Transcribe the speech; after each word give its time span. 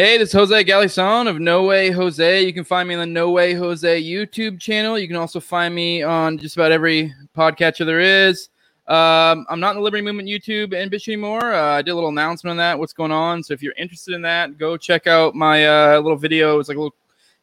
Hey, 0.00 0.16
this 0.16 0.30
is 0.30 0.32
Jose 0.32 0.64
Galison 0.64 1.28
of 1.28 1.40
No 1.40 1.64
Way 1.64 1.90
Jose. 1.90 2.42
You 2.42 2.54
can 2.54 2.64
find 2.64 2.88
me 2.88 2.94
on 2.94 3.00
the 3.00 3.06
No 3.06 3.32
Way 3.32 3.52
Jose 3.52 4.02
YouTube 4.02 4.58
channel. 4.58 4.98
You 4.98 5.06
can 5.06 5.18
also 5.18 5.40
find 5.40 5.74
me 5.74 6.02
on 6.02 6.38
just 6.38 6.56
about 6.56 6.72
every 6.72 7.14
podcatcher 7.36 7.84
there 7.84 8.00
is. 8.00 8.48
Um, 8.88 9.44
I'm 9.50 9.60
not 9.60 9.72
in 9.72 9.76
the 9.76 9.82
Liberty 9.82 10.02
Movement 10.02 10.26
YouTube 10.26 10.74
and 10.74 10.90
BitChute 10.90 11.08
anymore. 11.08 11.52
Uh, 11.52 11.74
I 11.74 11.82
did 11.82 11.90
a 11.90 11.94
little 11.94 12.08
announcement 12.08 12.52
on 12.52 12.56
that, 12.56 12.78
what's 12.78 12.94
going 12.94 13.12
on. 13.12 13.42
So 13.42 13.52
if 13.52 13.62
you're 13.62 13.74
interested 13.76 14.14
in 14.14 14.22
that, 14.22 14.56
go 14.56 14.78
check 14.78 15.06
out 15.06 15.34
my 15.34 15.66
uh, 15.66 16.00
little 16.00 16.16
video. 16.16 16.58
It's 16.58 16.70
like 16.70 16.78
a 16.78 16.80
little 16.80 16.96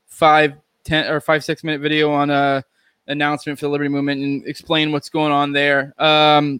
five, 0.08 0.56
ten 0.84 1.12
or 1.12 1.22
five, 1.22 1.44
six 1.44 1.64
minute 1.64 1.82
video 1.82 2.10
on 2.12 2.32
uh 2.32 2.64
announcement 3.06 3.60
for 3.60 3.68
the 3.68 3.70
Liberty 3.70 3.90
Movement 3.90 4.20
and 4.20 4.48
explain 4.48 4.92
what's 4.92 5.10
going 5.10 5.32
on 5.32 5.52
there. 5.52 5.94
Um, 6.02 6.60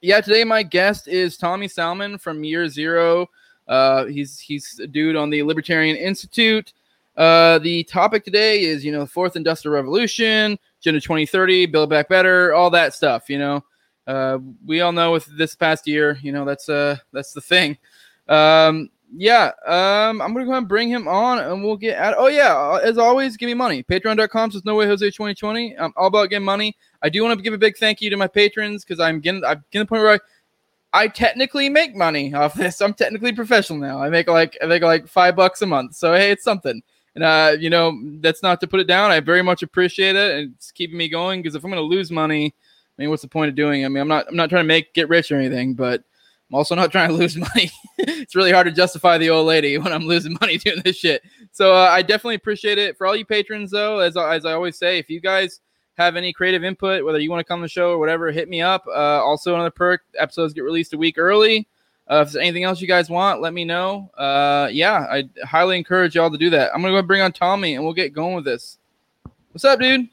yeah, 0.00 0.22
today 0.22 0.44
my 0.44 0.62
guest 0.62 1.06
is 1.06 1.36
Tommy 1.36 1.68
Salmon 1.68 2.16
from 2.16 2.44
Year 2.44 2.66
Zero. 2.66 3.28
Uh, 3.68 4.06
he's 4.06 4.38
he's 4.38 4.80
a 4.82 4.86
dude 4.86 5.16
on 5.16 5.30
the 5.30 5.42
Libertarian 5.42 5.96
Institute. 5.96 6.72
Uh, 7.16 7.58
the 7.58 7.82
topic 7.84 8.24
today 8.24 8.62
is 8.62 8.84
you 8.84 8.92
know 8.92 9.04
fourth 9.04 9.36
industrial 9.36 9.74
revolution, 9.74 10.58
Agenda 10.80 11.00
2030, 11.00 11.66
Build 11.66 11.90
Back 11.90 12.08
Better, 12.08 12.54
all 12.54 12.70
that 12.70 12.94
stuff. 12.94 13.28
You 13.28 13.38
know, 13.38 13.64
uh, 14.06 14.38
we 14.64 14.80
all 14.80 14.92
know 14.92 15.12
with 15.12 15.26
this 15.36 15.54
past 15.54 15.86
year, 15.86 16.18
you 16.22 16.32
know 16.32 16.44
that's 16.44 16.68
uh 16.68 16.96
that's 17.12 17.32
the 17.32 17.40
thing. 17.40 17.76
Um, 18.28 18.90
yeah, 19.16 19.52
um, 19.66 20.20
I'm 20.20 20.32
gonna 20.32 20.44
go 20.44 20.50
ahead 20.50 20.58
and 20.58 20.68
bring 20.68 20.88
him 20.88 21.08
on, 21.08 21.38
and 21.38 21.64
we'll 21.64 21.76
get 21.76 21.96
at. 21.96 22.14
Oh 22.16 22.28
yeah, 22.28 22.54
uh, 22.54 22.80
as 22.82 22.98
always, 22.98 23.36
give 23.36 23.46
me 23.48 23.54
money. 23.54 23.82
Patreon.com 23.82 24.50
says 24.50 24.64
no 24.64 24.74
way 24.74 24.86
Jose 24.86 25.04
2020. 25.04 25.78
I'm 25.78 25.92
all 25.96 26.06
about 26.06 26.30
getting 26.30 26.44
money. 26.44 26.76
I 27.02 27.08
do 27.08 27.22
want 27.22 27.36
to 27.38 27.42
give 27.42 27.54
a 27.54 27.58
big 27.58 27.76
thank 27.78 28.02
you 28.02 28.10
to 28.10 28.16
my 28.16 28.26
patrons 28.26 28.84
because 28.84 29.00
I'm 29.00 29.20
getting 29.20 29.44
I'm 29.44 29.64
getting 29.70 29.86
the 29.86 29.88
point 29.88 30.02
where 30.02 30.14
I 30.14 30.18
I 30.92 31.08
technically 31.08 31.68
make 31.68 31.94
money 31.94 32.32
off 32.32 32.54
this. 32.54 32.80
I'm 32.80 32.94
technically 32.94 33.32
professional 33.32 33.78
now. 33.78 34.02
I 34.02 34.08
make 34.08 34.28
like 34.28 34.56
I 34.62 34.66
make 34.66 34.82
like 34.82 35.06
five 35.06 35.36
bucks 35.36 35.62
a 35.62 35.66
month. 35.66 35.94
So 35.94 36.14
hey, 36.14 36.30
it's 36.30 36.44
something. 36.44 36.82
And 37.14 37.24
uh, 37.24 37.56
you 37.58 37.70
know, 37.70 37.98
that's 38.20 38.42
not 38.42 38.60
to 38.60 38.66
put 38.66 38.80
it 38.80 38.86
down. 38.86 39.10
I 39.10 39.20
very 39.20 39.42
much 39.42 39.62
appreciate 39.62 40.16
it, 40.16 40.36
and 40.36 40.54
it's 40.54 40.70
keeping 40.70 40.96
me 40.96 41.08
going. 41.08 41.42
Because 41.42 41.54
if 41.54 41.64
I'm 41.64 41.72
to 41.72 41.80
lose 41.80 42.10
money, 42.10 42.54
I 42.98 43.02
mean, 43.02 43.10
what's 43.10 43.22
the 43.22 43.28
point 43.28 43.48
of 43.50 43.54
doing? 43.54 43.82
It? 43.82 43.86
I 43.86 43.88
mean, 43.88 44.00
I'm 44.00 44.08
not 44.08 44.28
I'm 44.28 44.36
not 44.36 44.48
trying 44.48 44.64
to 44.64 44.68
make 44.68 44.94
get 44.94 45.08
rich 45.08 45.30
or 45.30 45.36
anything, 45.36 45.74
but 45.74 46.02
I'm 46.48 46.54
also 46.54 46.74
not 46.74 46.90
trying 46.92 47.08
to 47.08 47.14
lose 47.14 47.36
money. 47.36 47.70
it's 47.98 48.34
really 48.34 48.52
hard 48.52 48.66
to 48.66 48.72
justify 48.72 49.18
the 49.18 49.30
old 49.30 49.46
lady 49.46 49.76
when 49.78 49.92
I'm 49.92 50.06
losing 50.06 50.36
money 50.40 50.58
doing 50.58 50.80
this 50.84 50.96
shit. 50.96 51.22
So 51.52 51.74
uh, 51.74 51.88
I 51.90 52.02
definitely 52.02 52.36
appreciate 52.36 52.78
it 52.78 52.96
for 52.96 53.06
all 53.06 53.16
you 53.16 53.26
patrons, 53.26 53.70
though. 53.70 53.98
As 53.98 54.16
as 54.16 54.46
I 54.46 54.54
always 54.54 54.78
say, 54.78 54.98
if 54.98 55.10
you 55.10 55.20
guys 55.20 55.60
have 55.98 56.14
any 56.14 56.32
creative 56.32 56.64
input, 56.64 57.04
whether 57.04 57.18
you 57.18 57.28
want 57.28 57.40
to 57.40 57.44
come 57.44 57.58
on 57.58 57.62
the 57.62 57.68
show 57.68 57.90
or 57.90 57.98
whatever, 57.98 58.30
hit 58.30 58.48
me 58.48 58.62
up. 58.62 58.86
Uh, 58.86 59.22
also, 59.22 59.54
another 59.54 59.70
perk 59.70 60.02
episodes 60.16 60.54
get 60.54 60.62
released 60.62 60.94
a 60.94 60.98
week 60.98 61.18
early. 61.18 61.66
Uh, 62.10 62.22
if 62.22 62.32
there's 62.32 62.42
anything 62.42 62.64
else 62.64 62.80
you 62.80 62.86
guys 62.86 63.10
want, 63.10 63.42
let 63.42 63.52
me 63.52 63.64
know. 63.64 64.10
Uh, 64.16 64.68
yeah, 64.72 65.06
I 65.10 65.28
highly 65.44 65.76
encourage 65.76 66.14
y'all 66.14 66.30
to 66.30 66.38
do 66.38 66.50
that. 66.50 66.70
I'm 66.72 66.80
gonna 66.80 66.94
go 66.94 67.02
bring 67.02 67.20
on 67.20 67.32
Tommy 67.32 67.74
and 67.74 67.84
we'll 67.84 67.92
get 67.92 68.14
going 68.14 68.36
with 68.36 68.44
this. 68.44 68.78
What's 69.52 69.64
up, 69.64 69.80
dude? 69.80 70.08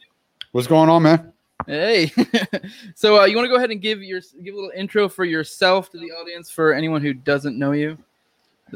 What's 0.52 0.68
going 0.68 0.90
on, 0.90 1.04
man? 1.04 1.32
Hey, 1.68 2.12
so 2.96 3.22
uh, 3.22 3.26
you 3.26 3.36
want 3.36 3.46
to 3.46 3.50
go 3.50 3.56
ahead 3.56 3.72
and 3.72 3.82
give 3.82 4.04
your 4.04 4.22
give 4.44 4.54
a 4.54 4.58
little 4.58 4.74
intro 4.76 5.08
for 5.08 5.24
yourself 5.24 5.90
to 5.92 5.98
the 5.98 6.12
audience 6.12 6.50
for 6.50 6.74
anyone 6.74 7.02
who 7.02 7.14
doesn't 7.14 7.58
know 7.58 7.72
you? 7.72 7.98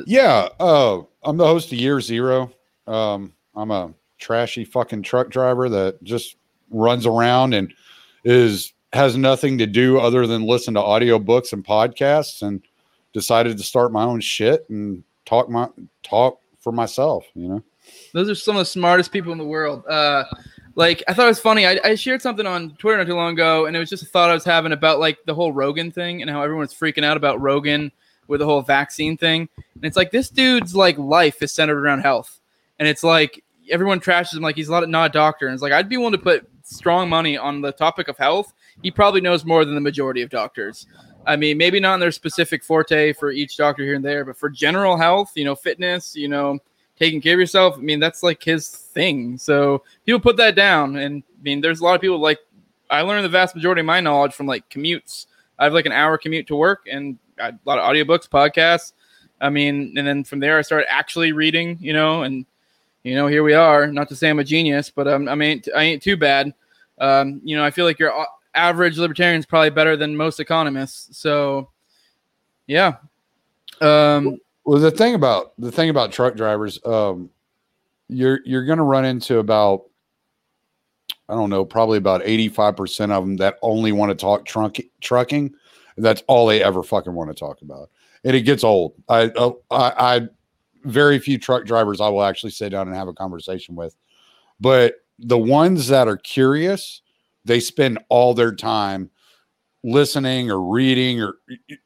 Yeah, 0.05 0.47
uh, 0.59 1.01
I'm 1.23 1.37
the 1.37 1.45
host 1.45 1.73
of 1.73 1.79
Year 1.79 1.99
Zero. 1.99 2.51
Um, 2.87 3.33
I'm 3.55 3.71
a 3.71 3.93
trashy 4.17 4.63
fucking 4.63 5.01
truck 5.03 5.29
driver 5.29 5.69
that 5.69 6.01
just 6.03 6.35
runs 6.69 7.05
around 7.05 7.53
and 7.53 7.73
is 8.23 8.73
has 8.93 9.15
nothing 9.15 9.57
to 9.59 9.67
do 9.67 9.99
other 9.99 10.25
than 10.25 10.43
listen 10.43 10.73
to 10.73 10.79
audiobooks 10.79 11.53
and 11.53 11.63
podcasts 11.63 12.41
and 12.41 12.61
decided 13.13 13.57
to 13.57 13.63
start 13.63 13.91
my 13.91 14.03
own 14.03 14.19
shit 14.19 14.67
and 14.69 15.03
talk 15.25 15.49
my 15.49 15.67
talk 16.03 16.39
for 16.59 16.71
myself, 16.71 17.25
you 17.35 17.47
know. 17.47 17.63
Those 18.13 18.29
are 18.29 18.35
some 18.35 18.55
of 18.55 18.61
the 18.61 18.65
smartest 18.65 19.11
people 19.11 19.31
in 19.31 19.37
the 19.37 19.45
world. 19.45 19.85
Uh 19.87 20.25
like 20.79 21.03
I 21.09 21.13
thought 21.13 21.25
it 21.25 21.29
was 21.29 21.41
funny. 21.41 21.67
I, 21.67 21.79
I 21.83 21.95
shared 21.95 22.21
something 22.21 22.45
on 22.45 22.71
Twitter 22.77 22.97
not 22.97 23.07
too 23.07 23.13
long 23.13 23.33
ago, 23.33 23.65
and 23.65 23.75
it 23.75 23.79
was 23.79 23.89
just 23.89 24.03
a 24.03 24.05
thought 24.05 24.29
I 24.29 24.33
was 24.33 24.45
having 24.45 24.71
about 24.71 24.99
like 24.99 25.19
the 25.25 25.35
whole 25.35 25.51
Rogan 25.51 25.91
thing 25.91 26.21
and 26.21 26.31
how 26.31 26.41
everyone's 26.41 26.73
freaking 26.73 27.03
out 27.03 27.17
about 27.17 27.41
Rogan 27.41 27.91
with 28.27 28.39
the 28.39 28.45
whole 28.45 28.61
vaccine 28.61 29.17
thing. 29.17 29.49
And 29.57 29.83
it's 29.83 29.97
like 29.97 30.11
this 30.11 30.29
dude's 30.29 30.73
like 30.73 30.97
life 30.97 31.43
is 31.43 31.51
centered 31.51 31.77
around 31.77 31.99
health, 31.99 32.39
and 32.79 32.87
it's 32.87 33.03
like 33.03 33.43
everyone 33.69 33.99
trashes 33.99 34.35
him 34.35 34.41
like 34.41 34.55
he's 34.55 34.69
not 34.69 34.83
a 34.85 35.09
doctor. 35.09 35.47
And 35.47 35.53
it's 35.53 35.61
like 35.61 35.73
I'd 35.73 35.89
be 35.89 35.97
willing 35.97 36.13
to 36.13 36.17
put 36.17 36.48
strong 36.69 37.09
money 37.09 37.37
on 37.37 37.61
the 37.61 37.71
topic 37.71 38.07
of 38.07 38.17
health, 38.17 38.53
he 38.81 38.91
probably 38.91 39.21
knows 39.21 39.45
more 39.45 39.65
than 39.65 39.75
the 39.75 39.81
majority 39.81 40.21
of 40.21 40.29
doctors. 40.29 40.87
I 41.25 41.35
mean, 41.35 41.57
maybe 41.57 41.79
not 41.79 41.95
in 41.95 41.99
their 41.99 42.11
specific 42.11 42.63
forte 42.63 43.13
for 43.13 43.31
each 43.31 43.57
doctor 43.57 43.83
here 43.83 43.95
and 43.95 44.05
there, 44.05 44.23
but 44.23 44.37
for 44.37 44.49
general 44.49 44.97
health, 44.97 45.31
you 45.35 45.45
know, 45.45 45.55
fitness, 45.55 46.15
you 46.15 46.27
know, 46.27 46.59
taking 46.97 47.21
care 47.21 47.33
of 47.33 47.39
yourself, 47.39 47.75
I 47.77 47.81
mean, 47.81 47.99
that's 47.99 48.23
like 48.23 48.43
his 48.43 48.69
thing. 48.69 49.37
So 49.37 49.83
people 50.05 50.19
put 50.19 50.37
that 50.37 50.55
down. 50.55 50.97
And 50.97 51.23
I 51.39 51.43
mean, 51.43 51.61
there's 51.61 51.79
a 51.79 51.83
lot 51.83 51.95
of 51.95 52.01
people 52.01 52.19
like 52.19 52.39
I 52.89 53.01
learned 53.01 53.25
the 53.25 53.29
vast 53.29 53.55
majority 53.55 53.81
of 53.81 53.85
my 53.85 53.99
knowledge 53.99 54.33
from 54.33 54.47
like 54.47 54.69
commutes. 54.69 55.27
I 55.57 55.65
have 55.65 55.73
like 55.73 55.85
an 55.85 55.91
hour 55.91 56.17
commute 56.17 56.47
to 56.47 56.55
work 56.55 56.87
and 56.91 57.17
a 57.37 57.53
lot 57.65 57.79
of 57.79 57.85
audiobooks, 57.85 58.27
podcasts. 58.29 58.93
I 59.41 59.49
mean, 59.49 59.97
and 59.97 60.05
then 60.05 60.23
from 60.23 60.39
there 60.39 60.57
I 60.57 60.61
started 60.61 60.91
actually 60.91 61.31
reading, 61.31 61.77
you 61.79 61.93
know, 61.93 62.23
and 62.23 62.45
you 63.03 63.15
know, 63.15 63.27
here 63.27 63.43
we 63.43 63.53
are. 63.53 63.87
Not 63.87 64.09
to 64.09 64.15
say 64.15 64.29
I'm 64.29 64.39
a 64.39 64.43
genius, 64.43 64.89
but 64.89 65.07
um, 65.07 65.27
I 65.27 65.35
mean, 65.35 65.61
I 65.75 65.83
ain't 65.83 66.03
too 66.03 66.17
bad. 66.17 66.53
Um, 66.99 67.41
you 67.43 67.55
know, 67.55 67.63
I 67.63 67.71
feel 67.71 67.85
like 67.85 67.99
your 67.99 68.25
average 68.55 68.97
libertarian 68.97 69.39
is 69.39 69.45
probably 69.45 69.69
better 69.69 69.95
than 69.95 70.15
most 70.17 70.39
economists. 70.39 71.17
So, 71.17 71.69
yeah. 72.67 72.95
Um, 73.81 74.37
well, 74.65 74.79
the 74.79 74.91
thing 74.91 75.15
about 75.15 75.53
the 75.57 75.71
thing 75.71 75.89
about 75.89 76.11
truck 76.11 76.35
drivers, 76.35 76.79
um, 76.85 77.29
you're 78.07 78.41
you're 78.45 78.65
going 78.65 78.77
to 78.77 78.83
run 78.83 79.05
into 79.05 79.39
about 79.39 79.83
I 81.29 81.35
don't 81.35 81.51
know, 81.51 81.63
probably 81.63 81.99
about 81.99 82.23
85% 82.23 83.11
of 83.11 83.23
them 83.23 83.37
that 83.37 83.59
only 83.61 83.91
want 83.91 84.09
to 84.09 84.15
talk 84.15 84.45
trunk, 84.45 84.81
trucking. 84.99 85.53
That's 85.95 86.23
all 86.27 86.47
they 86.47 86.63
ever 86.63 86.81
fucking 86.81 87.13
want 87.13 87.29
to 87.29 87.35
talk 87.35 87.61
about. 87.61 87.91
And 88.23 88.35
it 88.35 88.41
gets 88.41 88.63
old. 88.63 88.95
I, 89.07 89.25
uh, 89.25 89.51
I, 89.69 89.93
I, 90.15 90.27
very 90.83 91.19
few 91.19 91.37
truck 91.37 91.65
drivers 91.65 92.01
I 92.01 92.09
will 92.09 92.23
actually 92.23 92.51
sit 92.51 92.69
down 92.69 92.87
and 92.87 92.95
have 92.95 93.07
a 93.07 93.13
conversation 93.13 93.75
with. 93.75 93.95
But 94.59 94.95
the 95.17 95.37
ones 95.37 95.87
that 95.87 96.07
are 96.07 96.17
curious, 96.17 97.01
they 97.45 97.59
spend 97.59 97.99
all 98.09 98.33
their 98.33 98.53
time 98.53 99.09
listening 99.83 100.51
or 100.51 100.61
reading 100.61 101.21
or 101.21 101.35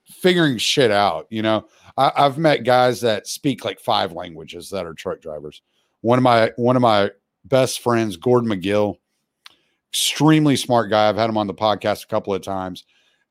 figuring 0.08 0.58
shit 0.58 0.92
out. 0.92 1.28
You 1.30 1.42
know, 1.42 1.68
I, 1.98 2.12
have 2.16 2.38
met 2.38 2.64
guys 2.64 3.02
that 3.02 3.28
speak 3.28 3.66
like 3.66 3.80
five 3.80 4.14
languages 4.14 4.70
that 4.70 4.86
are 4.86 4.94
truck 4.94 5.22
drivers. 5.22 5.62
One 6.02 6.20
of 6.20 6.24
my 6.24 6.52
one 6.56 6.76
of 6.76 6.82
my 6.82 7.12
best 7.46 7.82
friends, 7.82 8.18
Gordon 8.18 8.50
McGill, 8.50 8.98
extremely 9.92 10.56
smart 10.56 10.90
guy. 10.90 11.08
I've 11.08 11.16
had 11.16 11.30
him 11.30 11.38
on 11.38 11.48
the 11.48 11.54
podcast 11.54 12.04
a 12.04 12.08
couple 12.08 12.34
of 12.34 12.42
times, 12.42 12.84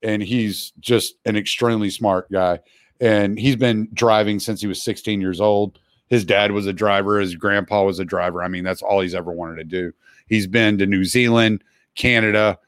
and 0.02 0.22
he's 0.22 0.72
just 0.80 1.14
an 1.24 1.36
extremely 1.36 1.90
smart 1.90 2.30
guy 2.30 2.60
and 3.02 3.36
he's 3.36 3.56
been 3.56 3.88
driving 3.92 4.38
since 4.38 4.60
he 4.60 4.68
was 4.68 4.80
16 4.82 5.20
years 5.20 5.40
old. 5.40 5.80
His 6.06 6.24
dad 6.24 6.52
was 6.52 6.66
a 6.66 6.72
driver, 6.72 7.18
his 7.18 7.34
grandpa 7.34 7.84
was 7.84 7.98
a 7.98 8.04
driver. 8.04 8.42
I 8.42 8.48
mean, 8.48 8.62
that's 8.62 8.80
all 8.80 9.00
he's 9.00 9.14
ever 9.14 9.32
wanted 9.32 9.56
to 9.56 9.64
do. 9.64 9.92
He's 10.28 10.46
been 10.46 10.78
to 10.78 10.86
New 10.86 11.04
Zealand, 11.04 11.64
Canada, 11.96 12.58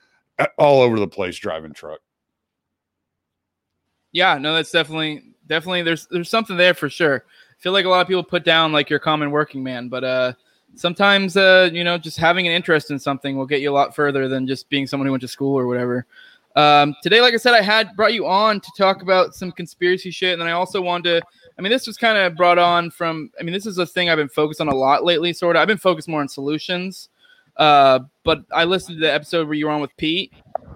all 0.58 0.82
over 0.82 0.98
the 0.98 1.06
place 1.06 1.38
driving 1.38 1.72
truck. 1.72 2.00
Yeah, 4.12 4.38
no, 4.38 4.54
that's 4.54 4.72
definitely 4.72 5.22
definitely 5.46 5.82
there's 5.82 6.06
there's 6.08 6.28
something 6.28 6.56
there 6.56 6.74
for 6.74 6.88
sure. 6.88 7.24
I 7.26 7.60
feel 7.60 7.72
like 7.72 7.84
a 7.84 7.88
lot 7.88 8.00
of 8.00 8.08
people 8.08 8.24
put 8.24 8.44
down 8.44 8.72
like 8.72 8.90
your 8.90 8.98
common 8.98 9.30
working 9.30 9.62
man, 9.62 9.88
but 9.88 10.02
uh 10.02 10.32
sometimes 10.74 11.36
uh 11.36 11.70
you 11.72 11.84
know 11.84 11.96
just 11.96 12.16
having 12.16 12.48
an 12.48 12.52
interest 12.52 12.90
in 12.90 12.98
something 12.98 13.36
will 13.36 13.46
get 13.46 13.60
you 13.60 13.70
a 13.70 13.72
lot 13.72 13.94
further 13.94 14.26
than 14.26 14.46
just 14.46 14.68
being 14.68 14.88
someone 14.88 15.06
who 15.06 15.12
went 15.12 15.20
to 15.20 15.28
school 15.28 15.56
or 15.56 15.66
whatever. 15.66 16.06
Um, 16.56 16.94
today, 17.02 17.20
like 17.20 17.34
I 17.34 17.38
said, 17.38 17.54
I 17.54 17.62
had 17.62 17.96
brought 17.96 18.14
you 18.14 18.26
on 18.26 18.60
to 18.60 18.70
talk 18.78 19.02
about 19.02 19.34
some 19.34 19.50
conspiracy 19.50 20.10
shit, 20.10 20.32
and 20.32 20.40
then 20.40 20.48
I 20.48 20.52
also 20.52 20.80
wanted 20.80 21.20
to. 21.20 21.26
I 21.58 21.62
mean, 21.62 21.70
this 21.70 21.86
was 21.86 21.96
kind 21.96 22.18
of 22.18 22.36
brought 22.36 22.58
on 22.58 22.90
from. 22.90 23.30
I 23.38 23.42
mean, 23.42 23.52
this 23.52 23.66
is 23.66 23.78
a 23.78 23.86
thing 23.86 24.08
I've 24.08 24.18
been 24.18 24.28
focused 24.28 24.60
on 24.60 24.68
a 24.68 24.74
lot 24.74 25.04
lately. 25.04 25.32
Sort 25.32 25.56
of, 25.56 25.60
I've 25.60 25.68
been 25.68 25.78
focused 25.78 26.08
more 26.08 26.20
on 26.20 26.28
solutions. 26.28 27.08
Uh, 27.56 28.00
but 28.24 28.44
I 28.52 28.64
listened 28.64 28.98
to 28.98 29.00
the 29.00 29.12
episode 29.12 29.46
where 29.46 29.54
you 29.54 29.66
were 29.66 29.72
on 29.72 29.80
with 29.80 29.96
Pete, 29.96 30.32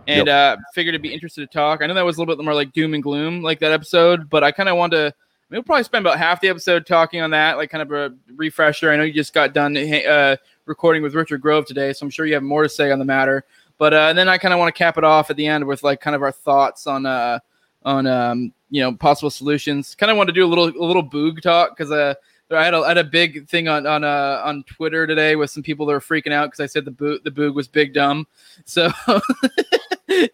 and 0.07 0.27
yep. 0.27 0.59
uh, 0.59 0.61
figured 0.75 0.95
it'd 0.95 1.03
be 1.03 1.13
interested 1.13 1.41
to 1.41 1.53
talk. 1.53 1.83
I 1.83 1.87
know 1.87 1.95
that 1.95 2.05
was 2.05 2.17
a 2.17 2.21
little 2.21 2.37
bit 2.37 2.45
more 2.45 2.55
like 2.55 2.73
doom 2.73 2.95
and 2.95 3.03
gloom, 3.03 3.43
like 3.43 3.61
that 3.61 3.73
episode, 3.73 4.31
but 4.31 4.45
I 4.45 4.53
kind 4.53 4.69
of 4.69 4.77
wanted 4.77 4.97
to. 4.97 5.07
I 5.07 5.55
mean, 5.55 5.59
we'll 5.59 5.63
probably 5.63 5.85
spend 5.85 6.07
about 6.07 6.19
half 6.19 6.43
the 6.43 6.49
episode 6.49 6.87
talking 6.87 7.23
on 7.23 7.31
that, 7.31 7.57
like 7.57 7.71
kind 7.71 7.81
of 7.81 7.91
a 7.91 8.15
refresher. 8.37 8.93
I 8.93 8.97
know 8.97 9.05
you 9.05 9.15
just 9.15 9.33
got 9.33 9.55
done 9.55 9.77
uh, 9.77 10.37
recording 10.67 11.03
with 11.03 11.15
Richard 11.15 11.41
Grove 11.41 11.65
today, 11.65 11.93
so 11.95 12.05
I'm 12.05 12.11
sure 12.11 12.27
you 12.27 12.35
have 12.35 12.43
more 12.43 12.63
to 12.63 12.69
say 12.69 12.91
on 12.91 12.99
the 12.99 13.05
matter. 13.05 13.45
But 13.79 13.95
uh, 13.95 14.07
and 14.09 14.19
then 14.19 14.29
I 14.29 14.39
kind 14.39 14.53
of 14.53 14.59
want 14.59 14.75
to 14.75 14.79
cap 14.79 14.99
it 14.99 15.05
off 15.05 15.31
at 15.31 15.37
the 15.37 15.47
end 15.47 15.65
with 15.65 15.83
like 15.83 16.01
kind 16.01 16.17
of 16.17 16.23
our 16.23 16.33
thoughts 16.33 16.87
on 16.87 17.07
uh 17.07 17.39
on 17.85 18.07
um 18.07 18.53
you 18.71 18.83
know 18.83 18.93
possible 18.93 19.31
solutions. 19.31 19.95
Kind 19.95 20.11
of 20.11 20.17
want 20.17 20.29
to 20.29 20.33
do 20.33 20.45
a 20.45 20.49
little 20.49 20.67
a 20.67 20.85
little 20.85 21.09
boog 21.09 21.41
talk 21.41 21.77
because 21.77 21.91
uh 21.93 22.15
I 22.51 22.65
had 22.65 22.75
a, 22.75 22.79
I 22.79 22.89
had 22.89 22.99
a 22.99 23.05
big 23.05 23.47
thing 23.49 23.69
on 23.69 23.87
on 23.87 24.05
uh, 24.05 24.43
on 24.45 24.65
Twitter 24.65 25.07
today 25.07 25.37
with 25.37 25.51
some 25.51 25.63
people 25.63 25.87
that 25.87 25.93
were 25.93 26.01
freaking 26.01 26.33
out 26.33 26.47
because 26.47 26.61
I 26.61 26.67
said 26.67 26.85
the 26.85 26.91
boot 26.91 27.23
the 27.25 27.31
boog 27.31 27.55
was 27.55 27.69
big 27.69 27.93
dumb. 27.93 28.27
So 28.65 28.91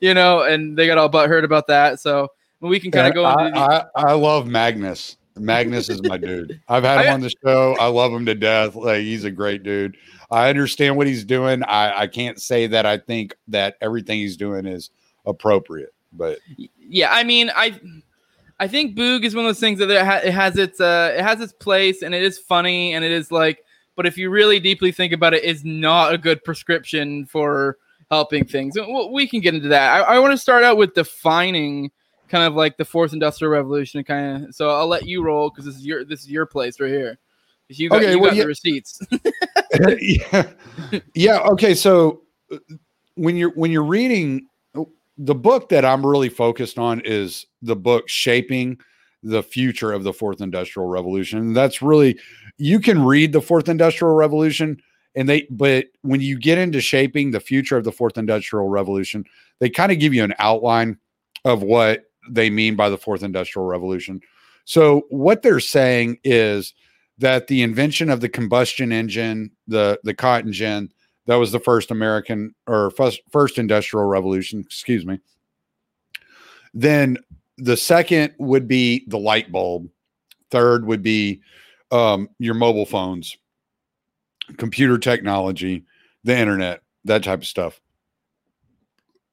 you 0.01 0.15
know, 0.15 0.43
and 0.43 0.77
they 0.79 0.87
got 0.87 0.99
all 0.99 1.11
butthurt 1.11 1.45
about 1.45 1.67
that. 1.67 2.01
So 2.01 2.29
we 2.61 2.79
can 2.79 2.91
kind 2.91 3.09
of 3.09 3.15
go 3.15 3.29
into. 3.29 3.59
I, 3.59 3.79
I, 3.79 3.85
I 3.97 4.13
love 4.13 4.47
Magnus. 4.47 5.17
Magnus 5.37 5.89
is 5.89 6.03
my 6.03 6.17
dude. 6.17 6.61
I've 6.69 6.85
had 6.85 7.05
him 7.05 7.15
on 7.15 7.21
the 7.21 7.33
show. 7.45 7.77
I 7.81 7.87
love 7.87 8.13
him 8.13 8.27
to 8.27 8.35
death. 8.35 8.75
Like 8.75 9.01
he's 9.01 9.25
a 9.25 9.31
great 9.31 9.63
dude. 9.63 9.97
I 10.31 10.49
understand 10.49 10.97
what 10.97 11.07
he's 11.07 11.25
doing. 11.25 11.63
I, 11.65 12.03
I 12.03 12.07
can't 12.07 12.41
say 12.41 12.67
that 12.69 12.87
I 12.87 12.99
think 12.99 13.37
that 13.49 13.77
everything 13.81 14.19
he's 14.19 14.37
doing 14.37 14.67
is 14.67 14.91
appropriate, 15.27 15.93
but 16.13 16.39
yeah, 16.79 17.11
I 17.13 17.25
mean, 17.25 17.51
I 17.55 17.79
I 18.61 18.69
think 18.69 18.97
Boog 18.97 19.25
is 19.25 19.35
one 19.35 19.45
of 19.45 19.49
those 19.49 19.61
things 19.61 19.79
that 19.81 19.91
it, 19.91 20.33
has 20.33 20.57
its 20.57 20.81
uh 20.81 21.15
it 21.17 21.23
has 21.23 21.41
its 21.41 21.53
place 21.53 22.03
and 22.03 22.15
it 22.15 22.23
is 22.23 22.39
funny 22.39 22.95
and 22.95 23.05
it 23.05 23.11
is 23.11 23.33
like, 23.33 23.65
but 23.97 24.07
if 24.07 24.17
you 24.17 24.31
really 24.31 24.61
deeply 24.61 24.93
think 24.93 25.13
about 25.13 25.35
it, 25.35 25.45
it's 25.45 25.65
not 25.65 26.15
a 26.15 26.19
good 26.19 26.43
prescription 26.45 27.27
for 27.27 27.79
helping 28.11 28.45
things. 28.45 28.77
We 29.11 29.27
can 29.27 29.41
get 29.41 29.55
into 29.55 29.69
that. 29.69 30.03
I, 30.03 30.17
I 30.17 30.19
want 30.19 30.33
to 30.33 30.39
start 30.39 30.63
out 30.63 30.77
with 30.77 30.95
defining 30.95 31.91
kind 32.35 32.47
of 32.49 32.55
like 32.55 32.77
the 32.77 32.85
fourth 32.85 33.13
industrial 33.13 33.53
revolution 33.53 34.03
kind 34.03 34.47
of 34.47 34.55
so 34.55 34.69
i'll 34.71 34.89
let 34.89 35.07
you 35.07 35.23
roll 35.23 35.51
because 35.51 35.65
this 35.65 35.77
is 35.77 35.87
your 35.87 36.05
this 36.05 36.21
is 36.21 36.31
your 36.31 36.47
place 36.47 36.81
right 36.81 36.91
here. 36.91 37.17
You 37.69 37.89
got, 37.89 38.03
okay, 38.03 38.11
you 38.13 38.19
well, 38.19 38.31
got 38.31 38.37
yeah. 38.37 38.43
the 38.43 38.49
receipts. 38.49 39.01
Yeah 39.73 40.51
yeah 41.15 41.39
okay 41.51 41.75
so 41.75 42.23
uh, 42.53 42.57
when 43.15 43.37
you're 43.37 43.53
when 43.53 43.71
you're 43.71 43.85
reading 43.85 44.49
the 45.17 45.35
book 45.35 45.69
that 45.69 45.85
i'm 45.85 46.05
really 46.05 46.29
focused 46.29 46.77
on 46.77 47.01
is 47.05 47.47
the 47.63 47.77
book 47.77 48.09
shaping 48.09 48.79
the 49.23 49.43
future 49.43 49.93
of 49.93 50.05
the 50.05 50.13
fourth 50.13 50.41
industrial 50.41 50.89
revolution. 50.89 51.55
That's 51.55 51.81
really 51.81 52.19
you 52.59 52.79
can 52.81 53.05
read 53.05 53.33
the 53.33 53.41
fourth 53.41 53.69
industrial 53.69 54.15
revolution 54.15 54.81
and 55.15 55.29
they 55.29 55.47
but 55.51 55.87
when 56.03 56.21
you 56.21 56.39
get 56.39 56.59
into 56.59 56.81
shaping 56.81 57.31
the 57.31 57.41
future 57.41 57.77
of 57.77 57.85
the 57.85 57.93
fourth 57.93 58.19
industrial 58.19 58.69
revolution 58.69 59.25
they 59.61 59.71
kind 59.71 59.91
of 59.91 59.99
give 59.99 60.13
you 60.13 60.23
an 60.23 60.35
outline 60.39 60.99
of 61.45 61.63
what 61.63 62.05
they 62.31 62.51
mean 62.51 62.77
by 62.77 62.89
the 62.89 62.99
fourth 62.99 63.23
industrial 63.23 63.67
revolution. 63.67 64.21
So 64.65 65.03
what 65.11 65.43
they're 65.43 65.61
saying 65.61 66.19
is 66.25 66.75
that 67.19 67.47
the 67.47 67.63
invention 67.63 68.11
of 68.11 68.21
the 68.21 68.29
combustion 68.29 68.93
engine, 68.93 69.51
the 69.69 70.01
the 70.05 70.15
cotton 70.15 70.53
gin, 70.53 70.91
that 71.27 71.37
was 71.37 71.53
the 71.53 71.61
first 71.61 71.91
American 71.91 72.55
or 72.67 72.91
first, 72.91 73.23
first 73.31 73.59
industrial 73.59 74.07
revolution, 74.07 74.61
excuse 74.61 75.07
me. 75.07 75.21
Then 76.73 77.19
the 77.57 77.77
second 77.77 78.35
would 78.39 78.67
be 78.67 79.05
the 79.07 79.19
light 79.19 79.53
bulb. 79.53 79.89
Third 80.51 80.87
would 80.87 81.03
be 81.03 81.41
um, 81.91 82.29
your 82.39 82.55
mobile 82.55 82.87
phones, 82.87 83.37
computer 84.57 84.99
technology, 84.99 85.85
the 86.25 86.37
internet, 86.37 86.83
that 87.05 87.23
type 87.23 87.41
of 87.41 87.47
stuff. 87.47 87.81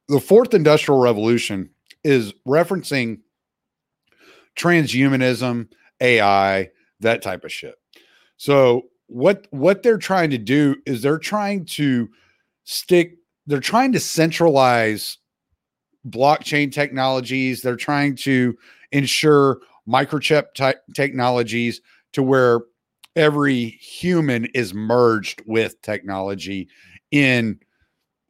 The 0.07 0.19
fourth 0.19 0.53
industrial 0.53 0.99
revolution 0.99 1.69
is 2.03 2.33
referencing 2.47 3.19
transhumanism, 4.55 5.67
AI, 5.99 6.69
that 6.99 7.21
type 7.21 7.43
of 7.43 7.51
shit. 7.51 7.75
So 8.37 8.83
what 9.07 9.47
what 9.51 9.83
they're 9.83 9.97
trying 9.97 10.29
to 10.31 10.37
do 10.37 10.77
is 10.85 11.01
they're 11.01 11.17
trying 11.17 11.65
to 11.65 12.09
stick 12.63 13.17
they're 13.47 13.59
trying 13.59 13.91
to 13.91 13.99
centralize 13.99 15.17
blockchain 16.07 16.71
technologies. 16.71 17.61
They're 17.61 17.75
trying 17.75 18.15
to 18.17 18.57
ensure 18.91 19.59
microchip 19.87 20.53
ty- 20.55 20.75
technologies 20.95 21.81
to 22.13 22.23
where 22.23 22.61
every 23.15 23.65
human 23.81 24.45
is 24.53 24.73
merged 24.73 25.41
with 25.45 25.81
technology 25.81 26.69
in 27.11 27.59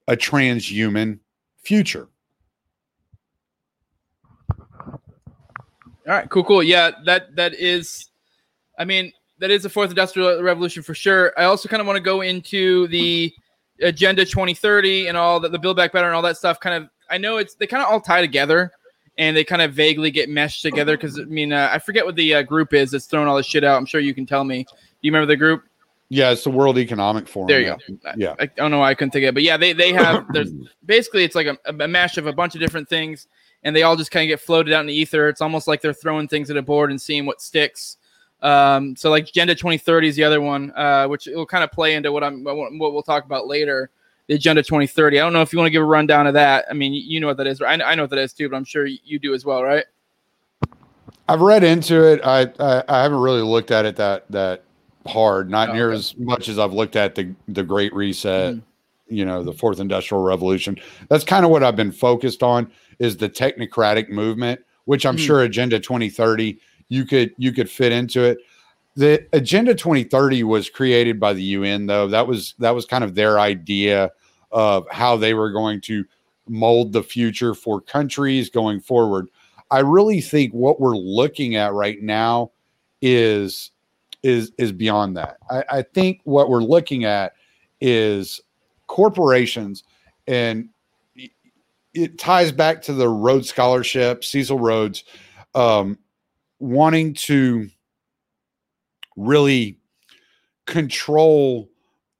a 0.07 0.15
transhuman 0.15 1.19
future. 1.63 2.07
All 6.11 6.17
right, 6.17 6.29
cool, 6.29 6.43
cool. 6.43 6.61
Yeah, 6.61 6.91
that 7.05 7.37
that 7.37 7.53
is, 7.53 8.09
I 8.77 8.83
mean, 8.83 9.13
that 9.39 9.49
is 9.49 9.63
the 9.63 9.69
fourth 9.69 9.91
industrial 9.91 10.43
revolution 10.43 10.83
for 10.83 10.93
sure. 10.93 11.31
I 11.37 11.45
also 11.45 11.69
kind 11.69 11.79
of 11.79 11.87
want 11.87 11.95
to 11.95 12.03
go 12.03 12.19
into 12.19 12.89
the 12.89 13.33
agenda 13.81 14.25
2030 14.25 15.07
and 15.07 15.15
all 15.15 15.39
that, 15.39 15.53
the 15.53 15.57
build 15.57 15.77
back 15.77 15.93
better 15.93 16.07
and 16.07 16.13
all 16.13 16.21
that 16.23 16.35
stuff. 16.35 16.59
Kind 16.59 16.83
of, 16.83 16.89
I 17.09 17.17
know 17.17 17.37
it's 17.37 17.55
they 17.55 17.65
kind 17.65 17.81
of 17.81 17.89
all 17.89 18.01
tie 18.01 18.19
together 18.19 18.73
and 19.17 19.37
they 19.37 19.45
kind 19.45 19.61
of 19.61 19.71
vaguely 19.71 20.11
get 20.11 20.27
meshed 20.27 20.63
together 20.63 20.97
because 20.97 21.17
I 21.17 21.23
mean, 21.23 21.53
uh, 21.53 21.69
I 21.71 21.79
forget 21.79 22.05
what 22.05 22.17
the 22.17 22.35
uh, 22.35 22.41
group 22.41 22.73
is 22.73 22.91
that's 22.91 23.05
throwing 23.05 23.29
all 23.29 23.37
this 23.37 23.45
shit 23.45 23.63
out. 23.63 23.77
I'm 23.77 23.85
sure 23.85 24.01
you 24.01 24.13
can 24.13 24.25
tell 24.25 24.43
me. 24.43 24.63
Do 24.65 24.73
you 25.03 25.13
remember 25.13 25.31
the 25.31 25.37
group? 25.37 25.63
Yeah, 26.09 26.31
it's 26.31 26.43
the 26.43 26.51
World 26.51 26.77
Economic 26.77 27.25
Forum. 27.25 27.47
There 27.47 27.61
you 27.61 27.67
go. 27.67 28.11
Yeah, 28.17 28.35
I, 28.37 28.43
I, 28.43 28.45
don't 28.57 28.71
know 28.71 28.79
why 28.79 28.89
I 28.89 28.95
couldn't 28.95 29.11
think 29.11 29.23
of 29.23 29.29
it, 29.29 29.33
but 29.35 29.43
yeah, 29.43 29.55
they 29.55 29.71
they 29.71 29.93
have 29.93 30.25
there's 30.33 30.51
basically 30.85 31.23
it's 31.23 31.35
like 31.35 31.47
a, 31.47 31.57
a 31.69 31.87
mash 31.87 32.17
of 32.17 32.27
a 32.27 32.33
bunch 32.33 32.53
of 32.53 32.59
different 32.59 32.89
things 32.89 33.29
and 33.63 33.75
they 33.75 33.83
all 33.83 33.95
just 33.95 34.11
kind 34.11 34.23
of 34.23 34.27
get 34.27 34.43
floated 34.43 34.73
out 34.73 34.81
in 34.81 34.87
the 34.87 34.93
ether. 34.93 35.29
It's 35.29 35.41
almost 35.41 35.67
like 35.67 35.81
they're 35.81 35.93
throwing 35.93 36.27
things 36.27 36.49
at 36.49 36.57
a 36.57 36.61
board 36.61 36.91
and 36.91 37.01
seeing 37.01 37.25
what 37.25 37.41
sticks. 37.41 37.97
Um, 38.41 38.95
so 38.95 39.09
like 39.09 39.29
Agenda 39.29 39.53
2030 39.53 40.07
is 40.07 40.15
the 40.15 40.23
other 40.23 40.41
one, 40.41 40.71
uh, 40.75 41.07
which 41.07 41.27
will 41.27 41.45
kind 41.45 41.63
of 41.63 41.71
play 41.71 41.93
into 41.93 42.11
what 42.11 42.23
I'm 42.23 42.43
what 42.43 42.93
we'll 42.93 43.03
talk 43.03 43.25
about 43.25 43.47
later. 43.47 43.91
The 44.27 44.35
Agenda 44.35 44.63
2030. 44.63 45.19
I 45.19 45.23
don't 45.23 45.33
know 45.33 45.41
if 45.41 45.51
you 45.51 45.59
want 45.59 45.67
to 45.67 45.71
give 45.71 45.81
a 45.81 45.85
rundown 45.85 46.25
of 46.25 46.33
that. 46.35 46.65
I 46.69 46.73
mean, 46.73 46.93
you 46.93 47.19
know 47.19 47.27
what 47.27 47.37
that 47.37 47.47
is. 47.47 47.61
I, 47.61 47.73
I 47.73 47.95
know 47.95 48.03
what 48.03 48.11
that 48.11 48.19
is 48.19 48.33
too, 48.33 48.49
but 48.49 48.55
I'm 48.55 48.63
sure 48.63 48.85
you 48.85 49.19
do 49.19 49.33
as 49.33 49.45
well, 49.45 49.63
right? 49.63 49.85
I've 51.27 51.41
read 51.41 51.63
into 51.63 52.03
it. 52.03 52.21
I, 52.23 52.51
I, 52.59 52.83
I 52.87 53.03
haven't 53.03 53.19
really 53.19 53.41
looked 53.41 53.71
at 53.71 53.85
it 53.85 53.95
that 53.97 54.29
that 54.31 54.63
hard. 55.07 55.49
Not 55.49 55.69
oh, 55.69 55.73
near 55.73 55.89
okay. 55.89 55.97
as 55.97 56.15
much 56.17 56.49
as 56.49 56.59
I've 56.59 56.73
looked 56.73 56.95
at 56.95 57.15
the 57.15 57.33
the 57.47 57.63
Great 57.63 57.93
Reset. 57.93 58.55
Mm-hmm. 58.55 58.70
You 59.11 59.25
know, 59.25 59.43
the 59.43 59.53
Fourth 59.53 59.79
Industrial 59.79 60.23
Revolution. 60.23 60.77
That's 61.09 61.23
kind 61.23 61.45
of 61.45 61.51
what 61.51 61.63
I've 61.63 61.75
been 61.75 61.91
focused 61.91 62.41
on 62.41 62.71
is 62.99 63.17
the 63.17 63.29
technocratic 63.29 64.09
movement, 64.09 64.61
which 64.85 65.05
I'm 65.05 65.17
mm. 65.17 65.25
sure 65.25 65.41
Agenda 65.41 65.79
2030 65.79 66.59
you 66.91 67.05
could 67.05 67.33
you 67.37 67.53
could 67.53 67.69
fit 67.69 67.93
into 67.93 68.21
it. 68.21 68.37
The 68.95 69.25
Agenda 69.31 69.73
2030 69.73 70.43
was 70.43 70.69
created 70.69 71.19
by 71.21 71.31
the 71.31 71.41
UN 71.41 71.85
though. 71.85 72.07
That 72.07 72.27
was 72.27 72.53
that 72.59 72.71
was 72.71 72.85
kind 72.85 73.03
of 73.03 73.15
their 73.15 73.39
idea 73.39 74.11
of 74.51 74.85
how 74.91 75.15
they 75.15 75.33
were 75.33 75.51
going 75.51 75.79
to 75.81 76.03
mold 76.49 76.91
the 76.91 77.01
future 77.01 77.55
for 77.55 77.79
countries 77.79 78.49
going 78.49 78.81
forward. 78.81 79.29
I 79.71 79.79
really 79.79 80.19
think 80.19 80.53
what 80.53 80.81
we're 80.81 80.97
looking 80.97 81.55
at 81.55 81.71
right 81.71 82.01
now 82.01 82.51
is 83.01 83.71
is 84.21 84.51
is 84.57 84.73
beyond 84.73 85.15
that. 85.15 85.37
I, 85.49 85.63
I 85.69 85.81
think 85.81 86.19
what 86.25 86.49
we're 86.49 86.61
looking 86.61 87.05
at 87.05 87.33
is 87.79 88.41
corporations 88.91 89.85
and 90.27 90.67
it 91.93 92.19
ties 92.19 92.51
back 92.51 92.81
to 92.81 92.93
the 92.93 93.07
Rhodes 93.07 93.47
Scholarship, 93.47 94.25
Cecil 94.25 94.59
Rhodes, 94.59 95.05
um, 95.55 95.97
wanting 96.59 97.13
to 97.13 97.69
really 99.15 99.79
control 100.67 101.69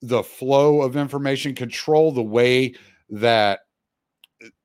the 0.01 0.23
flow 0.23 0.81
of 0.81 0.95
information, 0.95 1.55
control 1.55 2.13
the 2.13 2.23
way 2.23 2.73
that 3.09 3.59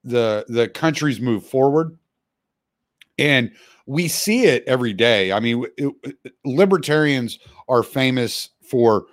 the 0.04 0.44
the 0.46 0.68
countries 0.68 1.20
move 1.20 1.44
forward, 1.44 1.98
and 3.18 3.50
we 3.86 4.06
see 4.06 4.44
it 4.44 4.62
every 4.68 4.92
day. 4.92 5.32
I 5.32 5.40
mean, 5.40 5.64
it, 5.76 5.92
libertarians 6.44 7.40
are 7.68 7.82
famous 7.82 8.50
for 8.62 9.06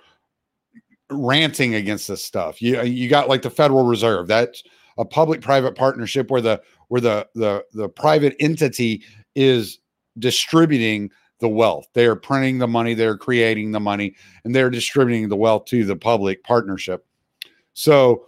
ranting 1.14 1.74
against 1.74 2.08
this 2.08 2.24
stuff. 2.24 2.60
You 2.60 2.80
uh, 2.80 2.82
you 2.82 3.08
got 3.08 3.28
like 3.28 3.42
the 3.42 3.50
Federal 3.50 3.84
Reserve 3.84 4.26
that's 4.26 4.62
a 4.98 5.04
public 5.04 5.40
private 5.40 5.74
partnership 5.74 6.30
where 6.30 6.40
the 6.40 6.62
where 6.88 7.00
the 7.00 7.28
the 7.34 7.64
the 7.72 7.88
private 7.88 8.36
entity 8.40 9.02
is 9.34 9.78
distributing 10.18 11.10
the 11.40 11.48
wealth. 11.48 11.86
They 11.94 12.06
are 12.06 12.16
printing 12.16 12.58
the 12.58 12.68
money, 12.68 12.94
they're 12.94 13.18
creating 13.18 13.72
the 13.72 13.80
money, 13.80 14.14
and 14.44 14.54
they're 14.54 14.70
distributing 14.70 15.28
the 15.28 15.36
wealth 15.36 15.64
to 15.66 15.84
the 15.84 15.96
public 15.96 16.42
partnership. 16.44 17.06
So 17.74 18.26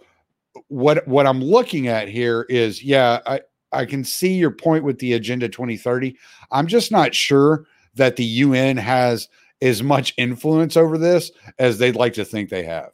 what 0.67 1.07
what 1.07 1.25
I'm 1.25 1.41
looking 1.41 1.87
at 1.87 2.09
here 2.09 2.45
is 2.49 2.83
yeah, 2.83 3.19
I 3.25 3.41
I 3.71 3.85
can 3.85 4.03
see 4.03 4.33
your 4.33 4.51
point 4.51 4.83
with 4.83 4.99
the 4.99 5.13
agenda 5.13 5.49
2030. 5.49 6.17
I'm 6.51 6.67
just 6.67 6.91
not 6.91 7.13
sure 7.13 7.65
that 7.95 8.15
the 8.15 8.23
UN 8.23 8.77
has 8.77 9.27
as 9.61 9.81
much 9.81 10.13
influence 10.17 10.77
over 10.77 10.97
this 10.97 11.31
as 11.59 11.77
they'd 11.77 11.95
like 11.95 12.13
to 12.13 12.25
think 12.25 12.49
they 12.49 12.63
have. 12.63 12.91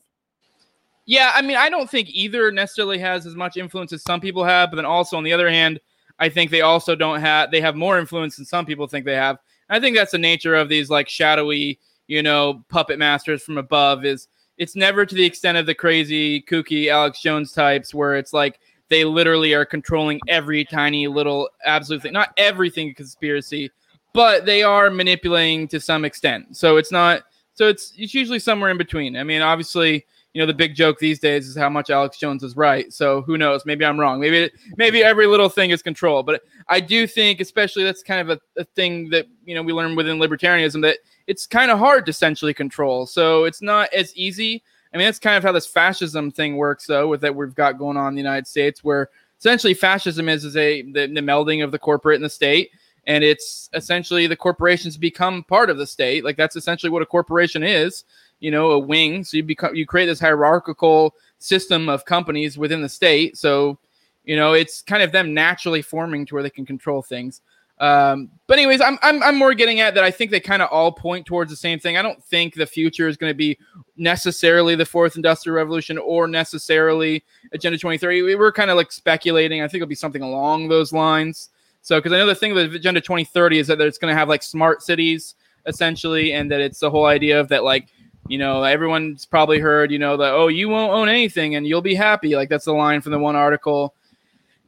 Yeah, 1.05 1.31
I 1.35 1.41
mean, 1.41 1.57
I 1.57 1.69
don't 1.69 1.89
think 1.89 2.09
either 2.09 2.51
necessarily 2.51 2.97
has 2.99 3.25
as 3.25 3.35
much 3.35 3.57
influence 3.57 3.91
as 3.91 4.03
some 4.03 4.21
people 4.21 4.43
have, 4.45 4.71
but 4.71 4.77
then 4.77 4.85
also 4.85 5.17
on 5.17 5.23
the 5.23 5.33
other 5.33 5.49
hand, 5.49 5.79
I 6.19 6.29
think 6.29 6.51
they 6.51 6.61
also 6.61 6.95
don't 6.95 7.19
have 7.19 7.51
they 7.51 7.59
have 7.59 7.75
more 7.75 7.99
influence 7.99 8.37
than 8.37 8.45
some 8.45 8.65
people 8.65 8.87
think 8.87 9.05
they 9.05 9.15
have. 9.15 9.39
I 9.69 9.79
think 9.79 9.95
that's 9.95 10.11
the 10.11 10.17
nature 10.17 10.55
of 10.55 10.69
these 10.69 10.89
like 10.89 11.09
shadowy, 11.09 11.79
you 12.07 12.23
know, 12.23 12.63
puppet 12.69 12.99
masters 12.99 13.43
from 13.43 13.57
above 13.57 14.05
is 14.05 14.27
it's 14.57 14.75
never 14.75 15.05
to 15.05 15.15
the 15.15 15.25
extent 15.25 15.57
of 15.57 15.65
the 15.65 15.73
crazy 15.73 16.41
kooky 16.43 16.87
Alex 16.87 17.21
Jones 17.21 17.51
types 17.51 17.93
where 17.93 18.15
it's 18.15 18.33
like 18.33 18.59
they 18.89 19.03
literally 19.03 19.53
are 19.53 19.65
controlling 19.65 20.19
every 20.27 20.63
tiny 20.63 21.07
little 21.07 21.49
absolute 21.65 22.03
thing. 22.03 22.13
Not 22.13 22.33
everything 22.37 22.93
conspiracy, 22.93 23.71
but 24.13 24.45
they 24.45 24.63
are 24.63 24.89
manipulating 24.89 25.67
to 25.69 25.79
some 25.79 26.05
extent. 26.05 26.55
So 26.55 26.77
it's 26.77 26.91
not 26.91 27.23
so 27.53 27.67
it's 27.67 27.93
it's 27.97 28.13
usually 28.13 28.39
somewhere 28.39 28.69
in 28.69 28.77
between. 28.77 29.17
I 29.17 29.23
mean, 29.23 29.41
obviously 29.41 30.05
you 30.33 30.41
know 30.41 30.47
the 30.47 30.53
big 30.53 30.73
joke 30.73 30.97
these 30.97 31.19
days 31.19 31.47
is 31.47 31.55
how 31.55 31.69
much 31.69 31.89
Alex 31.89 32.17
Jones 32.17 32.43
is 32.43 32.57
right. 32.57 32.91
So 32.91 33.21
who 33.21 33.37
knows? 33.37 33.65
Maybe 33.65 33.85
I'm 33.85 33.99
wrong. 33.99 34.19
Maybe 34.19 34.51
maybe 34.77 35.03
every 35.03 35.27
little 35.27 35.49
thing 35.49 35.69
is 35.69 35.83
control. 35.83 36.23
But 36.23 36.41
I 36.67 36.79
do 36.79 37.05
think, 37.05 37.39
especially 37.39 37.83
that's 37.83 38.01
kind 38.01 38.21
of 38.21 38.37
a, 38.37 38.61
a 38.61 38.65
thing 38.65 39.09
that 39.11 39.27
you 39.45 39.55
know 39.55 39.61
we 39.61 39.73
learn 39.73 39.95
within 39.95 40.17
libertarianism 40.17 40.81
that 40.81 40.97
it's 41.27 41.45
kind 41.45 41.71
of 41.71 41.79
hard 41.79 42.05
to 42.07 42.13
centrally 42.13 42.53
control. 42.53 43.05
So 43.05 43.45
it's 43.45 43.61
not 43.61 43.93
as 43.93 44.15
easy. 44.15 44.63
I 44.93 44.97
mean, 44.97 45.05
that's 45.05 45.19
kind 45.19 45.37
of 45.37 45.43
how 45.43 45.51
this 45.51 45.65
fascism 45.65 46.29
thing 46.29 46.55
works, 46.55 46.85
though, 46.85 47.07
with 47.07 47.21
that 47.21 47.35
we've 47.35 47.55
got 47.55 47.79
going 47.79 47.97
on 47.97 48.09
in 48.09 48.15
the 48.15 48.21
United 48.21 48.45
States, 48.45 48.83
where 48.83 49.09
essentially 49.39 49.73
fascism 49.73 50.29
is 50.29 50.45
is 50.45 50.57
a 50.57 50.81
the, 50.81 51.07
the 51.07 51.21
melding 51.21 51.63
of 51.63 51.71
the 51.71 51.79
corporate 51.79 52.15
and 52.15 52.25
the 52.25 52.29
state 52.29 52.71
and 53.05 53.23
it's 53.23 53.69
essentially 53.73 54.27
the 54.27 54.35
corporations 54.35 54.97
become 54.97 55.43
part 55.43 55.69
of 55.69 55.77
the 55.77 55.87
state. 55.87 56.23
Like 56.23 56.37
that's 56.37 56.55
essentially 56.55 56.89
what 56.89 57.01
a 57.01 57.05
corporation 57.05 57.63
is 57.63 58.03
you 58.43 58.51
know 58.51 58.71
a 58.71 58.79
wing. 58.79 59.23
So 59.23 59.37
you 59.37 59.43
become 59.43 59.73
you 59.73 59.87
create 59.87 60.05
this 60.05 60.19
hierarchical 60.19 61.15
system 61.39 61.89
of 61.89 62.05
companies 62.05 62.57
within 62.57 62.81
the 62.81 62.89
state. 62.89 63.37
So 63.37 63.79
you 64.25 64.35
know 64.35 64.53
it's 64.53 64.81
kind 64.81 65.01
of 65.01 65.11
them 65.11 65.33
naturally 65.33 65.81
forming 65.81 66.25
to 66.27 66.35
where 66.35 66.43
they 66.43 66.49
can 66.49 66.65
control 66.65 67.01
things. 67.01 67.41
Um, 67.79 68.29
but 68.45 68.59
anyways 68.59 68.81
I'm, 68.81 68.99
I'm 69.01 69.23
i'm 69.23 69.35
more 69.35 69.55
getting 69.55 69.79
at 69.79 69.95
that 69.95 70.03
i 70.03 70.11
think 70.11 70.29
they 70.29 70.39
kind 70.39 70.61
of 70.61 70.69
all 70.69 70.91
point 70.91 71.25
towards 71.25 71.49
the 71.49 71.57
same 71.57 71.79
thing. 71.79 71.97
I 71.97 72.03
don't 72.03 72.23
think 72.23 72.53
the 72.53 72.67
future 72.67 73.07
is 73.07 73.17
going 73.17 73.31
to 73.31 73.35
be 73.35 73.57
necessarily 73.97 74.75
the 74.75 74.85
fourth 74.85 75.15
industrial 75.15 75.57
revolution 75.57 75.97
or 75.97 76.27
necessarily 76.27 77.23
agenda 77.51 77.79
23 77.79 78.21
we 78.21 78.35
were 78.35 78.51
kind 78.51 78.69
of 78.69 78.77
like 78.77 78.91
speculating. 78.91 79.63
I 79.63 79.67
think 79.67 79.81
it'll 79.81 79.89
be 79.89 79.95
something 79.95 80.21
along 80.21 80.67
those 80.67 80.93
lines 80.93 81.49
so, 81.83 81.99
because 81.99 82.13
I 82.13 82.17
know 82.17 82.25
the 82.25 82.33
thing 82.33 82.53
with 82.53 82.73
Agenda 82.73 83.01
2030 83.01 83.59
is 83.59 83.67
that 83.67 83.79
it's 83.81 83.97
going 83.97 84.11
to 84.11 84.17
have 84.17 84.29
like 84.29 84.41
smart 84.41 84.81
cities 84.81 85.35
essentially, 85.65 86.33
and 86.33 86.49
that 86.49 86.61
it's 86.61 86.79
the 86.79 86.89
whole 86.89 87.05
idea 87.05 87.39
of 87.39 87.49
that, 87.49 87.63
like, 87.63 87.89
you 88.27 88.37
know, 88.37 88.63
everyone's 88.63 89.25
probably 89.25 89.59
heard, 89.59 89.91
you 89.91 89.99
know, 89.99 90.15
that, 90.15 90.33
oh, 90.33 90.47
you 90.47 90.69
won't 90.69 90.93
own 90.93 91.09
anything 91.09 91.55
and 91.55 91.67
you'll 91.67 91.81
be 91.81 91.93
happy. 91.93 92.35
Like, 92.35 92.49
that's 92.49 92.65
the 92.65 92.73
line 92.73 93.01
from 93.01 93.11
the 93.11 93.19
one 93.19 93.35
article. 93.35 93.93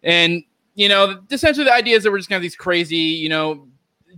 And, 0.03 0.43
you 0.75 0.89
know, 0.89 1.21
essentially 1.31 1.63
the 1.63 1.73
idea 1.73 1.95
is 1.95 2.03
that 2.03 2.11
we're 2.11 2.17
just 2.17 2.29
going 2.29 2.39
to 2.39 2.43
have 2.43 2.49
these 2.49 2.55
crazy, 2.55 2.97
you 2.97 3.29
know, 3.29 3.67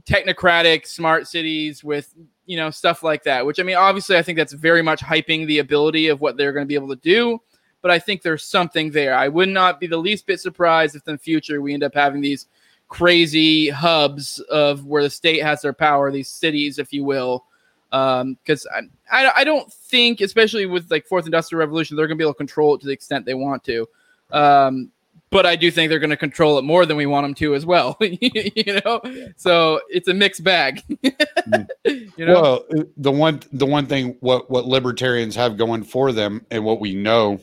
technocratic 0.06 0.88
smart 0.88 1.28
cities 1.28 1.84
with, 1.84 2.14
you 2.48 2.58
know, 2.58 2.72
stuff 2.72 3.04
like 3.04 3.24
that, 3.24 3.46
which 3.46 3.60
I 3.60 3.64
mean, 3.64 3.76
obviously, 3.76 4.18
I 4.18 4.24
think 4.24 4.38
that's 4.38 4.54
very 4.54 4.82
much 4.82 5.02
hyping 5.02 5.46
the 5.46 5.60
ability 5.60 6.08
of 6.08 6.20
what 6.20 6.36
they're 6.36 6.54
going 6.54 6.66
to 6.66 6.68
be 6.68 6.76
able 6.76 6.90
to 6.90 6.96
do. 6.96 7.40
But 7.82 7.92
I 7.92 8.00
think 8.00 8.24
there's 8.24 8.44
something 8.44 8.90
there. 8.90 9.16
I 9.16 9.28
would 9.28 9.50
not 9.50 9.80
be 9.80 9.86
the 9.86 9.98
least 9.98 10.26
bit 10.26 10.40
surprised 10.40 10.96
if 10.96 11.08
in 11.08 11.14
the 11.14 11.20
future 11.20 11.62
we 11.62 11.74
end 11.74 11.84
up 11.84 11.94
having 11.94 12.22
these 12.22 12.48
crazy 12.88 13.70
hubs 13.70 14.40
of 14.40 14.86
where 14.86 15.04
the 15.04 15.10
state 15.10 15.44
has 15.44 15.62
their 15.62 15.74
power, 15.74 16.12
these 16.12 16.30
cities, 16.30 16.80
if 16.80 16.94
you 16.94 17.04
will. 17.04 17.46
Because 17.90 18.68
um, 18.78 18.90
I, 19.12 19.32
I 19.38 19.44
don't 19.44 19.72
think, 19.72 20.22
especially 20.22 20.66
with 20.66 20.92
like 20.92 21.06
fourth 21.06 21.26
industrial 21.26 21.60
revolution, 21.60 21.96
they're 21.96 22.08
going 22.08 22.18
to 22.18 22.22
be 22.22 22.26
able 22.26 22.34
to 22.34 22.38
control 22.38 22.76
it 22.76 22.82
to 22.82 22.88
the 22.88 22.94
extent 22.94 23.26
they 23.26 23.34
want 23.34 23.64
to. 23.66 23.88
Um, 24.32 24.92
but 25.30 25.46
I 25.46 25.56
do 25.56 25.70
think 25.72 25.90
they're 25.90 26.00
going 26.00 26.10
to 26.10 26.18
control 26.18 26.58
it 26.58 26.64
more 26.64 26.86
than 26.86 26.96
we 26.96 27.06
want 27.06 27.26
them 27.26 27.34
to 27.36 27.54
as 27.54 27.66
well. 27.66 27.98
you 28.02 28.82
know, 28.86 29.02
so 29.36 29.82
it's 29.90 30.08
a 30.08 30.14
mixed 30.14 30.44
bag. 30.44 30.82
you 31.04 32.08
know? 32.18 32.42
Well, 32.42 32.66
the 32.96 33.12
one 33.12 33.42
the 33.52 33.66
one 33.66 33.88
thing 33.88 34.16
what 34.22 34.50
what 34.50 34.66
libertarians 34.66 35.36
have 35.36 35.58
going 35.58 35.84
for 35.84 36.12
them, 36.12 36.46
and 36.50 36.64
what 36.64 36.80
we 36.80 36.96
know 36.96 37.40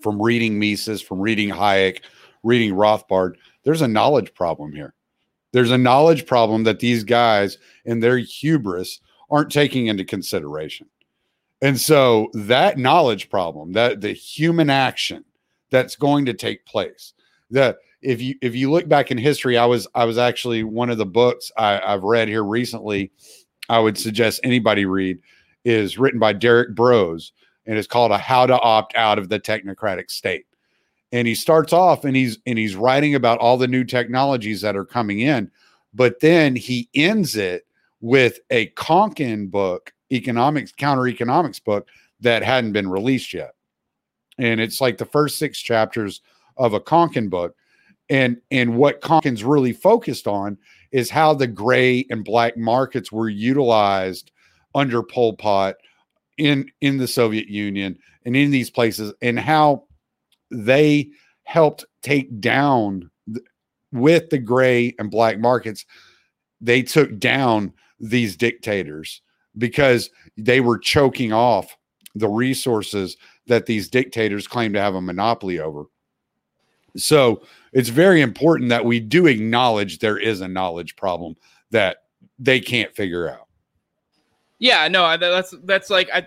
from 0.00 0.20
reading 0.20 0.58
Mises, 0.58 1.00
from 1.00 1.20
reading 1.20 1.48
Hayek, 1.48 2.00
reading 2.42 2.72
Rothbard, 2.72 3.34
there's 3.68 3.82
a 3.82 3.86
knowledge 3.86 4.32
problem 4.32 4.72
here. 4.72 4.94
There's 5.52 5.72
a 5.72 5.76
knowledge 5.76 6.24
problem 6.24 6.64
that 6.64 6.80
these 6.80 7.04
guys 7.04 7.58
and 7.84 8.02
their 8.02 8.16
hubris 8.16 9.02
aren't 9.30 9.52
taking 9.52 9.88
into 9.88 10.06
consideration. 10.06 10.86
And 11.60 11.78
so 11.78 12.30
that 12.32 12.78
knowledge 12.78 13.28
problem, 13.28 13.72
that 13.72 14.00
the 14.00 14.14
human 14.14 14.70
action 14.70 15.22
that's 15.68 15.96
going 15.96 16.24
to 16.24 16.32
take 16.32 16.64
place, 16.64 17.12
that 17.50 17.76
if 18.00 18.22
you 18.22 18.36
if 18.40 18.56
you 18.56 18.70
look 18.70 18.88
back 18.88 19.10
in 19.10 19.18
history, 19.18 19.58
I 19.58 19.66
was 19.66 19.86
I 19.94 20.06
was 20.06 20.16
actually 20.16 20.64
one 20.64 20.88
of 20.88 20.96
the 20.96 21.04
books 21.04 21.52
I, 21.58 21.78
I've 21.78 22.04
read 22.04 22.28
here 22.28 22.44
recently. 22.44 23.12
I 23.68 23.80
would 23.80 23.98
suggest 23.98 24.40
anybody 24.44 24.86
read 24.86 25.18
is 25.66 25.98
written 25.98 26.18
by 26.18 26.32
Derek 26.32 26.74
Broze, 26.74 27.32
and 27.66 27.76
it's 27.76 27.86
called 27.86 28.12
"A 28.12 28.18
How 28.18 28.46
to 28.46 28.58
Opt 28.58 28.94
Out 28.94 29.18
of 29.18 29.28
the 29.28 29.38
Technocratic 29.38 30.10
State." 30.10 30.46
And 31.12 31.26
he 31.26 31.34
starts 31.34 31.72
off 31.72 32.04
and 32.04 32.16
he's 32.16 32.38
and 32.46 32.58
he's 32.58 32.76
writing 32.76 33.14
about 33.14 33.38
all 33.38 33.56
the 33.56 33.68
new 33.68 33.84
technologies 33.84 34.60
that 34.60 34.76
are 34.76 34.84
coming 34.84 35.20
in 35.20 35.50
but 35.94 36.20
then 36.20 36.54
he 36.54 36.88
ends 36.94 37.36
it 37.36 37.66
with 38.00 38.38
a 38.50 38.68
Konkin 38.70 39.50
book 39.50 39.92
economics 40.12 40.72
counter 40.72 41.06
economics 41.08 41.60
book 41.60 41.88
that 42.20 42.42
hadn't 42.42 42.72
been 42.72 42.88
released 42.88 43.34
yet. 43.34 43.54
And 44.38 44.60
it's 44.60 44.80
like 44.80 44.98
the 44.98 45.04
first 45.04 45.38
six 45.38 45.58
chapters 45.60 46.20
of 46.56 46.74
a 46.74 46.80
Konkin 46.80 47.28
book. 47.28 47.54
And 48.08 48.38
and 48.50 48.76
what 48.76 49.00
Konkin's 49.00 49.44
really 49.44 49.72
focused 49.72 50.26
on 50.26 50.56
is 50.92 51.10
how 51.10 51.34
the 51.34 51.46
gray 51.46 52.06
and 52.10 52.24
black 52.24 52.56
markets 52.56 53.12
were 53.12 53.28
utilized 53.28 54.30
under 54.74 55.02
Pol 55.02 55.34
Pot 55.36 55.76
in 56.38 56.70
in 56.80 56.96
the 56.96 57.08
Soviet 57.08 57.48
Union 57.48 57.98
and 58.24 58.36
in 58.36 58.50
these 58.50 58.70
places 58.70 59.12
and 59.20 59.38
how 59.38 59.84
they 60.50 61.10
helped 61.44 61.84
take 62.02 62.40
down 62.40 63.10
with 63.92 64.28
the 64.30 64.38
gray 64.38 64.94
and 64.98 65.10
black 65.10 65.38
markets 65.38 65.86
they 66.60 66.82
took 66.82 67.18
down 67.18 67.72
these 68.00 68.36
dictators 68.36 69.22
because 69.56 70.10
they 70.36 70.60
were 70.60 70.78
choking 70.78 71.32
off 71.32 71.76
the 72.14 72.28
resources 72.28 73.16
that 73.46 73.66
these 73.66 73.88
dictators 73.88 74.46
claim 74.46 74.72
to 74.72 74.80
have 74.80 74.94
a 74.94 75.00
monopoly 75.00 75.58
over. 75.58 75.84
So 76.96 77.42
it's 77.72 77.88
very 77.88 78.20
important 78.20 78.70
that 78.70 78.84
we 78.84 79.00
do 79.00 79.26
acknowledge 79.26 79.98
there 79.98 80.18
is 80.18 80.40
a 80.40 80.48
knowledge 80.48 80.96
problem 80.96 81.36
that 81.70 81.98
they 82.38 82.60
can't 82.60 82.94
figure 82.94 83.28
out. 83.28 83.46
Yeah 84.58 84.88
no 84.88 85.16
that's 85.16 85.54
that's 85.62 85.88
like 85.88 86.10
i 86.12 86.26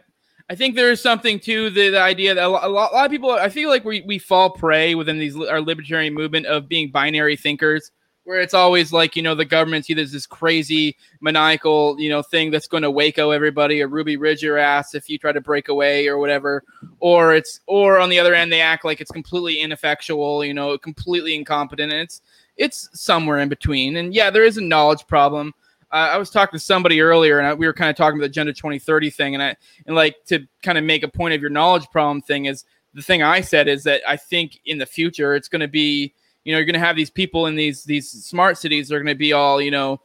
I 0.51 0.55
think 0.55 0.75
there 0.75 0.91
is 0.91 0.99
something 0.99 1.39
to 1.41 1.69
the, 1.69 1.91
the 1.91 2.01
idea 2.01 2.35
that 2.35 2.43
a 2.43 2.49
lot, 2.49 2.65
a 2.65 2.67
lot, 2.67 3.05
of 3.05 3.09
people, 3.09 3.31
I 3.31 3.47
feel 3.47 3.69
like 3.69 3.85
we, 3.85 4.01
we 4.01 4.19
fall 4.19 4.49
prey 4.49 4.95
within 4.95 5.17
these 5.17 5.33
our 5.37 5.61
libertarian 5.61 6.13
movement 6.13 6.45
of 6.45 6.67
being 6.67 6.91
binary 6.91 7.37
thinkers, 7.37 7.89
where 8.25 8.41
it's 8.41 8.53
always 8.53 8.91
like, 8.91 9.15
you 9.15 9.21
know, 9.23 9.33
the 9.33 9.45
government's 9.45 9.89
either 9.89 10.03
this 10.03 10.27
crazy 10.27 10.97
maniacal, 11.21 11.97
you 12.01 12.09
know, 12.09 12.21
thing 12.21 12.51
that's 12.51 12.67
going 12.67 12.83
to 12.83 12.91
Waco 12.91 13.31
everybody 13.31 13.81
or 13.81 13.87
Ruby 13.87 14.17
Ridge 14.17 14.43
your 14.43 14.57
ass 14.57 14.93
if 14.93 15.07
you 15.07 15.17
try 15.17 15.31
to 15.31 15.39
break 15.39 15.69
away 15.69 16.09
or 16.09 16.17
whatever, 16.17 16.65
or 16.99 17.33
it's, 17.33 17.61
or 17.65 17.97
on 17.97 18.09
the 18.09 18.19
other 18.19 18.33
end, 18.33 18.51
they 18.51 18.59
act 18.59 18.83
like 18.83 18.99
it's 18.99 19.09
completely 19.09 19.61
ineffectual, 19.61 20.43
you 20.43 20.53
know, 20.53 20.77
completely 20.77 21.33
incompetent. 21.33 21.93
And 21.93 22.01
it's, 22.01 22.21
it's 22.57 22.89
somewhere 22.91 23.39
in 23.39 23.47
between. 23.47 23.95
And 23.95 24.13
yeah, 24.13 24.29
there 24.29 24.43
is 24.43 24.57
a 24.57 24.61
knowledge 24.61 25.07
problem 25.07 25.53
I 25.91 26.17
was 26.17 26.29
talking 26.29 26.57
to 26.57 26.63
somebody 26.63 27.01
earlier, 27.01 27.39
and 27.39 27.47
I, 27.47 27.53
we 27.53 27.65
were 27.65 27.73
kind 27.73 27.89
of 27.89 27.95
talking 27.95 28.17
about 28.17 28.25
the 28.25 28.31
Agenda 28.31 28.53
2030 28.53 29.09
thing, 29.09 29.33
and 29.33 29.43
I 29.43 29.55
and 29.85 29.95
like 29.95 30.23
to 30.25 30.47
kind 30.63 30.77
of 30.77 30.83
make 30.83 31.03
a 31.03 31.07
point 31.07 31.33
of 31.33 31.41
your 31.41 31.49
knowledge 31.49 31.89
problem 31.91 32.21
thing 32.21 32.45
is 32.45 32.65
the 32.93 33.01
thing 33.01 33.23
I 33.23 33.41
said 33.41 33.67
is 33.67 33.83
that 33.83 34.01
I 34.07 34.17
think 34.17 34.59
in 34.65 34.77
the 34.77 34.85
future 34.85 35.35
it's 35.35 35.47
going 35.47 35.61
to 35.61 35.67
be 35.67 36.13
you 36.43 36.51
know 36.51 36.57
you're 36.57 36.65
going 36.65 36.73
to 36.73 36.79
have 36.79 36.95
these 36.95 37.09
people 37.09 37.47
in 37.47 37.55
these 37.55 37.83
these 37.83 38.09
smart 38.09 38.57
cities 38.57 38.87
they're 38.87 38.99
going 38.99 39.13
to 39.13 39.19
be 39.19 39.33
all 39.33 39.61
you 39.61 39.71
know 39.71 40.01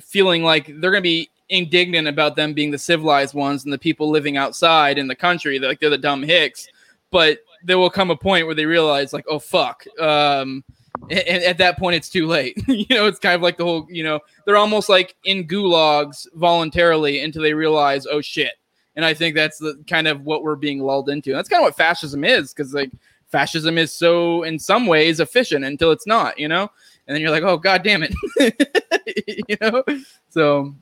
feeling 0.00 0.42
like 0.42 0.66
they're 0.66 0.90
going 0.90 0.94
to 0.94 1.02
be 1.02 1.30
indignant 1.48 2.08
about 2.08 2.34
them 2.34 2.52
being 2.52 2.70
the 2.70 2.78
civilized 2.78 3.34
ones 3.34 3.64
and 3.64 3.72
the 3.72 3.78
people 3.78 4.10
living 4.10 4.36
outside 4.36 4.98
in 4.98 5.06
the 5.06 5.14
country 5.14 5.58
they're 5.58 5.70
like 5.70 5.80
they're 5.80 5.90
the 5.90 5.98
dumb 5.98 6.22
hicks. 6.22 6.68
But 7.12 7.38
there 7.62 7.78
will 7.78 7.90
come 7.90 8.10
a 8.10 8.16
point 8.16 8.46
where 8.46 8.54
they 8.54 8.66
realize 8.66 9.12
like 9.12 9.26
oh 9.28 9.38
fuck 9.38 9.84
um, 10.00 10.64
and 11.10 11.42
at 11.42 11.58
that 11.58 11.78
point 11.78 11.96
it's 11.96 12.08
too 12.08 12.26
late. 12.26 12.56
You 12.68 12.86
know 12.90 13.06
it's 13.06 13.18
kind 13.18 13.34
of 13.34 13.42
like 13.42 13.56
the 13.56 13.64
whole 13.64 13.86
you 13.90 14.02
know 14.02 14.20
they're 14.44 14.56
almost 14.56 14.88
like 14.88 15.16
in 15.24 15.46
gulags 15.46 16.26
voluntarily 16.34 17.20
until 17.22 17.42
they 17.42 17.54
realize 17.54 18.06
oh 18.06 18.20
shit. 18.20 18.54
And 18.96 19.04
i 19.04 19.14
think 19.14 19.34
that's 19.34 19.58
the 19.58 19.82
kind 19.88 20.08
of 20.08 20.22
what 20.22 20.42
we're 20.42 20.56
being 20.56 20.80
lulled 20.80 21.08
into. 21.08 21.30
And 21.30 21.38
that's 21.38 21.48
kind 21.48 21.62
of 21.62 21.64
what 21.64 21.76
fascism 21.76 22.24
is 22.24 22.52
because 22.52 22.74
like 22.74 22.90
fascism 23.28 23.78
is 23.78 23.92
so 23.92 24.42
in 24.42 24.58
some 24.58 24.86
ways 24.86 25.20
efficient 25.20 25.64
until 25.64 25.90
it's 25.90 26.06
not 26.06 26.38
you 26.38 26.48
know? 26.48 26.70
And 27.06 27.14
then 27.14 27.20
you're 27.20 27.30
like 27.30 27.44
oh 27.44 27.56
god 27.56 27.82
damn 27.82 28.02
it. 28.02 28.14
You 29.48 29.56
know? 29.60 29.82
So 30.30 30.74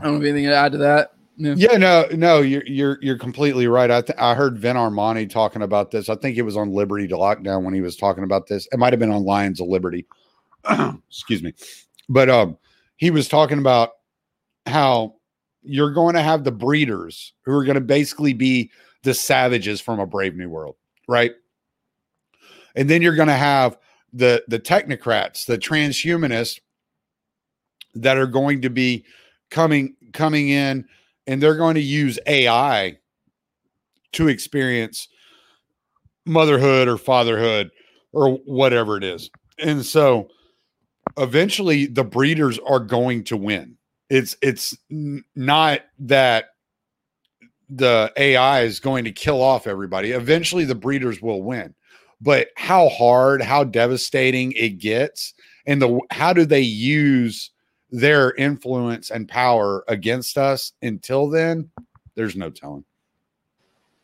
i 0.00 0.04
don't 0.04 0.14
have 0.14 0.22
anything 0.22 0.44
to 0.44 0.54
add 0.54 0.72
to 0.72 0.78
that 0.78 1.12
yeah. 1.38 1.54
yeah, 1.56 1.76
no, 1.76 2.06
no, 2.12 2.40
you're 2.40 2.66
you're 2.66 2.98
you're 3.00 3.18
completely 3.18 3.68
right. 3.68 3.90
I 3.90 4.02
th- 4.02 4.18
I 4.18 4.34
heard 4.34 4.58
Vin 4.58 4.76
Armani 4.76 5.30
talking 5.30 5.62
about 5.62 5.92
this. 5.92 6.08
I 6.08 6.16
think 6.16 6.36
it 6.36 6.42
was 6.42 6.56
on 6.56 6.72
Liberty 6.72 7.06
to 7.08 7.14
Lockdown 7.14 7.62
when 7.62 7.74
he 7.74 7.80
was 7.80 7.96
talking 7.96 8.24
about 8.24 8.48
this. 8.48 8.66
It 8.72 8.78
might 8.78 8.92
have 8.92 8.98
been 8.98 9.12
on 9.12 9.24
Lions 9.24 9.60
of 9.60 9.68
Liberty. 9.68 10.04
Excuse 11.08 11.42
me, 11.42 11.54
but 12.08 12.28
um, 12.28 12.58
he 12.96 13.10
was 13.10 13.28
talking 13.28 13.58
about 13.58 13.92
how 14.66 15.14
you're 15.62 15.92
going 15.92 16.14
to 16.14 16.22
have 16.22 16.42
the 16.42 16.52
breeders 16.52 17.32
who 17.42 17.52
are 17.52 17.64
going 17.64 17.76
to 17.76 17.80
basically 17.80 18.32
be 18.32 18.70
the 19.04 19.14
savages 19.14 19.80
from 19.80 20.00
a 20.00 20.06
Brave 20.06 20.34
New 20.34 20.48
World, 20.48 20.76
right? 21.08 21.32
And 22.74 22.90
then 22.90 23.00
you're 23.00 23.14
going 23.16 23.28
to 23.28 23.34
have 23.34 23.78
the 24.12 24.42
the 24.48 24.58
technocrats, 24.58 25.46
the 25.46 25.58
transhumanists 25.58 26.58
that 27.94 28.18
are 28.18 28.26
going 28.26 28.62
to 28.62 28.70
be 28.70 29.04
coming 29.50 29.94
coming 30.12 30.48
in 30.48 30.84
and 31.28 31.42
they're 31.42 31.54
going 31.54 31.74
to 31.74 31.80
use 31.80 32.18
AI 32.26 32.98
to 34.12 34.28
experience 34.28 35.08
motherhood 36.24 36.88
or 36.88 36.96
fatherhood 36.96 37.70
or 38.12 38.38
whatever 38.46 38.96
it 38.96 39.04
is. 39.04 39.30
And 39.58 39.84
so 39.84 40.30
eventually 41.18 41.86
the 41.86 42.02
breeders 42.02 42.58
are 42.66 42.80
going 42.80 43.24
to 43.24 43.36
win. 43.36 43.76
It's 44.08 44.36
it's 44.42 44.76
not 45.36 45.82
that 46.00 46.46
the 47.68 48.10
AI 48.16 48.62
is 48.62 48.80
going 48.80 49.04
to 49.04 49.12
kill 49.12 49.42
off 49.42 49.66
everybody. 49.66 50.12
Eventually 50.12 50.64
the 50.64 50.74
breeders 50.74 51.20
will 51.20 51.42
win. 51.42 51.74
But 52.22 52.48
how 52.56 52.88
hard, 52.88 53.42
how 53.42 53.64
devastating 53.64 54.52
it 54.52 54.78
gets 54.78 55.34
and 55.66 55.82
the 55.82 56.00
how 56.10 56.32
do 56.32 56.46
they 56.46 56.62
use 56.62 57.50
their 57.90 58.34
influence 58.34 59.10
and 59.10 59.28
power 59.28 59.84
against 59.88 60.36
us 60.36 60.72
until 60.82 61.28
then, 61.28 61.70
there's 62.14 62.36
no 62.36 62.50
telling. 62.50 62.84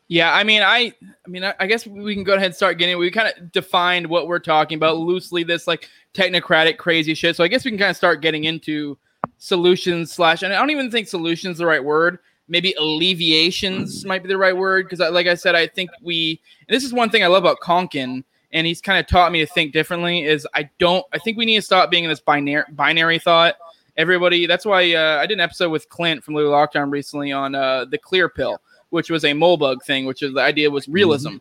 Yeah, 0.08 0.34
I 0.34 0.44
mean, 0.44 0.62
I, 0.62 0.92
I 1.26 1.28
mean, 1.28 1.44
I, 1.44 1.54
I 1.58 1.66
guess 1.66 1.86
we 1.86 2.14
can 2.14 2.24
go 2.24 2.34
ahead 2.34 2.46
and 2.46 2.54
start 2.54 2.78
getting. 2.78 2.98
We 2.98 3.10
kind 3.10 3.32
of 3.34 3.52
defined 3.52 4.06
what 4.06 4.28
we're 4.28 4.38
talking 4.38 4.76
about 4.76 4.98
loosely. 4.98 5.44
This 5.44 5.66
like 5.66 5.88
technocratic, 6.12 6.76
crazy 6.76 7.14
shit. 7.14 7.36
So 7.36 7.44
I 7.44 7.48
guess 7.48 7.64
we 7.64 7.70
can 7.70 7.78
kind 7.78 7.90
of 7.90 7.96
start 7.96 8.20
getting 8.20 8.44
into 8.44 8.98
solutions 9.38 10.12
slash. 10.12 10.42
And 10.42 10.52
I 10.52 10.58
don't 10.58 10.70
even 10.70 10.90
think 10.90 11.08
solutions 11.08 11.52
is 11.52 11.58
the 11.58 11.66
right 11.66 11.82
word. 11.82 12.18
Maybe 12.48 12.74
alleviations 12.74 14.00
mm-hmm. 14.00 14.08
might 14.08 14.22
be 14.22 14.28
the 14.28 14.36
right 14.36 14.56
word 14.56 14.86
because, 14.88 15.00
like 15.12 15.26
I 15.26 15.34
said, 15.34 15.54
I 15.54 15.66
think 15.66 15.90
we. 16.02 16.40
this 16.68 16.84
is 16.84 16.92
one 16.92 17.08
thing 17.08 17.24
I 17.24 17.28
love 17.28 17.42
about 17.42 17.60
Konkin, 17.60 18.22
and 18.52 18.66
he's 18.66 18.82
kind 18.82 19.00
of 19.00 19.06
taught 19.06 19.32
me 19.32 19.40
to 19.40 19.46
think 19.46 19.72
differently. 19.72 20.22
Is 20.22 20.46
I 20.54 20.68
don't. 20.78 21.04
I 21.14 21.18
think 21.18 21.38
we 21.38 21.46
need 21.46 21.56
to 21.56 21.62
stop 21.62 21.90
being 21.90 22.04
in 22.04 22.10
this 22.10 22.20
binary 22.20 22.64
binary 22.72 23.18
thought. 23.18 23.56
Everybody. 23.96 24.46
That's 24.46 24.64
why 24.64 24.94
uh, 24.94 25.18
I 25.20 25.26
did 25.26 25.34
an 25.34 25.40
episode 25.40 25.70
with 25.70 25.88
Clint 25.88 26.24
from 26.24 26.34
Liberty 26.34 26.50
Lockdown 26.50 26.90
recently 26.90 27.32
on 27.32 27.54
uh, 27.54 27.84
the 27.84 27.98
clear 27.98 28.28
pill 28.28 28.60
which 28.94 29.10
was 29.10 29.24
a 29.24 29.32
Moldbug 29.32 29.82
thing, 29.82 30.06
which 30.06 30.22
is 30.22 30.34
the 30.34 30.40
idea 30.40 30.70
was 30.70 30.88
realism, 30.88 31.30
mm-hmm. 31.30 31.38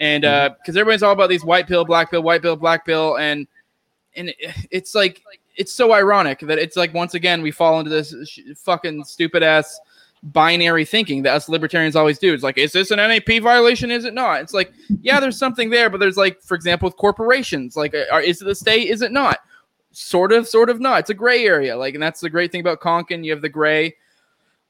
and 0.00 0.22
because 0.22 0.34
uh, 0.34 0.48
mm-hmm. 0.48 0.70
everybody's 0.70 1.02
all 1.04 1.12
about 1.12 1.28
these 1.28 1.44
white 1.44 1.68
pill, 1.68 1.84
black 1.84 2.10
pill, 2.10 2.20
white 2.20 2.42
pill, 2.42 2.56
black 2.56 2.84
pill, 2.84 3.16
and 3.16 3.46
and 4.16 4.34
it's 4.72 4.92
like 4.92 5.22
it's 5.54 5.72
so 5.72 5.92
ironic 5.92 6.40
that 6.40 6.58
it's 6.58 6.76
like 6.76 6.92
once 6.92 7.14
again 7.14 7.42
we 7.42 7.52
fall 7.52 7.78
into 7.78 7.90
this 7.90 8.12
sh- 8.28 8.40
fucking 8.56 9.04
stupid 9.04 9.44
ass 9.44 9.78
binary 10.24 10.84
thinking 10.84 11.22
that 11.22 11.36
us 11.36 11.48
libertarians 11.48 11.94
always 11.94 12.18
do. 12.18 12.34
It's 12.34 12.42
like, 12.42 12.58
is 12.58 12.72
this 12.72 12.90
an 12.90 12.96
NAP 12.96 13.40
violation? 13.40 13.92
Is 13.92 14.04
it 14.04 14.12
not? 14.12 14.40
It's 14.40 14.52
like, 14.52 14.72
yeah, 15.00 15.20
there's 15.20 15.38
something 15.38 15.70
there, 15.70 15.88
but 15.88 16.00
there's 16.00 16.16
like, 16.16 16.42
for 16.42 16.56
example, 16.56 16.88
with 16.88 16.96
corporations, 16.96 17.76
like, 17.76 17.94
are, 18.10 18.20
is 18.20 18.42
it 18.42 18.46
the 18.46 18.54
state? 18.54 18.88
Is 18.88 19.00
it 19.00 19.12
not? 19.12 19.38
Sort 19.98 20.30
of, 20.30 20.46
sort 20.46 20.68
of 20.68 20.78
not. 20.78 21.00
It's 21.00 21.08
a 21.08 21.14
gray 21.14 21.46
area. 21.46 21.74
Like, 21.74 21.94
and 21.94 22.02
that's 22.02 22.20
the 22.20 22.28
great 22.28 22.52
thing 22.52 22.60
about 22.60 22.80
Konkin. 22.80 23.24
You 23.24 23.32
have 23.32 23.40
the 23.40 23.48
gray, 23.48 23.96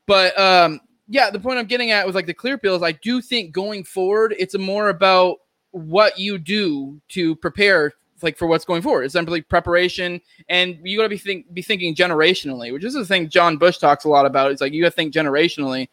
but 0.07 0.39
um, 0.39 0.81
yeah, 1.09 1.31
the 1.31 1.41
point 1.41 1.59
I'm 1.59 1.67
getting 1.67 1.91
at 1.91 2.07
was 2.07 2.15
like 2.15 2.27
the 2.27 2.33
clear 2.33 2.57
pills, 2.57 2.81
I 2.81 2.93
do 2.93 3.21
think 3.21 3.51
going 3.51 3.83
forward, 3.83 4.37
it's 4.39 4.57
more 4.57 4.89
about 4.89 5.39
what 5.73 6.17
you 6.17 6.39
do 6.39 7.01
to 7.09 7.35
prepare 7.35 7.93
like 8.23 8.39
for 8.39 8.47
what's 8.47 8.65
going 8.65 8.83
forward. 8.83 9.03
It's 9.03 9.15
simply 9.15 9.43
preparation, 9.43 10.21
and 10.49 10.79
you 10.85 10.97
got 10.97 11.03
to 11.03 11.09
be 11.09 11.19
think 11.19 11.53
be 11.53 11.61
thinking 11.61 11.97
generationally, 11.97 12.73
which 12.73 12.85
is 12.85 12.95
the 12.95 13.05
thing 13.05 13.29
John 13.29 13.57
Bush 13.57 13.79
talks 13.79 14.05
a 14.05 14.09
lot 14.09 14.27
about. 14.27 14.53
It's 14.53 14.61
like 14.61 14.73
you 14.73 14.83
got 14.83 14.91
to 14.91 14.95
think 14.95 15.13
generationally, 15.13 15.89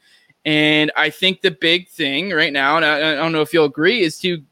and 0.45 0.91
I 0.95 1.09
think 1.09 1.41
the 1.41 1.49
big 1.49 1.89
thing 1.89 2.29
right 2.29 2.53
now, 2.53 2.75
and 2.75 2.85
I, 2.85 3.13
I 3.13 3.15
don't 3.15 3.31
know 3.31 3.41
if 3.41 3.51
you'll 3.51 3.65
agree, 3.65 4.01
is 4.01 4.19
to 4.19 4.43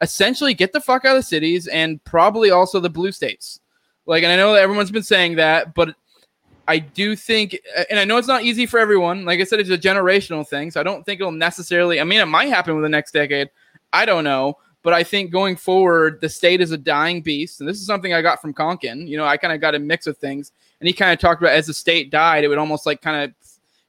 essentially 0.00 0.54
get 0.54 0.72
the 0.72 0.80
fuck 0.80 1.04
out 1.04 1.16
of 1.16 1.18
the 1.18 1.22
cities 1.24 1.66
and 1.66 2.02
probably 2.04 2.52
also 2.52 2.78
the 2.78 2.88
blue 2.88 3.10
states. 3.10 3.58
Like, 4.06 4.22
and 4.22 4.32
I 4.32 4.36
know 4.36 4.52
that 4.52 4.62
everyone's 4.62 4.90
been 4.90 5.02
saying 5.02 5.36
that, 5.36 5.74
but 5.74 5.94
I 6.68 6.78
do 6.78 7.16
think, 7.16 7.58
and 7.90 7.98
I 7.98 8.04
know 8.04 8.16
it's 8.16 8.28
not 8.28 8.42
easy 8.42 8.66
for 8.66 8.78
everyone. 8.78 9.24
Like 9.24 9.40
I 9.40 9.44
said, 9.44 9.60
it's 9.60 9.70
a 9.70 9.78
generational 9.78 10.46
thing. 10.46 10.70
So 10.70 10.80
I 10.80 10.82
don't 10.82 11.04
think 11.04 11.20
it'll 11.20 11.32
necessarily, 11.32 12.00
I 12.00 12.04
mean, 12.04 12.20
it 12.20 12.26
might 12.26 12.48
happen 12.48 12.74
with 12.74 12.82
the 12.82 12.88
next 12.88 13.12
decade. 13.12 13.50
I 13.92 14.04
don't 14.04 14.24
know. 14.24 14.58
But 14.84 14.92
I 14.92 15.04
think 15.04 15.30
going 15.30 15.54
forward, 15.54 16.20
the 16.20 16.28
state 16.28 16.60
is 16.60 16.72
a 16.72 16.76
dying 16.76 17.22
beast. 17.22 17.60
And 17.60 17.68
this 17.68 17.78
is 17.78 17.86
something 17.86 18.12
I 18.12 18.20
got 18.20 18.40
from 18.42 18.52
Konkin. 18.52 19.06
You 19.06 19.16
know, 19.16 19.24
I 19.24 19.36
kind 19.36 19.52
of 19.52 19.60
got 19.60 19.76
a 19.76 19.78
mix 19.78 20.08
of 20.08 20.18
things. 20.18 20.50
And 20.80 20.88
he 20.88 20.92
kind 20.92 21.12
of 21.12 21.20
talked 21.20 21.40
about 21.40 21.52
as 21.52 21.66
the 21.66 21.74
state 21.74 22.10
died, 22.10 22.42
it 22.42 22.48
would 22.48 22.58
almost 22.58 22.84
like 22.84 23.00
kind 23.00 23.22
of 23.22 23.32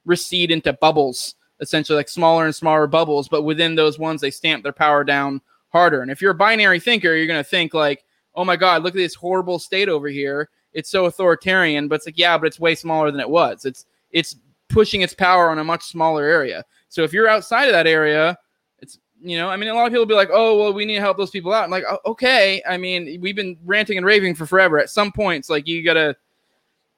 recede 0.04 0.52
into 0.52 0.72
bubbles, 0.72 1.34
essentially 1.58 1.96
like 1.96 2.08
smaller 2.08 2.44
and 2.44 2.54
smaller 2.54 2.86
bubbles. 2.86 3.28
But 3.28 3.42
within 3.42 3.74
those 3.74 3.98
ones, 3.98 4.20
they 4.20 4.30
stamp 4.30 4.62
their 4.62 4.72
power 4.72 5.02
down 5.02 5.40
harder. 5.70 6.00
And 6.00 6.12
if 6.12 6.22
you're 6.22 6.30
a 6.30 6.36
binary 6.36 6.78
thinker, 6.78 7.12
you're 7.16 7.26
going 7.26 7.42
to 7.42 7.48
think 7.48 7.74
like, 7.74 8.04
oh 8.34 8.44
my 8.44 8.56
God, 8.56 8.82
look 8.82 8.94
at 8.94 8.98
this 8.98 9.14
horrible 9.14 9.58
state 9.58 9.88
over 9.88 10.08
here 10.08 10.48
it's 10.74 10.90
so 10.90 11.06
authoritarian, 11.06 11.88
but 11.88 11.96
it's 11.96 12.06
like, 12.06 12.18
yeah, 12.18 12.36
but 12.36 12.46
it's 12.46 12.60
way 12.60 12.74
smaller 12.74 13.10
than 13.10 13.20
it 13.20 13.30
was. 13.30 13.64
It's 13.64 13.86
it's 14.10 14.36
pushing 14.68 15.02
its 15.02 15.14
power 15.14 15.50
on 15.50 15.58
a 15.58 15.64
much 15.64 15.84
smaller 15.84 16.24
area. 16.24 16.64
So 16.88 17.02
if 17.02 17.12
you're 17.12 17.28
outside 17.28 17.66
of 17.66 17.72
that 17.72 17.86
area, 17.86 18.36
it's 18.80 18.98
you 19.22 19.38
know, 19.38 19.48
I 19.48 19.56
mean, 19.56 19.68
a 19.68 19.74
lot 19.74 19.86
of 19.86 19.92
people 19.92 20.04
be 20.04 20.14
like, 20.14 20.30
oh, 20.32 20.58
well, 20.58 20.72
we 20.72 20.84
need 20.84 20.96
to 20.96 21.00
help 21.00 21.16
those 21.16 21.30
people 21.30 21.52
out. 21.52 21.64
I'm 21.64 21.70
like, 21.70 21.84
okay. 22.04 22.60
I 22.68 22.76
mean, 22.76 23.20
we've 23.20 23.36
been 23.36 23.56
ranting 23.64 23.96
and 23.96 24.04
raving 24.04 24.34
for 24.34 24.46
forever. 24.46 24.78
At 24.78 24.90
some 24.90 25.12
points, 25.12 25.48
like 25.48 25.66
you 25.66 25.82
gotta. 25.82 26.16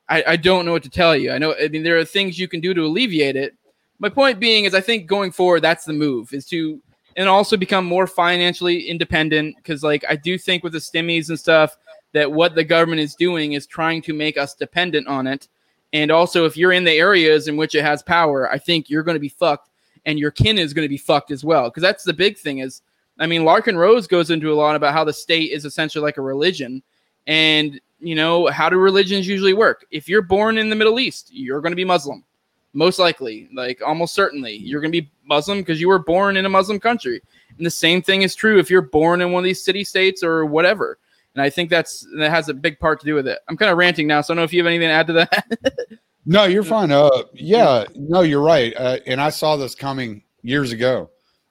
I, 0.09 0.25
I 0.25 0.37
don't 0.37 0.65
know 0.65 0.73
what 0.73 0.85
to 0.85 0.91
tell 0.91 1.17
you. 1.17 1.33
I 1.33 1.39
know. 1.39 1.55
I 1.61 1.69
mean, 1.69 1.83
there 1.83 1.99
are 1.99 2.05
things 2.05 2.39
you 2.39 2.49
can 2.49 2.61
do 2.61 2.73
to 2.73 2.83
alleviate 2.83 3.37
it. 3.37 3.55
My 3.99 4.09
point 4.09 4.39
being 4.39 4.65
is, 4.65 4.75
I 4.75 4.81
think 4.81 5.07
going 5.07 5.33
forward, 5.33 5.61
that's 5.61 5.85
the 5.85 5.93
move 5.93 6.33
is 6.33 6.47
to 6.47 6.81
and 7.17 7.29
also 7.29 7.57
become 7.57 7.85
more 7.85 8.07
financially 8.07 8.89
independent 8.89 9.57
because, 9.57 9.83
like, 9.83 10.05
I 10.09 10.17
do 10.17 10.37
think 10.37 10.63
with 10.63 10.75
the 10.75 10.79
stimmies 10.79 11.29
and 11.31 11.41
stuff 11.41 11.77
that 12.13 12.31
what 12.31 12.55
the 12.55 12.65
government 12.65 13.01
is 13.01 13.15
doing 13.15 13.55
is 13.55 13.67
trying 13.67 14.03
to 14.03 14.13
make 14.13 14.37
us 14.37 14.55
dependent 14.55 15.09
on 15.09 15.27
it. 15.27 15.49
And 15.93 16.11
also, 16.11 16.45
if 16.45 16.57
you're 16.57 16.73
in 16.73 16.85
the 16.85 16.93
areas 16.93 17.49
in 17.49 17.57
which 17.57 17.75
it 17.75 17.83
has 17.83 18.03
power, 18.03 18.51
I 18.51 18.59
think 18.59 18.91
you're 18.91 19.03
going 19.03 19.17
to 19.17 19.21
be 19.21 19.29
fucked, 19.29 19.71
and 20.05 20.19
your 20.19 20.31
kin 20.31 20.59
is 20.59 20.75
going 20.75 20.85
to 20.85 20.91
be 20.91 20.99
fucked 20.99 21.31
as 21.31 21.45
well. 21.45 21.71
Because 21.71 21.83
that's 21.83 22.05
the 22.05 22.13
big 22.13 22.37
thing. 22.37 22.59
Is 22.59 22.83
I 23.19 23.27
mean, 23.27 23.43
Larken 23.43 23.77
Rose 23.77 24.07
goes 24.07 24.31
into 24.31 24.53
a 24.53 24.55
lot 24.55 24.77
about 24.77 24.93
how 24.93 25.05
the 25.05 25.13
state 25.13 25.53
is 25.53 25.65
essentially 25.65 26.03
like 26.03 26.19
a 26.19 26.23
religion, 26.23 26.83
and 27.27 27.81
you 27.99 28.15
know 28.15 28.49
how 28.49 28.69
do 28.69 28.77
religions 28.77 29.27
usually 29.27 29.55
work? 29.55 29.87
If 29.91 30.09
you're 30.09 30.23
born 30.23 30.59
in 30.59 30.69
the 30.69 30.77
Middle 30.77 31.01
East, 31.01 31.31
you're 31.33 31.63
going 31.63 31.73
to 31.73 31.77
be 31.77 31.85
Muslim, 31.85 32.25
most 32.77 32.99
likely, 32.99 33.49
like 33.55 33.81
almost 33.85 34.15
certainly, 34.15 34.57
you're 34.57 34.81
going 34.81 34.93
to 34.93 35.03
be 35.03 35.11
Muslim 35.25 35.59
because 35.59 35.81
you 35.81 35.89
were 35.89 35.99
born 35.99 36.37
in 36.37 36.47
a 36.47 36.49
Muslim 36.49 36.79
country. 36.79 37.21
And 37.57 37.67
the 37.67 37.71
same 37.71 38.03
thing 38.03 38.23
is 38.23 38.35
true 38.35 38.59
if 38.59 38.71
you're 38.71 38.83
born 38.83 39.21
in 39.21 39.33
one 39.33 39.41
of 39.41 39.45
these 39.45 39.65
city 39.65 39.83
states 39.83 40.23
or 40.23 40.45
whatever 40.45 40.99
and 41.37 41.43
I 41.43 41.51
think 41.51 41.69
that's 41.69 42.07
that 42.17 42.31
has 42.31 42.49
a 42.49 42.55
big 42.55 42.81
part 42.81 42.99
to 43.01 43.07
do 43.07 43.15
with 43.15 43.29
it. 43.29 43.39
I'm 43.47 43.59
kind 43.59 43.71
of 43.71 43.77
ranting 43.77 44.07
now, 44.07 44.23
so 44.23 44.33
I 44.33 44.35
don't 44.35 44.41
know 44.41 44.45
if 44.45 44.55
you 44.55 44.61
have 44.61 44.67
anything 44.67 44.89
to 44.89 44.95
add 44.95 45.07
to 45.09 45.13
that. 45.13 45.99
no, 46.27 46.45
you're 46.45 46.65
fine. 46.65 46.91
Uh, 46.91 47.11
yeah, 47.35 47.85
no, 47.95 48.23
you're 48.23 48.41
right. 48.41 48.73
Uh, 48.75 48.99
and 49.07 49.21
I 49.21 49.29
saw 49.29 49.57
this 49.57 49.75
coming 49.75 50.23
years 50.41 50.73
ago. 50.73 51.11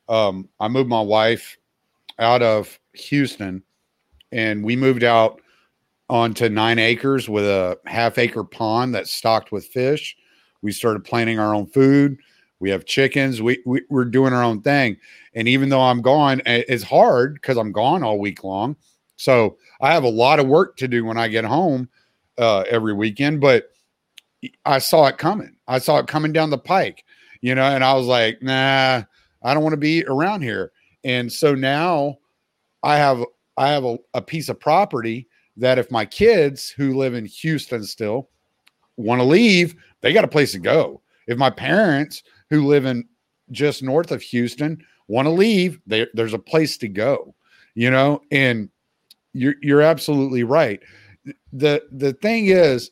Um, 0.09 0.49
I 0.59 0.69
moved 0.69 0.89
my 0.89 1.01
wife 1.01 1.55
out 2.17 2.41
of 2.41 2.79
Houston, 2.93 3.61
and 4.31 4.65
we 4.65 4.75
moved 4.75 5.03
out 5.03 5.39
onto 6.09 6.49
nine 6.49 6.79
acres 6.79 7.29
with 7.29 7.45
a 7.45 7.77
half 7.85 8.17
acre 8.17 8.43
pond 8.43 8.95
that's 8.95 9.11
stocked 9.11 9.51
with 9.51 9.67
fish. 9.67 10.17
We 10.65 10.71
started 10.71 11.03
planting 11.03 11.37
our 11.37 11.53
own 11.53 11.67
food. 11.67 12.17
We 12.59 12.71
have 12.71 12.85
chickens. 12.85 13.39
We, 13.41 13.61
we 13.65 13.83
we're 13.89 14.05
doing 14.05 14.33
our 14.33 14.43
own 14.43 14.61
thing. 14.61 14.97
And 15.35 15.47
even 15.47 15.69
though 15.69 15.81
I'm 15.81 16.01
gone, 16.01 16.41
it's 16.45 16.83
hard 16.83 17.35
because 17.35 17.57
I'm 17.57 17.71
gone 17.71 18.03
all 18.03 18.17
week 18.17 18.43
long. 18.43 18.75
So 19.15 19.57
I 19.79 19.93
have 19.93 20.03
a 20.03 20.09
lot 20.09 20.39
of 20.39 20.47
work 20.47 20.75
to 20.77 20.87
do 20.87 21.05
when 21.05 21.17
I 21.17 21.27
get 21.27 21.45
home 21.45 21.87
uh, 22.39 22.63
every 22.67 22.93
weekend, 22.93 23.41
but 23.41 23.69
I 24.65 24.79
saw 24.79 25.05
it 25.05 25.19
coming. 25.19 25.55
I 25.67 25.77
saw 25.77 25.99
it 25.99 26.07
coming 26.07 26.33
down 26.33 26.49
the 26.49 26.57
pike, 26.57 27.03
you 27.41 27.53
know, 27.53 27.63
and 27.63 27.83
I 27.83 27.93
was 27.93 28.07
like, 28.07 28.41
nah, 28.41 29.03
I 29.43 29.53
don't 29.53 29.63
want 29.63 29.73
to 29.73 29.77
be 29.77 30.03
around 30.05 30.41
here. 30.41 30.71
And 31.03 31.31
so 31.31 31.53
now 31.53 32.17
I 32.81 32.97
have 32.97 33.23
I 33.57 33.69
have 33.69 33.85
a, 33.85 33.97
a 34.15 34.21
piece 34.21 34.49
of 34.49 34.59
property 34.59 35.27
that 35.57 35.77
if 35.77 35.91
my 35.91 36.05
kids 36.05 36.69
who 36.69 36.97
live 36.97 37.13
in 37.13 37.25
Houston 37.25 37.83
still 37.83 38.29
want 38.97 39.19
to 39.19 39.25
leave, 39.25 39.75
they 40.05 40.13
got 40.13 40.23
a 40.23 40.27
place 40.27 40.51
to 40.51 40.59
go. 40.59 41.01
If 41.25 41.39
my 41.39 41.49
parents 41.49 42.21
who 42.51 42.67
live 42.67 42.85
in 42.85 43.05
just 43.49 43.81
north 43.81 44.11
of 44.11 44.21
Houston 44.21 44.85
want 45.07 45.25
to 45.25 45.31
leave, 45.31 45.79
they, 45.87 46.05
there's 46.13 46.35
a 46.35 46.39
place 46.39 46.77
to 46.77 46.87
go, 46.87 47.33
you 47.73 47.89
know, 47.89 48.21
and 48.29 48.69
you're 49.33 49.55
you're 49.63 49.81
absolutely 49.81 50.43
right. 50.43 50.79
The 51.53 51.81
the 51.91 52.13
thing 52.13 52.47
is, 52.47 52.91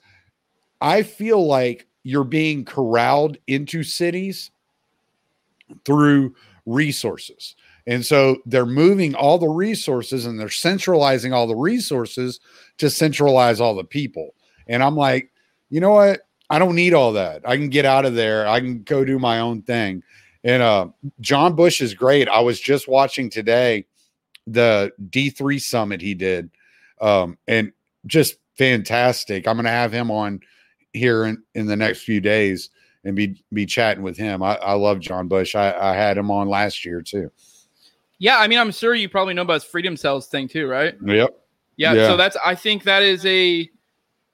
I 0.82 1.04
feel 1.04 1.46
like 1.46 1.88
you're 2.02 2.24
being 2.24 2.66
corralled 2.66 3.38
into 3.46 3.84
cities 3.84 4.50
through 5.86 6.34
resources. 6.66 7.56
And 7.86 8.04
so 8.04 8.38
they're 8.48 8.66
moving 8.66 9.14
all 9.14 9.38
the 9.38 9.48
resources 9.50 10.26
and 10.26 10.40
they're 10.40 10.50
centralizing 10.50 11.32
all 11.32 11.46
the 11.46 11.56
resources 11.56 12.40
to 12.80 12.90
centralize 12.90 13.62
all 13.62 13.76
the 13.76 13.84
people. 13.84 14.34
And 14.68 14.82
I'm 14.82 14.96
like, 14.96 15.32
you 15.70 15.80
know 15.80 15.92
what? 15.92 16.22
I 16.50 16.60
don't 16.60 16.76
need 16.76 16.94
all 16.94 17.14
that. 17.14 17.42
I 17.48 17.58
can 17.58 17.70
get 17.70 17.86
out 17.86 18.06
of 18.06 18.16
there. 18.16 18.48
I 18.48 18.60
can 18.60 18.84
go 18.84 19.04
do 19.06 19.18
my 19.20 19.40
own 19.40 19.62
thing. 19.62 20.04
And 20.44 20.62
uh, 20.62 20.88
John 21.22 21.56
Bush 21.56 21.82
is 21.82 21.94
great. 21.94 22.28
I 22.28 22.42
was 22.42 22.60
just 22.60 22.88
watching 22.88 23.30
today 23.30 23.86
the 24.46 24.92
D3 25.10 25.62
summit 25.62 26.02
he 26.02 26.14
did. 26.14 26.50
Um, 27.02 27.38
and 27.48 27.72
just 28.06 28.36
fantastic. 28.58 29.48
I'm 29.48 29.56
going 29.56 29.66
to 29.66 29.72
have 29.72 29.92
him 29.92 30.12
on 30.12 30.42
here 30.92 31.26
in, 31.26 31.42
in 31.56 31.66
the 31.66 31.76
next 31.78 32.04
few 32.04 32.20
days 32.22 32.70
and 33.06 33.16
be 33.16 33.42
be 33.52 33.66
chatting 33.66 34.04
with 34.04 34.18
him. 34.18 34.44
I, 34.44 34.56
I 34.58 34.74
love 34.74 35.00
John 35.00 35.28
Bush. 35.28 35.56
I, 35.56 35.74
I 35.74 35.96
had 35.96 36.18
him 36.18 36.30
on 36.30 36.48
last 36.50 36.86
year 36.86 37.02
too. 37.02 37.32
Yeah, 38.20 38.38
I 38.38 38.48
mean, 38.48 38.60
I'm 38.60 38.72
sure 38.72 38.94
you 38.94 39.10
probably 39.10 39.34
know 39.34 39.42
about 39.42 39.56
his 39.56 39.64
freedom 39.64 39.98
cells 39.98 40.28
thing 40.28 40.48
too, 40.48 40.68
right? 40.68 40.96
Yep. 41.06 41.36
Yeah, 41.76 41.94
Yeah. 41.94 42.08
so 42.08 42.18
that's 42.18 42.38
I 42.46 42.56
think 42.56 42.84
that 42.84 43.02
is 43.02 43.26
a 43.26 43.70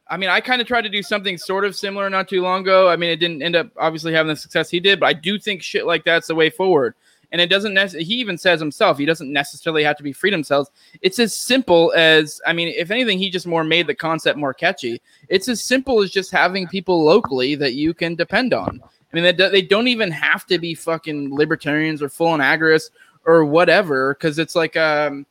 I 0.09 0.17
mean, 0.17 0.29
I 0.29 0.41
kind 0.41 0.59
of 0.59 0.67
tried 0.67 0.81
to 0.81 0.89
do 0.89 1.03
something 1.03 1.37
sort 1.37 1.65
of 1.65 1.75
similar 1.75 2.09
not 2.09 2.27
too 2.27 2.41
long 2.41 2.61
ago. 2.61 2.89
I 2.89 2.95
mean, 2.95 3.11
it 3.11 3.17
didn't 3.17 3.43
end 3.43 3.55
up 3.55 3.69
obviously 3.77 4.11
having 4.11 4.29
the 4.29 4.35
success 4.35 4.69
he 4.69 4.79
did, 4.79 4.99
but 4.99 5.05
I 5.05 5.13
do 5.13 5.37
think 5.37 5.61
shit 5.61 5.85
like 5.85 6.03
that's 6.03 6.27
the 6.27 6.35
way 6.35 6.49
forward. 6.49 6.95
And 7.31 7.39
it 7.39 7.47
doesn't 7.47 7.75
necessarily, 7.75 8.05
he 8.05 8.15
even 8.15 8.39
says 8.39 8.59
himself, 8.59 8.97
he 8.97 9.05
doesn't 9.05 9.31
necessarily 9.31 9.83
have 9.83 9.97
to 9.97 10.03
be 10.03 10.11
freedom 10.11 10.43
cells. 10.43 10.71
It's 11.03 11.19
as 11.19 11.35
simple 11.35 11.93
as, 11.95 12.41
I 12.47 12.53
mean, 12.53 12.69
if 12.69 12.89
anything, 12.89 13.19
he 13.19 13.29
just 13.29 13.45
more 13.45 13.63
made 13.63 13.85
the 13.85 13.93
concept 13.93 14.39
more 14.39 14.51
catchy. 14.51 14.99
It's 15.27 15.47
as 15.47 15.63
simple 15.63 16.01
as 16.01 16.09
just 16.09 16.31
having 16.31 16.67
people 16.67 17.03
locally 17.03 17.53
that 17.55 17.73
you 17.75 17.93
can 17.93 18.15
depend 18.15 18.51
on. 18.51 18.81
I 18.83 19.15
mean, 19.15 19.23
they, 19.23 19.49
they 19.49 19.61
don't 19.61 19.87
even 19.87 20.09
have 20.09 20.47
to 20.47 20.57
be 20.57 20.73
fucking 20.73 21.35
libertarians 21.35 22.01
or 22.01 22.09
full 22.09 22.29
on 22.29 22.39
agorists 22.39 22.89
or 23.25 23.45
whatever, 23.45 24.15
because 24.15 24.39
it's 24.39 24.55
like, 24.55 24.75
um, 24.75 25.27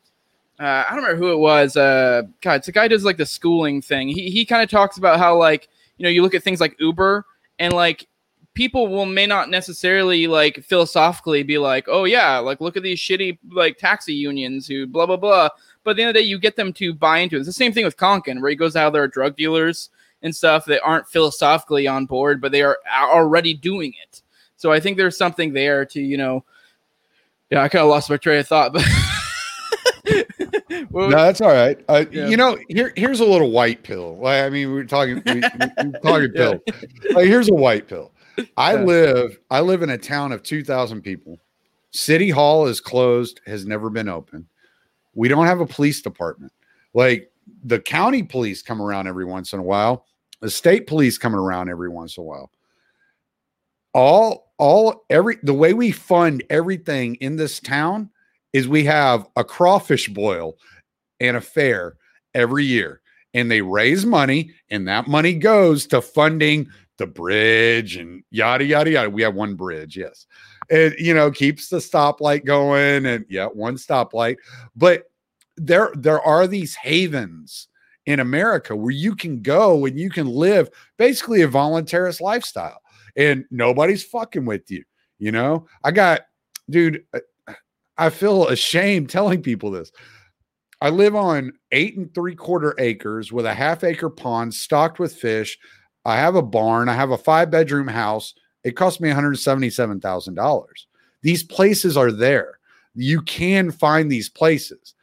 uh, 0.59 0.83
I 0.87 0.93
don't 0.93 1.03
remember 1.03 1.23
who 1.23 1.31
it 1.31 1.37
was. 1.37 1.77
Uh, 1.77 2.23
God, 2.41 2.55
it's 2.55 2.67
a 2.67 2.73
guy 2.73 2.87
does 2.89 3.05
like 3.05 3.17
the 3.17 3.25
schooling 3.25 3.81
thing. 3.81 4.09
He 4.09 4.29
he 4.29 4.45
kind 4.45 4.61
of 4.61 4.69
talks 4.69 4.97
about 4.97 5.17
how 5.17 5.37
like 5.37 5.69
you 5.97 6.03
know 6.03 6.09
you 6.09 6.21
look 6.21 6.35
at 6.35 6.43
things 6.43 6.59
like 6.59 6.75
Uber 6.79 7.25
and 7.59 7.71
like 7.71 8.07
people 8.53 8.87
will 8.87 9.05
may 9.05 9.25
not 9.25 9.49
necessarily 9.49 10.27
like 10.27 10.61
philosophically 10.65 11.43
be 11.43 11.57
like, 11.57 11.85
oh 11.87 12.03
yeah, 12.03 12.39
like 12.39 12.59
look 12.59 12.75
at 12.75 12.83
these 12.83 12.99
shitty 12.99 13.37
like 13.51 13.77
taxi 13.77 14.13
unions 14.13 14.67
who 14.67 14.85
blah 14.85 15.05
blah 15.05 15.15
blah. 15.15 15.47
But 15.83 15.91
at 15.91 15.95
the 15.95 16.03
end 16.03 16.09
of 16.09 16.15
the 16.15 16.21
day, 16.21 16.27
you 16.27 16.37
get 16.37 16.57
them 16.57 16.73
to 16.73 16.93
buy 16.93 17.19
into 17.19 17.37
it. 17.37 17.39
It's 17.39 17.47
the 17.47 17.53
same 17.53 17.71
thing 17.71 17.85
with 17.85 17.95
Konkin, 17.95 18.41
where 18.41 18.49
he 18.49 18.55
goes 18.57 18.75
out 18.75 18.91
there 18.91 19.03
are 19.03 19.07
drug 19.07 19.37
dealers 19.37 19.89
and 20.21 20.35
stuff 20.35 20.65
that 20.65 20.81
aren't 20.83 21.07
philosophically 21.07 21.87
on 21.87 22.05
board, 22.05 22.41
but 22.41 22.51
they 22.51 22.63
are 22.63 22.79
already 22.93 23.53
doing 23.53 23.93
it. 24.03 24.21
So 24.57 24.73
I 24.73 24.81
think 24.81 24.97
there's 24.97 25.17
something 25.17 25.53
there 25.53 25.85
to 25.85 26.01
you 26.01 26.17
know. 26.17 26.43
Yeah, 27.49 27.63
I 27.63 27.69
kind 27.69 27.81
of 27.81 27.89
lost 27.89 28.09
my 28.09 28.17
train 28.17 28.39
of 28.39 28.47
thought, 28.47 28.73
but. 28.73 28.83
What 30.89 31.09
No, 31.09 31.17
that's 31.17 31.41
all 31.41 31.51
right. 31.51 31.79
Uh, 31.87 32.05
Yeah. 32.11 32.27
You 32.27 32.37
know, 32.37 32.57
here 32.69 32.93
here's 32.95 33.19
a 33.19 33.25
little 33.25 33.51
white 33.51 33.83
pill. 33.83 34.17
Like, 34.17 34.43
I 34.43 34.49
mean, 34.49 34.71
we're 34.71 34.83
talking 34.85 35.21
we, 35.25 35.33
we- 35.35 35.41
we're 35.41 35.99
talking 36.01 36.31
pill. 36.35 36.59
Like, 37.11 37.25
here's 37.27 37.49
a 37.49 37.53
white 37.53 37.87
pill. 37.87 38.11
I 38.57 38.75
live 38.75 39.37
I 39.51 39.59
live 39.61 39.81
in 39.81 39.89
a 39.89 39.97
town 39.97 40.31
of 40.31 40.43
two 40.43 40.63
thousand 40.63 41.01
people. 41.01 41.39
City 41.91 42.29
Hall 42.29 42.67
is 42.67 42.79
closed, 42.79 43.41
has 43.45 43.65
never 43.65 43.89
been 43.89 44.07
open. 44.07 44.47
We 45.15 45.27
don't 45.27 45.45
have 45.47 45.59
a 45.59 45.65
police 45.65 46.01
department. 46.01 46.53
Like 46.93 47.31
the 47.63 47.79
county 47.79 48.23
police 48.23 48.61
come 48.61 48.81
around 48.81 49.07
every 49.07 49.25
once 49.25 49.53
in 49.53 49.59
a 49.59 49.63
while. 49.63 50.05
The 50.41 50.49
state 50.49 50.87
police 50.87 51.17
coming 51.17 51.39
around 51.39 51.69
every 51.69 51.89
once 51.89 52.15
in 52.17 52.21
a 52.21 52.25
while. 52.25 52.51
All 53.93 54.53
all 54.57 55.05
every 55.09 55.37
the 55.43 55.53
way 55.53 55.73
we 55.73 55.91
fund 55.91 56.43
everything 56.49 57.15
in 57.15 57.35
this 57.35 57.59
town 57.59 58.09
is 58.53 58.67
we 58.67 58.83
have 58.85 59.27
a 59.35 59.43
crawfish 59.43 60.07
boil 60.09 60.55
and 61.19 61.37
a 61.37 61.41
fair 61.41 61.95
every 62.33 62.65
year 62.65 63.01
and 63.33 63.49
they 63.49 63.61
raise 63.61 64.05
money 64.05 64.51
and 64.69 64.87
that 64.87 65.07
money 65.07 65.33
goes 65.33 65.85
to 65.87 66.01
funding 66.01 66.67
the 66.97 67.07
bridge 67.07 67.95
and 67.95 68.23
yada 68.31 68.65
yada 68.65 68.89
yada. 68.91 69.09
We 69.09 69.21
have 69.21 69.35
one 69.35 69.55
bridge 69.55 69.95
yes. 69.95 70.25
It 70.69 70.99
you 70.99 71.13
know 71.13 71.31
keeps 71.31 71.69
the 71.69 71.77
stoplight 71.77 72.45
going 72.45 73.05
and 73.05 73.25
yeah 73.29 73.45
one 73.47 73.75
stoplight. 73.75 74.37
But 74.75 75.09
there 75.57 75.91
there 75.95 76.21
are 76.21 76.47
these 76.47 76.73
havens 76.75 77.67
in 78.05 78.21
america 78.21 78.73
where 78.75 78.91
you 78.91 79.13
can 79.13 79.41
go 79.41 79.85
and 79.85 79.99
you 79.99 80.09
can 80.09 80.25
live 80.25 80.69
basically 80.97 81.41
a 81.41 81.47
voluntarist 81.49 82.21
lifestyle 82.21 82.79
and 83.17 83.43
nobody's 83.51 84.03
fucking 84.03 84.45
with 84.45 84.71
you 84.71 84.83
you 85.19 85.33
know? 85.33 85.67
I 85.83 85.91
got 85.91 86.21
dude 86.69 87.03
I- 87.13 87.55
i 87.97 88.09
feel 88.09 88.47
ashamed 88.47 89.09
telling 89.09 89.41
people 89.41 89.69
this 89.69 89.91
I 90.81 90.89
live 90.89 91.15
on 91.15 91.53
eight 91.71 91.97
and 91.97 92.13
three 92.13 92.35
quarter 92.35 92.73
acres 92.77 93.31
with 93.31 93.45
a 93.45 93.53
half 93.53 93.83
acre 93.83 94.09
pond 94.09 94.53
stocked 94.53 94.99
with 94.99 95.15
fish. 95.15 95.57
I 96.05 96.15
have 96.15 96.35
a 96.35 96.41
barn. 96.41 96.87
I 96.87 96.93
have 96.93 97.11
a 97.11 97.17
five 97.17 97.51
bedroom 97.51 97.87
house. 97.87 98.33
It 98.63 98.75
cost 98.75 99.01
me 99.01 99.09
$177,000. 99.09 100.65
These 101.21 101.43
places 101.43 101.97
are 101.97 102.11
there. 102.11 102.59
You 102.95 103.21
can 103.21 103.71
find 103.71 104.11
these 104.11 104.29
places. 104.29 104.93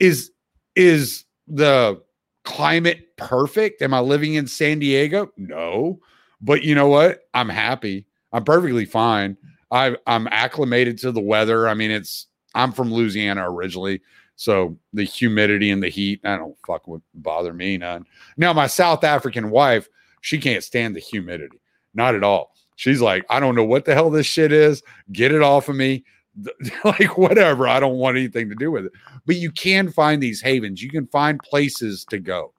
Is 0.00 0.30
is 0.74 1.24
the 1.46 2.00
climate 2.44 3.16
perfect? 3.16 3.82
Am 3.82 3.92
I 3.92 4.00
living 4.00 4.34
in 4.34 4.46
San 4.46 4.78
Diego? 4.78 5.30
No. 5.36 6.00
But 6.40 6.62
you 6.62 6.74
know 6.74 6.88
what? 6.88 7.20
I'm 7.34 7.48
happy. 7.48 8.06
I'm 8.32 8.44
perfectly 8.44 8.84
fine. 8.84 9.36
I 9.70 9.96
I'm 10.06 10.28
acclimated 10.30 10.98
to 10.98 11.12
the 11.12 11.20
weather. 11.20 11.68
I 11.68 11.74
mean, 11.74 11.90
it's 11.90 12.26
I'm 12.54 12.72
from 12.72 12.92
Louisiana 12.92 13.50
originally. 13.50 14.00
So 14.38 14.78
the 14.92 15.02
humidity 15.02 15.72
and 15.72 15.82
the 15.82 15.88
heat, 15.88 16.20
I 16.22 16.36
don't 16.36 16.56
fuck 16.64 16.86
would 16.86 17.02
bother 17.12 17.52
me 17.52 17.76
none. 17.76 18.06
Now 18.36 18.52
my 18.52 18.68
South 18.68 19.02
African 19.02 19.50
wife, 19.50 19.88
she 20.20 20.38
can't 20.38 20.62
stand 20.62 20.94
the 20.94 21.00
humidity, 21.00 21.60
not 21.92 22.14
at 22.14 22.22
all. 22.22 22.54
She's 22.76 23.00
like, 23.00 23.26
I 23.28 23.40
don't 23.40 23.56
know 23.56 23.64
what 23.64 23.84
the 23.84 23.94
hell 23.94 24.10
this 24.10 24.26
shit 24.26 24.52
is. 24.52 24.84
Get 25.10 25.32
it 25.32 25.42
off 25.42 25.68
of 25.68 25.74
me. 25.74 26.04
like 26.84 27.18
whatever. 27.18 27.66
I 27.66 27.80
don't 27.80 27.96
want 27.96 28.16
anything 28.16 28.48
to 28.48 28.54
do 28.54 28.70
with 28.70 28.86
it. 28.86 28.92
But 29.26 29.36
you 29.36 29.50
can 29.50 29.90
find 29.90 30.22
these 30.22 30.40
havens. 30.40 30.80
You 30.80 30.90
can 30.90 31.08
find 31.08 31.40
places 31.40 32.04
to 32.10 32.20
go. 32.20 32.52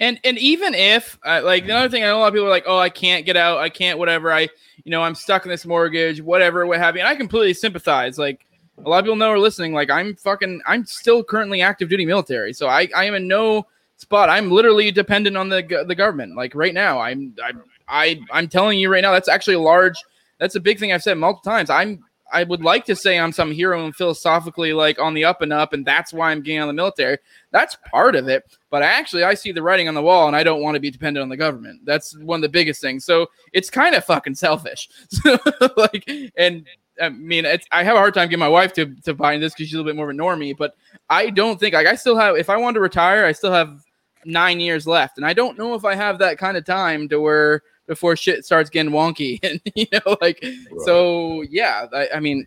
And 0.00 0.20
and 0.22 0.36
even 0.36 0.74
if 0.74 1.18
uh, 1.24 1.40
like 1.42 1.64
the 1.64 1.72
other 1.72 1.88
thing, 1.88 2.02
I 2.02 2.08
know 2.08 2.18
a 2.18 2.20
lot 2.20 2.28
of 2.28 2.34
people 2.34 2.48
are 2.48 2.50
like, 2.50 2.64
oh, 2.66 2.78
I 2.78 2.90
can't 2.90 3.24
get 3.24 3.38
out, 3.38 3.58
I 3.58 3.70
can't 3.70 3.98
whatever. 3.98 4.30
I 4.30 4.48
you 4.84 4.90
know 4.90 5.00
I'm 5.00 5.14
stuck 5.14 5.46
in 5.46 5.50
this 5.50 5.64
mortgage, 5.64 6.20
whatever, 6.20 6.66
what 6.66 6.78
have 6.78 6.94
you. 6.94 7.00
And 7.00 7.08
I 7.08 7.14
completely 7.14 7.54
sympathize. 7.54 8.18
Like 8.18 8.44
a 8.78 8.88
lot 8.88 8.98
of 8.98 9.04
people 9.04 9.16
know 9.16 9.30
are 9.30 9.38
listening. 9.38 9.72
Like 9.72 9.90
I'm 9.90 10.14
fucking, 10.16 10.62
I'm 10.66 10.84
still 10.84 11.22
currently 11.22 11.62
active 11.62 11.88
duty 11.88 12.06
military, 12.06 12.52
so 12.52 12.68
I 12.68 12.88
I 12.94 13.04
am 13.04 13.14
in 13.14 13.28
no 13.28 13.66
spot. 13.96 14.30
I'm 14.30 14.50
literally 14.50 14.90
dependent 14.90 15.36
on 15.36 15.48
the 15.48 15.84
the 15.86 15.94
government. 15.94 16.36
Like 16.36 16.54
right 16.54 16.74
now, 16.74 17.00
I'm 17.00 17.34
I'm 17.44 17.62
I 17.88 18.20
I'm 18.30 18.48
telling 18.48 18.78
you 18.78 18.90
right 18.90 19.02
now, 19.02 19.12
that's 19.12 19.28
actually 19.28 19.54
a 19.54 19.60
large. 19.60 19.96
That's 20.38 20.56
a 20.56 20.60
big 20.60 20.78
thing 20.78 20.92
I've 20.92 21.02
said 21.02 21.18
multiple 21.18 21.50
times. 21.50 21.70
I'm 21.70 22.04
I 22.32 22.44
would 22.44 22.62
like 22.62 22.86
to 22.86 22.96
say 22.96 23.18
I'm 23.18 23.30
some 23.30 23.52
hero 23.52 23.84
and 23.84 23.94
philosophically 23.94 24.72
like 24.72 24.98
on 24.98 25.12
the 25.12 25.24
up 25.24 25.42
and 25.42 25.52
up, 25.52 25.74
and 25.74 25.84
that's 25.84 26.12
why 26.12 26.30
I'm 26.30 26.40
getting 26.40 26.60
on 26.60 26.66
the 26.66 26.72
military. 26.72 27.18
That's 27.50 27.76
part 27.90 28.16
of 28.16 28.26
it. 28.28 28.44
But 28.70 28.82
actually, 28.82 29.24
I 29.24 29.34
see 29.34 29.52
the 29.52 29.62
writing 29.62 29.86
on 29.86 29.94
the 29.94 30.02
wall, 30.02 30.26
and 30.26 30.34
I 30.34 30.42
don't 30.42 30.62
want 30.62 30.74
to 30.74 30.80
be 30.80 30.90
dependent 30.90 31.22
on 31.22 31.28
the 31.28 31.36
government. 31.36 31.82
That's 31.84 32.16
one 32.18 32.38
of 32.38 32.42
the 32.42 32.48
biggest 32.48 32.80
things. 32.80 33.04
So 33.04 33.28
it's 33.52 33.68
kind 33.68 33.94
of 33.94 34.04
fucking 34.04 34.34
selfish. 34.34 34.88
Like, 35.76 36.08
and 36.36 36.66
I 37.00 37.08
mean, 37.08 37.44
it's, 37.44 37.66
I 37.72 37.84
have 37.84 37.96
a 37.96 37.98
hard 37.98 38.14
time 38.14 38.28
getting 38.28 38.40
my 38.40 38.48
wife 38.48 38.72
to 38.74 38.86
to 39.04 39.14
buy 39.14 39.38
this 39.38 39.52
because 39.54 39.68
she's 39.68 39.74
a 39.74 39.78
little 39.78 39.90
bit 39.90 39.96
more 39.96 40.10
of 40.10 40.16
a 40.16 40.18
normie. 40.18 40.56
But 40.56 40.74
I 41.08 41.30
don't 41.30 41.58
think 41.58 41.74
like 41.74 41.86
I 41.86 41.94
still 41.94 42.16
have. 42.16 42.36
If 42.36 42.50
I 42.50 42.56
wanted 42.56 42.74
to 42.74 42.80
retire, 42.80 43.24
I 43.24 43.32
still 43.32 43.52
have 43.52 43.82
nine 44.24 44.60
years 44.60 44.86
left, 44.86 45.16
and 45.16 45.26
I 45.26 45.32
don't 45.32 45.58
know 45.58 45.74
if 45.74 45.84
I 45.84 45.94
have 45.94 46.18
that 46.18 46.38
kind 46.38 46.56
of 46.56 46.64
time 46.64 47.08
to 47.08 47.20
where 47.20 47.62
before 47.86 48.16
shit 48.16 48.44
starts 48.44 48.70
getting 48.70 48.92
wonky, 48.92 49.40
and 49.44 49.60
you 49.74 49.86
know, 49.92 50.16
like 50.20 50.44
so. 50.84 51.42
Yeah, 51.42 51.86
I, 51.92 52.08
I 52.16 52.20
mean, 52.20 52.46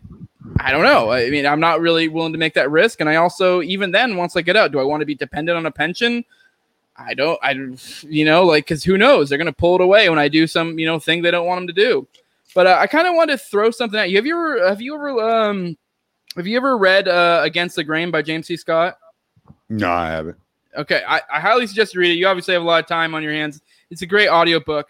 I 0.60 0.70
don't 0.70 0.84
know. 0.84 1.10
I 1.10 1.30
mean, 1.30 1.46
I'm 1.46 1.60
not 1.60 1.80
really 1.80 2.08
willing 2.08 2.32
to 2.32 2.38
make 2.38 2.54
that 2.54 2.70
risk. 2.70 3.00
And 3.00 3.08
I 3.08 3.16
also, 3.16 3.62
even 3.62 3.90
then, 3.90 4.16
once 4.16 4.36
I 4.36 4.42
get 4.42 4.56
out, 4.56 4.72
do 4.72 4.78
I 4.78 4.84
want 4.84 5.00
to 5.00 5.06
be 5.06 5.14
dependent 5.14 5.56
on 5.56 5.66
a 5.66 5.70
pension? 5.70 6.24
I 6.96 7.14
don't, 7.14 7.38
I, 7.42 7.52
you 8.08 8.24
know, 8.24 8.44
like, 8.44 8.64
because 8.64 8.82
who 8.82 8.96
knows? 8.96 9.28
They're 9.28 9.38
going 9.38 9.46
to 9.46 9.52
pull 9.52 9.74
it 9.74 9.80
away 9.82 10.08
when 10.08 10.18
I 10.18 10.28
do 10.28 10.46
some, 10.46 10.78
you 10.78 10.86
know, 10.86 10.98
thing 10.98 11.22
they 11.22 11.30
don't 11.30 11.46
want 11.46 11.60
them 11.60 11.66
to 11.66 11.72
do. 11.72 12.08
But 12.56 12.66
uh, 12.66 12.78
I 12.80 12.86
kind 12.86 13.06
of 13.06 13.14
want 13.14 13.30
to 13.30 13.36
throw 13.36 13.70
something 13.70 14.00
at 14.00 14.08
you. 14.08 14.16
Have 14.16 14.24
you 14.24 14.34
ever, 14.34 14.66
have 14.66 14.80
you 14.80 14.94
ever, 14.94 15.20
um, 15.20 15.76
have 16.36 16.46
you 16.46 16.56
ever 16.56 16.78
read 16.78 17.06
uh, 17.06 17.42
Against 17.44 17.76
the 17.76 17.84
Grain 17.84 18.10
by 18.10 18.22
James 18.22 18.46
C. 18.46 18.56
Scott? 18.56 18.96
No, 19.68 19.92
I 19.92 20.08
haven't. 20.08 20.38
Okay, 20.74 21.02
I, 21.06 21.20
I 21.30 21.38
highly 21.38 21.66
suggest 21.66 21.94
you 21.94 22.00
read 22.00 22.12
it. 22.12 22.14
You 22.14 22.26
obviously 22.26 22.54
have 22.54 22.62
a 22.62 22.66
lot 22.66 22.82
of 22.82 22.88
time 22.88 23.14
on 23.14 23.22
your 23.22 23.34
hands. 23.34 23.60
It's 23.90 24.00
a 24.00 24.06
great 24.06 24.30
audiobook. 24.30 24.88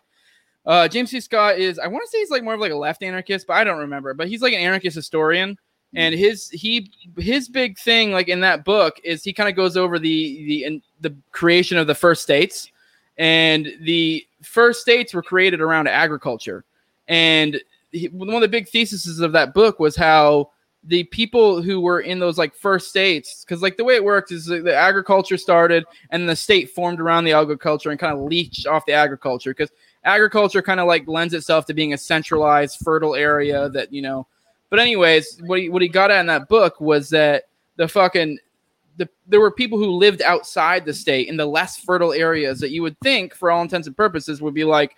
Uh, 0.65 0.87
James 0.87 1.11
C. 1.11 1.19
Scott 1.19 1.59
is 1.59 1.81
I 1.81 1.89
want 1.89 2.05
to 2.05 2.09
say 2.09 2.19
he's 2.19 2.31
like 2.31 2.45
more 2.45 2.55
of 2.55 2.61
like 2.61 2.71
a 2.71 2.77
left 2.77 3.03
anarchist, 3.03 3.49
but 3.49 3.55
I 3.55 3.65
don't 3.65 3.79
remember. 3.79 4.15
But 4.15 4.29
he's 4.29 4.43
like 4.43 4.53
an 4.53 4.61
anarchist 4.61 4.95
historian, 4.95 5.59
and 5.93 6.15
his 6.15 6.49
he 6.51 6.93
his 7.19 7.49
big 7.49 7.79
thing 7.81 8.13
like 8.13 8.29
in 8.29 8.41
that 8.43 8.65
book 8.65 9.01
is 9.03 9.25
he 9.25 9.33
kind 9.33 9.49
of 9.49 9.57
goes 9.57 9.77
over 9.77 9.99
the 9.99 10.45
the 10.47 10.65
in, 10.65 10.83
the 11.01 11.17
creation 11.33 11.79
of 11.79 11.89
the 11.89 11.97
first 11.97 12.23
states, 12.23 12.71
and 13.19 13.73
the 13.81 14.25
first 14.45 14.83
states 14.83 15.13
were 15.13 15.23
created 15.23 15.61
around 15.61 15.89
agriculture, 15.89 16.65
and 17.09 17.61
he, 17.93 18.09
one 18.09 18.35
of 18.35 18.41
the 18.41 18.49
big 18.49 18.69
theses 18.69 19.21
of 19.21 19.33
that 19.33 19.55
book 19.55 19.79
was 19.79 19.97
how 19.97 20.51
the 20.85 21.05
people 21.05 21.63
who 21.63 21.81
were 21.81 22.01
in 22.01 22.19
those 22.19 22.39
like 22.39 22.55
first 22.55 22.89
states 22.89 23.45
because 23.45 23.61
like 23.61 23.77
the 23.77 23.85
way 23.85 23.97
it 23.97 24.05
works 24.05 24.31
is 24.31 24.47
the 24.47 24.75
agriculture 24.75 25.37
started 25.37 25.85
and 26.11 26.29
the 26.29 26.37
state 26.37 26.71
formed 26.71 27.01
around 27.01 27.25
the 27.25 27.33
agriculture 27.33 27.91
and 27.91 27.99
kind 27.99 28.17
of 28.17 28.21
leached 28.21 28.67
off 28.67 28.87
the 28.87 28.93
agriculture 28.93 29.51
because 29.51 29.71
agriculture 30.05 30.63
kind 30.63 30.79
of 30.79 30.87
like 30.87 31.07
lends 31.09 31.35
itself 31.35 31.67
to 31.67 31.75
being 31.75 31.93
a 31.93 31.99
centralized 31.99 32.79
fertile 32.85 33.17
area 33.17 33.69
that 33.71 33.93
you 33.93 34.01
know 34.01 34.27
but 34.71 34.79
anyways 34.79 35.41
what 35.47 35.59
he, 35.59 35.69
what 35.69 35.83
he 35.83 35.89
got 35.89 36.11
at 36.11 36.21
in 36.21 36.27
that 36.27 36.49
book 36.49 36.81
was 36.81 37.11
that 37.11 37.45
the 37.77 37.89
fucking 37.89 38.39
the, 38.97 39.09
there 39.27 39.41
were 39.41 39.51
people 39.51 39.79
who 39.79 39.91
lived 39.91 40.23
outside 40.23 40.85
the 40.85 40.95
state 40.95 41.29
in 41.29 41.37
the 41.37 41.47
less 41.47 41.79
fertile 41.79 42.13
areas 42.13 42.61
that 42.61 42.71
you 42.71 42.83
would 42.83 42.99
think 43.01 43.35
for 43.35 43.51
all 43.51 43.63
intents 43.63 43.87
and 43.87 43.97
purposes 43.97 44.41
would 44.41 44.55
be 44.55 44.65
like 44.65 44.97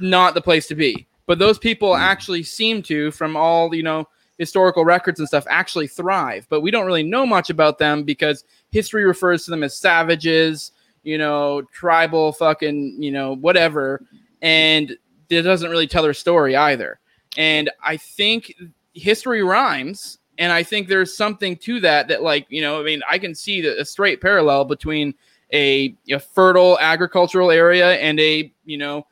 not 0.00 0.34
the 0.34 0.40
place 0.40 0.66
to 0.66 0.74
be. 0.74 1.06
But 1.30 1.38
those 1.38 1.60
people 1.60 1.94
hmm. 1.94 2.02
actually 2.02 2.42
seem 2.42 2.82
to, 2.82 3.12
from 3.12 3.36
all 3.36 3.72
you 3.72 3.84
know, 3.84 4.08
historical 4.38 4.84
records 4.84 5.20
and 5.20 5.28
stuff, 5.28 5.44
actually 5.48 5.86
thrive. 5.86 6.44
But 6.48 6.60
we 6.60 6.72
don't 6.72 6.86
really 6.86 7.04
know 7.04 7.24
much 7.24 7.50
about 7.50 7.78
them 7.78 8.02
because 8.02 8.42
history 8.72 9.04
refers 9.04 9.44
to 9.44 9.52
them 9.52 9.62
as 9.62 9.76
savages, 9.76 10.72
you 11.04 11.18
know, 11.18 11.62
tribal 11.72 12.32
fucking, 12.32 13.00
you 13.00 13.12
know, 13.12 13.36
whatever, 13.36 14.04
and 14.42 14.96
it 15.28 15.42
doesn't 15.42 15.70
really 15.70 15.86
tell 15.86 16.02
their 16.02 16.14
story 16.14 16.56
either. 16.56 16.98
And 17.36 17.70
I 17.80 17.96
think 17.96 18.52
history 18.94 19.44
rhymes 19.44 20.18
and 20.36 20.52
I 20.52 20.64
think 20.64 20.88
there's 20.88 21.16
something 21.16 21.56
to 21.58 21.78
that 21.78 22.08
that, 22.08 22.24
like, 22.24 22.48
you 22.48 22.60
know, 22.60 22.80
I 22.80 22.82
mean, 22.82 23.02
I 23.08 23.18
can 23.18 23.36
see 23.36 23.60
the, 23.60 23.80
a 23.80 23.84
straight 23.84 24.20
parallel 24.20 24.64
between 24.64 25.14
a, 25.52 25.94
a 26.10 26.18
fertile 26.18 26.76
agricultural 26.80 27.52
area 27.52 27.92
and 27.98 28.18
a, 28.18 28.52
you 28.64 28.78
know, 28.78 29.06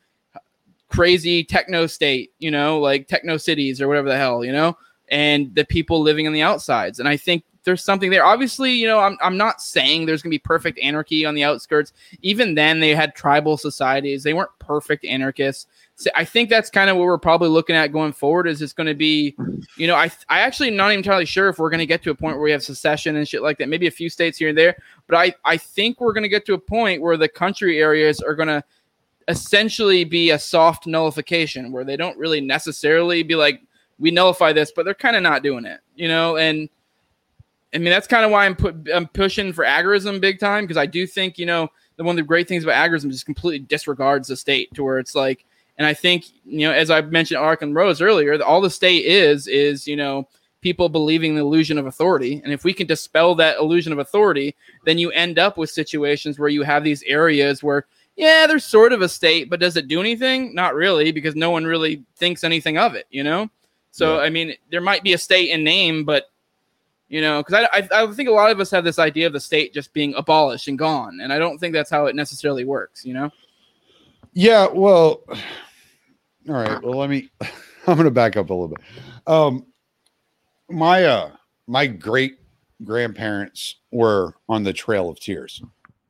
crazy 0.89 1.43
techno 1.43 1.87
state, 1.87 2.33
you 2.39 2.51
know, 2.51 2.79
like 2.79 3.07
techno 3.07 3.37
cities 3.37 3.81
or 3.81 3.87
whatever 3.87 4.09
the 4.09 4.17
hell, 4.17 4.43
you 4.43 4.51
know, 4.51 4.77
and 5.09 5.53
the 5.55 5.65
people 5.65 6.01
living 6.01 6.27
on 6.27 6.33
the 6.33 6.41
outsides. 6.41 6.99
And 6.99 7.07
I 7.07 7.17
think 7.17 7.43
there's 7.63 7.83
something 7.83 8.09
there. 8.09 8.25
Obviously, 8.25 8.71
you 8.71 8.87
know, 8.87 8.99
I'm, 8.99 9.17
I'm 9.21 9.37
not 9.37 9.61
saying 9.61 10.05
there's 10.05 10.21
going 10.21 10.31
to 10.31 10.35
be 10.35 10.39
perfect 10.39 10.79
anarchy 10.79 11.25
on 11.25 11.35
the 11.35 11.43
outskirts. 11.43 11.93
Even 12.21 12.55
then, 12.55 12.79
they 12.79 12.95
had 12.95 13.15
tribal 13.15 13.57
societies. 13.57 14.23
They 14.23 14.33
weren't 14.33 14.49
perfect 14.59 15.05
anarchists. 15.05 15.67
So 15.95 16.09
I 16.15 16.23
think 16.23 16.49
that's 16.49 16.69
kind 16.69 16.89
of 16.89 16.95
what 16.95 17.03
we're 17.03 17.17
probably 17.17 17.49
looking 17.49 17.75
at 17.75 17.91
going 17.91 18.13
forward. 18.13 18.47
Is 18.47 18.61
it's 18.61 18.71
going 18.71 18.87
to 18.87 18.95
be, 18.95 19.35
you 19.75 19.85
know, 19.85 19.95
I 19.95 20.09
I 20.29 20.39
actually 20.39 20.71
not 20.71 20.93
entirely 20.93 21.25
sure 21.25 21.49
if 21.49 21.59
we're 21.59 21.69
going 21.69 21.79
to 21.79 21.85
get 21.85 22.01
to 22.03 22.11
a 22.11 22.15
point 22.15 22.37
where 22.37 22.43
we 22.43 22.51
have 22.51 22.63
secession 22.63 23.17
and 23.17 23.27
shit 23.27 23.41
like 23.41 23.57
that. 23.57 23.67
Maybe 23.67 23.87
a 23.87 23.91
few 23.91 24.09
states 24.09 24.37
here 24.37 24.49
and 24.49 24.57
there, 24.57 24.77
but 25.07 25.17
I 25.17 25.35
I 25.43 25.57
think 25.57 25.99
we're 25.99 26.13
going 26.13 26.23
to 26.23 26.29
get 26.29 26.45
to 26.45 26.53
a 26.53 26.57
point 26.59 27.01
where 27.01 27.17
the 27.17 27.27
country 27.27 27.79
areas 27.79 28.21
are 28.21 28.33
going 28.33 28.47
to 28.47 28.63
essentially 29.29 30.03
be 30.03 30.31
a 30.31 30.39
soft 30.39 30.87
nullification 30.87 31.71
where 31.71 31.85
they 31.85 31.95
don't 31.95 32.17
really 32.17 32.41
necessarily 32.41 33.23
be 33.23 33.35
like 33.35 33.61
we 33.99 34.11
nullify 34.11 34.51
this, 34.51 34.71
but 34.75 34.83
they're 34.83 34.93
kind 34.93 35.15
of 35.15 35.21
not 35.21 35.43
doing 35.43 35.65
it, 35.65 35.79
you 35.95 36.07
know, 36.07 36.35
and 36.37 36.67
I 37.73 37.77
mean, 37.77 37.91
that's 37.91 38.07
kind 38.07 38.25
of 38.25 38.31
why 38.31 38.45
I'm 38.45 38.55
put 38.55 38.87
I'm 38.93 39.07
pushing 39.07 39.53
for 39.53 39.63
agorism 39.63 40.19
big 40.19 40.39
time 40.39 40.63
because 40.63 40.77
I 40.77 40.87
do 40.87 41.05
think 41.05 41.37
you 41.37 41.45
know 41.45 41.69
the 41.97 42.03
one 42.03 42.13
of 42.13 42.17
the 42.17 42.27
great 42.27 42.47
things 42.47 42.63
about 42.63 42.89
agorism 42.89 43.11
is 43.11 43.23
completely 43.23 43.59
disregards 43.59 44.27
the 44.27 44.35
state 44.35 44.73
to 44.73 44.83
where 44.83 44.97
it's 44.97 45.13
like, 45.13 45.45
and 45.77 45.85
I 45.85 45.93
think 45.93 46.25
you 46.43 46.67
know 46.67 46.73
as 46.73 46.89
I 46.89 47.01
mentioned 47.01 47.39
Larken 47.39 47.75
Rose 47.75 48.01
earlier, 48.01 48.41
all 48.41 48.61
the 48.61 48.69
state 48.71 49.05
is 49.05 49.47
is 49.47 49.87
you 49.87 49.95
know 49.95 50.27
people 50.61 50.89
believing 50.89 51.35
the 51.35 51.41
illusion 51.41 51.77
of 51.77 51.85
authority, 51.85 52.41
and 52.43 52.51
if 52.51 52.63
we 52.63 52.73
can 52.73 52.87
dispel 52.87 53.35
that 53.35 53.57
illusion 53.57 53.93
of 53.93 53.99
authority, 53.99 54.55
then 54.85 54.97
you 54.97 55.11
end 55.11 55.37
up 55.37 55.55
with 55.55 55.69
situations 55.69 56.39
where 56.39 56.49
you 56.49 56.63
have 56.63 56.83
these 56.83 57.03
areas 57.03 57.61
where 57.61 57.85
yeah, 58.19 58.45
there's 58.47 58.65
sort 58.65 58.91
of 58.91 59.01
a 59.01 59.07
state, 59.07 59.49
but 59.49 59.61
does 59.61 59.77
it 59.77 59.87
do 59.87 60.01
anything? 60.01 60.53
Not 60.53 60.75
really, 60.75 61.13
because 61.13 61.35
no 61.35 61.51
one 61.51 61.63
really 61.63 62.03
thinks 62.17 62.43
anything 62.43 62.77
of 62.77 62.93
it, 62.93 63.07
you 63.09 63.23
know. 63.23 63.49
So 63.91 64.17
yeah. 64.17 64.23
I 64.23 64.29
mean, 64.29 64.55
there 64.69 64.81
might 64.81 65.03
be 65.03 65.13
a 65.13 65.17
state 65.17 65.51
in 65.51 65.63
name, 65.63 66.03
but 66.03 66.25
you 67.07 67.21
know 67.21 67.41
because 67.41 67.67
I, 67.73 67.79
I, 67.79 68.03
I 68.03 68.11
think 68.11 68.29
a 68.29 68.33
lot 68.33 68.51
of 68.51 68.59
us 68.59 68.69
have 68.71 68.83
this 68.83 68.99
idea 68.99 69.25
of 69.25 69.33
the 69.33 69.39
state 69.39 69.73
just 69.73 69.93
being 69.93 70.13
abolished 70.13 70.67
and 70.67 70.77
gone 70.77 71.19
and 71.21 71.33
i 71.33 71.39
don't 71.39 71.57
think 71.57 71.73
that's 71.73 71.89
how 71.89 72.05
it 72.05 72.15
necessarily 72.15 72.65
works 72.65 73.03
you 73.03 73.15
know 73.15 73.31
yeah 74.33 74.67
well 74.71 75.23
all 76.47 76.55
right 76.55 76.83
well 76.83 76.99
let 76.99 77.09
me 77.09 77.29
i'm 77.87 77.97
gonna 77.97 78.11
back 78.11 78.37
up 78.37 78.51
a 78.51 78.53
little 78.53 78.67
bit 78.67 78.79
um 79.25 79.65
my 80.69 81.03
uh 81.03 81.31
my 81.65 81.87
great 81.87 82.39
grandparents 82.83 83.77
were 83.91 84.35
on 84.47 84.63
the 84.63 84.71
trail 84.71 85.09
of 85.09 85.19
tears 85.19 85.63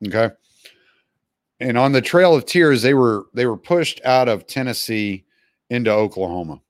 okay 0.06 0.28
and 1.60 1.78
on 1.78 1.92
the 1.92 2.00
trail 2.00 2.34
of 2.34 2.46
tears 2.46 2.82
they 2.82 2.94
were 2.94 3.26
they 3.34 3.46
were 3.46 3.56
pushed 3.56 4.00
out 4.04 4.28
of 4.28 4.46
tennessee 4.46 5.24
into 5.70 5.90
oklahoma 5.90 6.60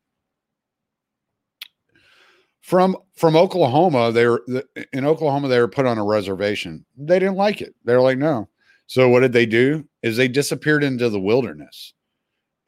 from 2.71 2.97
from 3.17 3.35
Oklahoma. 3.35 4.13
They 4.13 4.29
were 4.29 4.45
in 4.93 5.05
Oklahoma. 5.05 5.49
They 5.49 5.59
were 5.59 5.67
put 5.67 5.87
on 5.87 5.99
a 5.99 6.05
reservation. 6.05 6.85
They 6.97 7.19
didn't 7.19 7.35
like 7.35 7.61
it. 7.61 7.75
They're 7.85 8.01
like, 8.01 8.17
no. 8.17 8.49
So 8.87 9.09
what 9.09 9.21
did 9.21 9.33
they 9.33 9.45
do? 9.45 9.85
Is 10.05 10.17
they 10.17 10.29
disappeared 10.29 10.85
into 10.85 11.11
the 11.11 11.19
wilderness, 11.21 11.95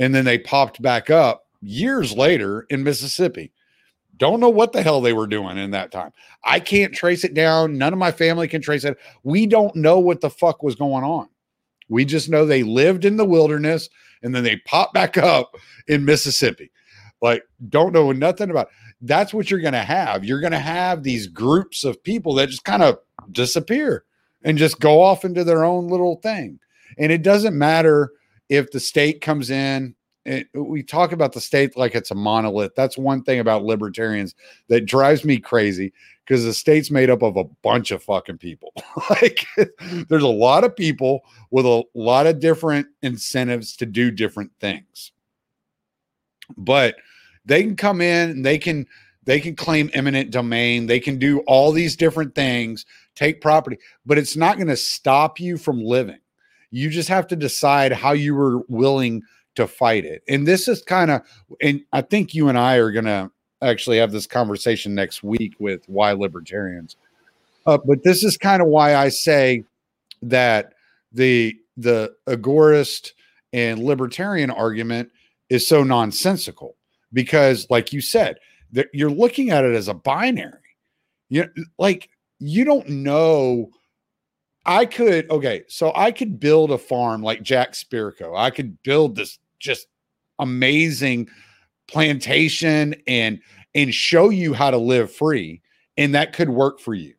and 0.00 0.12
then 0.12 0.24
they 0.24 0.38
popped 0.38 0.82
back 0.82 1.08
up 1.08 1.46
years 1.61 2.16
later 2.16 2.66
in 2.68 2.82
Mississippi. 2.82 3.52
Don't 4.16 4.40
know 4.40 4.50
what 4.50 4.72
the 4.72 4.82
hell 4.82 5.00
they 5.00 5.12
were 5.12 5.28
doing 5.28 5.56
in 5.56 5.70
that 5.70 5.92
time. 5.92 6.12
I 6.44 6.58
can't 6.58 6.92
trace 6.92 7.22
it 7.22 7.35
down. 7.35 7.78
None 7.78 7.92
of 7.92 7.98
my 7.98 8.11
family 8.11 8.48
can 8.48 8.61
trace 8.61 8.85
it. 8.85 8.98
We 9.22 9.46
don't 9.46 9.74
know 9.76 10.00
what 10.00 10.20
the 10.20 10.30
fuck 10.30 10.64
was 10.64 10.74
going 10.74 11.04
on. 11.04 11.28
We 11.88 12.05
just 12.05 12.29
know 12.29 12.47
they 12.47 12.62
lived 12.62 13.05
in 13.05 13.16
the 13.16 13.25
wilderness 13.25 13.88
and 14.23 14.35
then 14.35 14.45
they 14.45 14.57
popped 14.59 14.95
back 14.95 15.18
up 15.18 15.57
in 15.88 16.05
Mississippi. 16.05 16.71
Like, 17.21 17.42
don't 17.68 17.92
know 17.92 18.11
nothing 18.12 18.51
about. 18.51 18.68
It 18.68 18.73
that's 19.03 19.35
what 19.35 19.51
you're 19.51 19.61
going 19.61 19.73
to 19.73 19.83
have. 19.83 20.25
You're 20.25 20.40
going 20.40 20.53
to 20.53 20.59
have 20.59 21.03
these 21.03 21.27
groups 21.27 21.85
of 21.85 22.03
people 22.03 22.35
that 22.35 22.49
just 22.49 22.64
kind 22.64 22.83
of 22.83 22.99
disappear 23.33 24.05
and 24.45 24.57
just 24.57 24.81
go 24.81 25.03
off 25.03 25.25
into 25.25 25.45
their 25.45 25.64
own 25.64 25.88
little 25.88 26.16
thing. 26.16 26.59
And 26.99 27.11
it 27.11 27.23
doesn't 27.23 27.59
matter 27.59 28.12
if 28.49 28.71
the 28.71 28.81
state 28.81 29.21
comes 29.21 29.51
in. 29.51 29.95
It, 30.24 30.48
we 30.54 30.82
talk 30.85 31.11
about 31.11 31.32
the 31.32 31.40
state 31.40 31.76
like 31.76 31.94
it's 31.94 32.12
a 32.12 32.14
monolith. 32.14 32.74
That's 32.76 32.96
one 32.96 33.24
thing 33.24 33.40
about 33.40 33.64
libertarians 33.64 34.35
that 34.68 34.87
drives 34.87 35.24
me 35.24 35.38
crazy 35.38 35.92
because 36.24 36.44
the 36.44 36.54
state's 36.54 36.90
made 36.90 37.11
up 37.11 37.22
of 37.22 37.37
a 37.37 37.44
bunch 37.44 37.90
of 37.90 38.02
fucking 38.04 38.38
people. 38.38 38.72
like 39.11 39.44
there's 40.08 40.22
a 40.22 40.28
lot 40.28 40.64
of 40.64 40.76
people 40.76 41.22
with 41.50 41.66
a 41.66 41.82
lot 41.94 42.26
of 42.26 42.38
different 42.38 42.87
incentives 43.02 43.76
to 43.78 43.87
do 43.87 44.11
different 44.11 44.52
things. 44.61 45.11
But 46.56 46.96
they 47.44 47.62
can 47.62 47.76
come 47.76 48.00
in 48.00 48.30
and 48.30 48.46
they 48.46 48.58
can 48.58 48.87
they 49.24 49.40
can 49.40 49.54
claim 49.54 49.90
eminent 49.94 50.30
domain 50.30 50.87
they 50.87 51.00
can 51.00 51.18
do 51.18 51.40
all 51.40 51.72
these 51.72 51.96
different 51.96 52.35
things 52.35 52.87
take 53.14 53.40
property 53.40 53.78
but 54.06 54.18
it's 54.18 54.37
not 54.37 54.56
going 54.56 54.68
to 54.68 54.76
stop 54.76 55.40
you 55.40 55.56
from 55.56 55.82
living 55.82 56.18
you 56.70 56.88
just 56.88 57.08
have 57.08 57.26
to 57.26 57.37
decide 57.37 57.92
how 57.92 58.12
you 58.12 58.35
were 58.35 58.61
willing 58.68 59.22
to 59.54 59.66
fight 59.66 60.04
it. 60.04 60.22
And 60.28 60.46
this 60.46 60.68
is 60.68 60.82
kind 60.82 61.10
of 61.10 61.22
and 61.60 61.82
i 61.92 62.00
think 62.00 62.34
you 62.34 62.48
and 62.48 62.58
i 62.58 62.76
are 62.76 62.90
going 62.90 63.04
to 63.04 63.30
actually 63.60 63.98
have 63.98 64.10
this 64.10 64.26
conversation 64.26 64.94
next 64.94 65.22
week 65.22 65.54
with 65.58 65.88
why 65.88 66.12
libertarians. 66.12 66.96
Uh, 67.66 67.78
but 67.86 68.02
this 68.02 68.24
is 68.24 68.36
kind 68.36 68.60
of 68.62 68.68
why 68.68 68.94
i 68.94 69.08
say 69.08 69.64
that 70.22 70.74
the 71.12 71.56
the 71.76 72.12
agorist 72.26 73.12
and 73.52 73.82
libertarian 73.82 74.50
argument 74.50 75.10
is 75.48 75.66
so 75.66 75.82
nonsensical 75.82 76.76
because 77.12 77.66
like 77.70 77.92
you 77.92 78.00
said 78.00 78.38
that 78.72 78.88
you're 78.92 79.10
looking 79.10 79.50
at 79.50 79.64
it 79.64 79.74
as 79.74 79.88
a 79.88 79.94
binary. 79.94 80.58
You 81.28 81.48
like 81.78 82.08
you 82.38 82.64
don't 82.64 82.88
know. 82.88 83.70
I 84.64 84.86
could 84.86 85.28
okay 85.28 85.64
so 85.66 85.90
i 85.96 86.12
could 86.12 86.38
build 86.38 86.70
a 86.70 86.78
farm 86.78 87.20
like 87.20 87.42
jack 87.42 87.72
spirko 87.72 88.38
i 88.38 88.48
could 88.48 88.80
build 88.84 89.16
this 89.16 89.40
just 89.62 89.87
amazing 90.38 91.29
plantation 91.88 92.94
and 93.07 93.40
and 93.75 93.94
show 93.94 94.29
you 94.29 94.53
how 94.53 94.70
to 94.70 94.79
live 94.79 95.12
free 95.12 95.61
and 95.96 96.14
that 96.14 96.33
could 96.33 96.48
work 96.48 96.81
for 96.81 96.94
you 96.94 97.14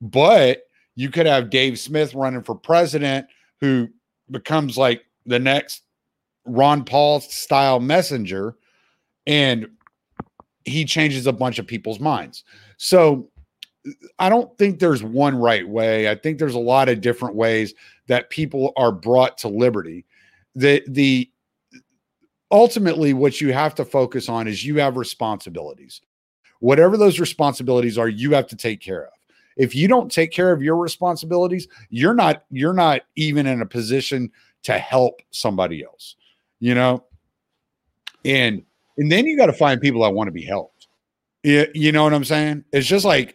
but 0.00 0.62
you 0.96 1.10
could 1.10 1.26
have 1.26 1.50
dave 1.50 1.78
smith 1.78 2.14
running 2.14 2.42
for 2.42 2.54
president 2.54 3.26
who 3.60 3.88
becomes 4.30 4.76
like 4.76 5.04
the 5.26 5.38
next 5.38 5.82
Ron 6.48 6.84
Paul 6.84 7.20
style 7.20 7.80
messenger, 7.80 8.56
and 9.26 9.68
he 10.64 10.84
changes 10.84 11.26
a 11.26 11.32
bunch 11.32 11.58
of 11.58 11.66
people's 11.66 12.00
minds. 12.00 12.44
So 12.76 13.30
I 14.18 14.28
don't 14.28 14.56
think 14.58 14.78
there's 14.78 15.02
one 15.02 15.36
right 15.36 15.66
way. 15.66 16.10
I 16.10 16.14
think 16.14 16.38
there's 16.38 16.54
a 16.54 16.58
lot 16.58 16.88
of 16.88 17.00
different 17.00 17.36
ways 17.36 17.74
that 18.08 18.30
people 18.30 18.72
are 18.76 18.92
brought 18.92 19.38
to 19.38 19.48
liberty. 19.48 20.04
The 20.54 20.82
the 20.88 21.30
ultimately 22.50 23.12
what 23.12 23.40
you 23.40 23.52
have 23.52 23.74
to 23.76 23.84
focus 23.84 24.28
on 24.28 24.48
is 24.48 24.64
you 24.64 24.76
have 24.76 24.96
responsibilities. 24.96 26.00
Whatever 26.60 26.96
those 26.96 27.20
responsibilities 27.20 27.98
are, 27.98 28.08
you 28.08 28.32
have 28.32 28.48
to 28.48 28.56
take 28.56 28.80
care 28.80 29.04
of. 29.04 29.12
If 29.56 29.74
you 29.74 29.88
don't 29.88 30.10
take 30.10 30.30
care 30.32 30.52
of 30.52 30.62
your 30.62 30.76
responsibilities, 30.76 31.68
you're 31.90 32.14
not 32.14 32.44
you're 32.50 32.72
not 32.72 33.02
even 33.16 33.46
in 33.46 33.62
a 33.62 33.66
position 33.66 34.30
to 34.64 34.78
help 34.78 35.20
somebody 35.30 35.84
else 35.84 36.16
you 36.60 36.74
know 36.74 37.04
and 38.24 38.62
and 38.96 39.10
then 39.10 39.26
you 39.26 39.36
got 39.36 39.46
to 39.46 39.52
find 39.52 39.80
people 39.80 40.02
that 40.02 40.10
want 40.10 40.28
to 40.28 40.32
be 40.32 40.44
helped 40.44 40.88
you, 41.42 41.66
you 41.74 41.92
know 41.92 42.04
what 42.04 42.14
i'm 42.14 42.24
saying 42.24 42.64
it's 42.72 42.86
just 42.86 43.04
like 43.04 43.34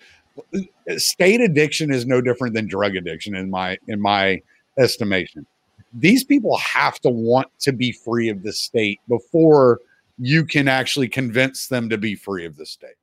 state 0.98 1.42
addiction 1.42 1.92
is 1.92 2.06
no 2.06 2.22
different 2.22 2.54
than 2.54 2.68
drug 2.68 2.96
addiction 2.96 3.36
in 3.36 3.50
my 3.50 3.78
in 3.88 4.02
my 4.02 4.42
estimation 4.78 5.46
these 5.94 6.24
people 6.24 6.58
have 6.58 7.00
to 7.00 7.10
want 7.10 7.48
to 7.60 7.72
be 7.72 7.92
free 7.92 8.30
of 8.30 8.44
the 8.44 8.54
state 8.54 9.00
before 9.08 9.80
you 10.18 10.46
can 10.46 10.68
actually 10.68 11.08
convince 11.08 11.68
them 11.68 11.90
to 11.90 11.98
be 11.98 12.16
free 12.16 12.46
of 12.46 12.56
the 12.56 12.66
state 12.66 12.96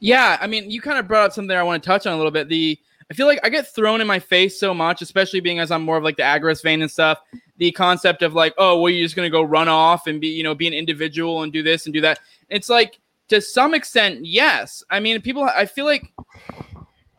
yeah 0.00 0.38
i 0.40 0.46
mean 0.46 0.70
you 0.70 0.80
kind 0.80 0.98
of 0.98 1.08
brought 1.08 1.26
up 1.26 1.32
something 1.32 1.56
i 1.56 1.62
want 1.62 1.82
to 1.82 1.86
touch 1.86 2.06
on 2.06 2.12
a 2.12 2.16
little 2.16 2.32
bit 2.32 2.48
the 2.48 2.78
I 3.10 3.14
feel 3.14 3.26
like 3.26 3.40
I 3.42 3.48
get 3.48 3.72
thrown 3.72 4.00
in 4.00 4.06
my 4.06 4.18
face 4.18 4.58
so 4.58 4.72
much, 4.72 5.02
especially 5.02 5.40
being 5.40 5.58
as 5.58 5.70
I'm 5.70 5.82
more 5.82 5.96
of 5.96 6.04
like 6.04 6.16
the 6.16 6.22
agorist 6.22 6.62
vein 6.62 6.80
and 6.80 6.90
stuff. 6.90 7.20
The 7.58 7.70
concept 7.72 8.22
of 8.22 8.34
like, 8.34 8.54
oh, 8.56 8.80
well, 8.80 8.90
you're 8.90 9.04
just 9.04 9.14
gonna 9.14 9.30
go 9.30 9.42
run 9.42 9.68
off 9.68 10.06
and 10.06 10.20
be, 10.20 10.28
you 10.28 10.42
know, 10.42 10.54
be 10.54 10.66
an 10.66 10.72
individual 10.72 11.42
and 11.42 11.52
do 11.52 11.62
this 11.62 11.86
and 11.86 11.92
do 11.92 12.00
that. 12.00 12.20
It's 12.48 12.68
like 12.68 12.98
to 13.28 13.40
some 13.40 13.74
extent, 13.74 14.24
yes. 14.24 14.82
I 14.90 15.00
mean, 15.00 15.20
people. 15.20 15.44
I 15.44 15.66
feel 15.66 15.84
like 15.84 16.12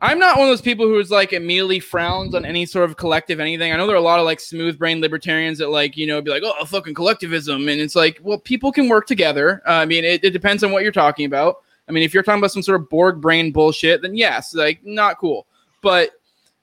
I'm 0.05 0.19
not 0.19 0.37
one 0.37 0.47
of 0.47 0.51
those 0.51 0.61
people 0.61 0.85
who 0.85 0.99
is 0.99 1.09
like 1.09 1.33
immediately 1.33 1.79
frowns 1.79 2.35
on 2.35 2.45
any 2.45 2.67
sort 2.67 2.87
of 2.87 2.95
collective 2.95 3.39
anything. 3.39 3.73
I 3.73 3.75
know 3.75 3.87
there 3.87 3.95
are 3.95 3.99
a 3.99 4.01
lot 4.01 4.19
of 4.19 4.25
like 4.25 4.39
smooth 4.39 4.77
brain 4.77 5.01
libertarians 5.01 5.57
that 5.57 5.69
like, 5.69 5.97
you 5.97 6.05
know, 6.05 6.21
be 6.21 6.29
like, 6.29 6.43
oh, 6.45 6.63
fucking 6.65 6.93
collectivism. 6.93 7.67
And 7.67 7.81
it's 7.81 7.95
like, 7.95 8.19
well, 8.21 8.37
people 8.37 8.71
can 8.71 8.87
work 8.87 9.07
together. 9.07 9.63
Uh, 9.67 9.71
I 9.71 9.85
mean, 9.85 10.03
it, 10.03 10.23
it 10.23 10.29
depends 10.29 10.63
on 10.63 10.71
what 10.71 10.83
you're 10.83 10.91
talking 10.91 11.25
about. 11.25 11.63
I 11.89 11.91
mean, 11.91 12.03
if 12.03 12.13
you're 12.13 12.21
talking 12.21 12.39
about 12.39 12.51
some 12.51 12.61
sort 12.61 12.79
of 12.79 12.87
Borg 12.87 13.19
brain 13.19 13.51
bullshit, 13.51 14.03
then 14.03 14.15
yes, 14.15 14.53
like, 14.53 14.85
not 14.85 15.17
cool. 15.17 15.47
But 15.81 16.11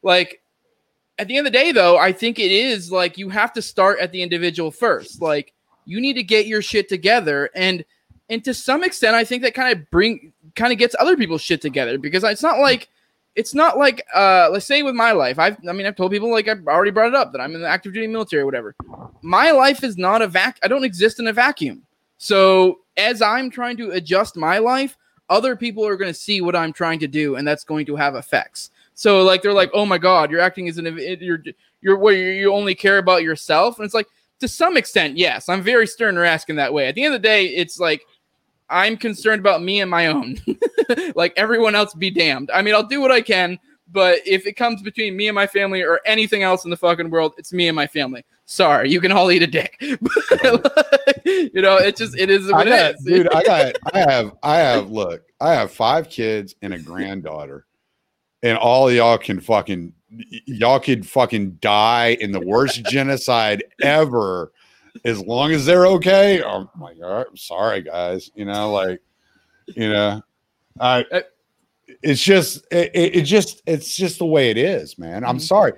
like, 0.05 0.41
at 1.19 1.27
the 1.27 1.37
end 1.37 1.45
of 1.45 1.53
the 1.53 1.59
day, 1.59 1.73
though, 1.73 1.99
I 1.99 2.13
think 2.13 2.39
it 2.39 2.53
is 2.53 2.93
like 2.93 3.19
you 3.19 3.29
have 3.29 3.53
to 3.55 3.63
start 3.63 3.99
at 3.99 4.13
the 4.13 4.23
individual 4.23 4.71
first. 4.71 5.21
Like, 5.21 5.53
you 5.85 6.01
need 6.01 6.15
to 6.15 6.23
get 6.23 6.47
your 6.47 6.63
shit 6.63 6.89
together. 6.89 7.51
And, 7.57 7.85
and 8.31 8.45
to 8.45 8.55
some 8.55 8.85
extent, 8.85 9.17
I 9.17 9.25
think 9.25 9.43
that 9.43 9.55
kind 9.55 9.77
of 9.77 9.91
bring, 9.91 10.33
kind 10.55 10.73
of 10.73 10.79
gets 10.79 10.95
other 11.01 11.17
people's 11.17 11.43
shit 11.43 11.61
together 11.61 11.99
because 11.99 12.23
it's 12.23 12.41
not 12.41 12.61
like, 12.61 12.89
it's 13.35 13.55
not 13.55 13.79
like 13.79 14.05
uh 14.15 14.49
let's 14.51 14.67
say 14.67 14.83
with 14.83 14.95
my 14.95 15.13
life 15.13 15.39
i've 15.39 15.57
i 15.69 15.73
mean 15.73 15.87
i've 15.87 15.97
told 15.97 16.13
people 16.13 16.31
like 16.31 16.49
i've 16.49 16.67
already 16.67 16.91
brought 16.91 17.09
it 17.09 17.15
up 17.15 17.33
that 17.33 17.41
i'm 17.41 17.55
in 17.55 17.63
the 17.63 17.69
active 17.69 17.93
duty 17.95 18.07
military 18.07 18.43
or 18.43 18.47
whatever. 18.47 18.75
My 19.23 19.51
life 19.53 19.85
is 19.85 19.97
not 19.97 20.23
a 20.23 20.27
vac 20.27 20.59
i 20.63 20.69
don't 20.69 20.85
exist 20.85 21.21
in 21.21 21.27
a 21.29 21.33
vacuum. 21.33 21.83
So 22.19 22.81
as 22.97 23.23
i'm 23.23 23.51
trying 23.51 23.77
to 23.79 23.93
adjust 23.93 24.37
my 24.37 24.59
life 24.59 24.97
other 25.31 25.57
people 25.57 25.87
are 25.87 25.97
going 25.97 26.13
to 26.13 26.19
see 26.19 26.41
what 26.41 26.57
i'm 26.57 26.73
trying 26.73 26.99
to 26.99 27.09
do 27.09 27.37
and 27.37 27.47
that's 27.47 27.65
going 27.65 27.87
to 27.87 27.97
have 27.97 28.15
effects. 28.15 28.71
So 28.95 29.23
like 29.23 29.43
they're 29.43 29.53
like 29.53 29.71
oh 29.73 29.87
my 29.87 29.99
god 29.99 30.31
you're 30.31 30.41
acting 30.41 30.69
as 30.69 30.79
an 30.79 30.99
you're 31.21 31.43
you're 31.81 31.99
where 31.99 32.15
you 32.15 32.53
only 32.53 32.75
care 32.75 32.99
about 32.99 33.23
yourself? 33.23 33.79
And 33.79 33.85
it's 33.85 33.95
like 33.95 34.09
to 34.41 34.49
some 34.49 34.77
extent 34.77 35.17
yes 35.17 35.49
i'm 35.49 35.63
very 35.63 35.87
stern 35.87 36.19
or 36.19 36.25
asking 36.25 36.57
that 36.57 36.75
way. 36.75 36.87
At 36.87 36.97
the 36.97 37.05
end 37.05 37.15
of 37.15 37.23
the 37.23 37.29
day 37.29 37.47
it's 37.47 37.79
like 37.81 38.05
I'm 38.73 38.97
concerned 38.97 39.41
about 39.41 39.63
me 39.63 39.81
and 39.81 39.91
my 39.91 40.07
own. 40.07 40.39
like 41.15 41.35
everyone 41.37 41.75
else, 41.75 41.95
be 41.95 42.11
damned. 42.11 42.51
I 42.53 42.63
mean, 42.63 42.75
I'll 42.75 42.83
do 42.83 43.01
what 43.01 43.13
I 43.13 43.21
can, 43.21 43.59
but 43.91 44.21
if 44.27 44.47
it 44.47 44.55
comes 44.55 44.83
between 44.83 45.17
me 45.17 45.29
and 45.29 45.35
my 45.35 45.47
family 45.47 45.83
or 45.83 46.01
anything 46.07 46.43
else 46.43 46.65
in 46.65 46.71
the 46.71 46.77
fucking 46.77 47.11
world, 47.11 47.35
it's 47.37 47.53
me 47.53 47.69
and 47.69 47.77
my 47.77 47.87
family. 47.87 48.25
Sorry, 48.47 48.91
you 48.91 49.01
can 49.01 49.13
all 49.13 49.31
eat 49.31 49.43
a 49.43 49.47
dick. 49.47 49.77
you 49.81 51.63
know, 51.63 51.77
it 51.77 51.97
just 51.97 52.17
it 52.19 52.31
is 52.31 52.51
what 52.51 52.67
got, 52.67 52.69
it 52.69 52.97
is. 52.97 53.05
dude, 53.05 53.29
I 53.29 53.43
got 53.43 53.75
I 53.93 53.99
have 54.11 54.37
I 54.43 54.57
have 54.59 54.91
look, 54.91 55.23
I 55.41 55.53
have 55.53 55.71
five 55.71 56.09
kids 56.09 56.55
and 56.63 56.75
a 56.75 56.79
granddaughter, 56.79 57.67
and 58.43 58.57
all 58.59 58.91
y'all 58.91 59.19
can 59.19 59.41
fucking 59.41 59.93
y'all 60.47 60.81
could 60.81 61.07
fucking 61.07 61.53
die 61.61 62.17
in 62.21 62.33
the 62.33 62.41
worst 62.41 62.85
genocide 62.85 63.65
ever 63.83 64.53
as 65.05 65.21
long 65.21 65.53
as 65.53 65.65
they're 65.65 65.87
okay, 65.87 66.43
I'm 66.43 66.69
like, 66.81 66.97
all 67.03 67.13
right, 67.13 67.27
I'm 67.29 67.37
sorry, 67.37 67.83
guys. 67.83 68.31
You 68.35 68.45
know, 68.45 68.73
like, 68.73 69.01
you 69.67 69.91
know, 69.91 70.23
I. 70.81 71.05
It's 72.03 72.23
just, 72.23 72.67
it, 72.71 72.91
it 72.95 73.23
just, 73.23 73.63
it's 73.67 73.95
just 73.95 74.19
the 74.19 74.25
way 74.25 74.51
it 74.51 74.57
is, 74.57 74.99
man. 74.99 75.25
I'm 75.25 75.37
mm-hmm. 75.37 75.41
sorry. 75.41 75.73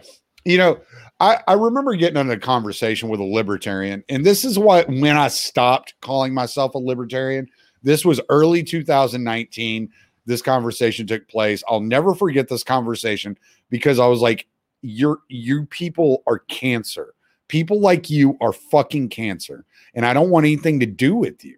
You 0.45 0.59
know, 0.59 0.81
I, 1.21 1.39
I 1.49 1.55
remember 1.55 1.95
getting 1.97 2.21
in 2.21 2.31
a 2.31 2.39
conversation 2.39 3.09
with 3.09 3.21
a 3.21 3.25
libertarian, 3.25 4.05
and 4.09 4.25
this 4.25 4.45
is 4.45 4.59
why 4.59 4.85
when 4.85 5.17
I 5.17 5.29
stopped 5.29 5.95
calling 6.01 6.35
myself 6.35 6.75
a 6.75 6.79
libertarian, 6.79 7.49
this 7.83 8.05
was 8.05 8.21
early 8.29 8.63
2019. 8.63 9.91
This 10.27 10.43
conversation 10.43 11.07
took 11.07 11.29
place. 11.29 11.63
I'll 11.69 11.81
never 11.81 12.15
forget 12.15 12.49
this 12.49 12.65
conversation 12.65 13.39
because 13.71 13.99
I 13.99 14.07
was 14.07 14.21
like, 14.21 14.47
"You're 14.83 15.19
you 15.29 15.67
people 15.67 16.23
are 16.27 16.39
cancer." 16.41 17.15
People 17.49 17.81
like 17.81 18.11
you 18.11 18.37
are 18.41 18.53
fucking 18.53 19.11
cancer, 19.11 19.65
and 19.95 20.07
I 20.07 20.15
don't 20.15 20.31
want 20.31 20.47
anything 20.47 20.81
to 20.81 20.87
do 20.87 21.15
with 21.15 21.45
you. 21.45 21.57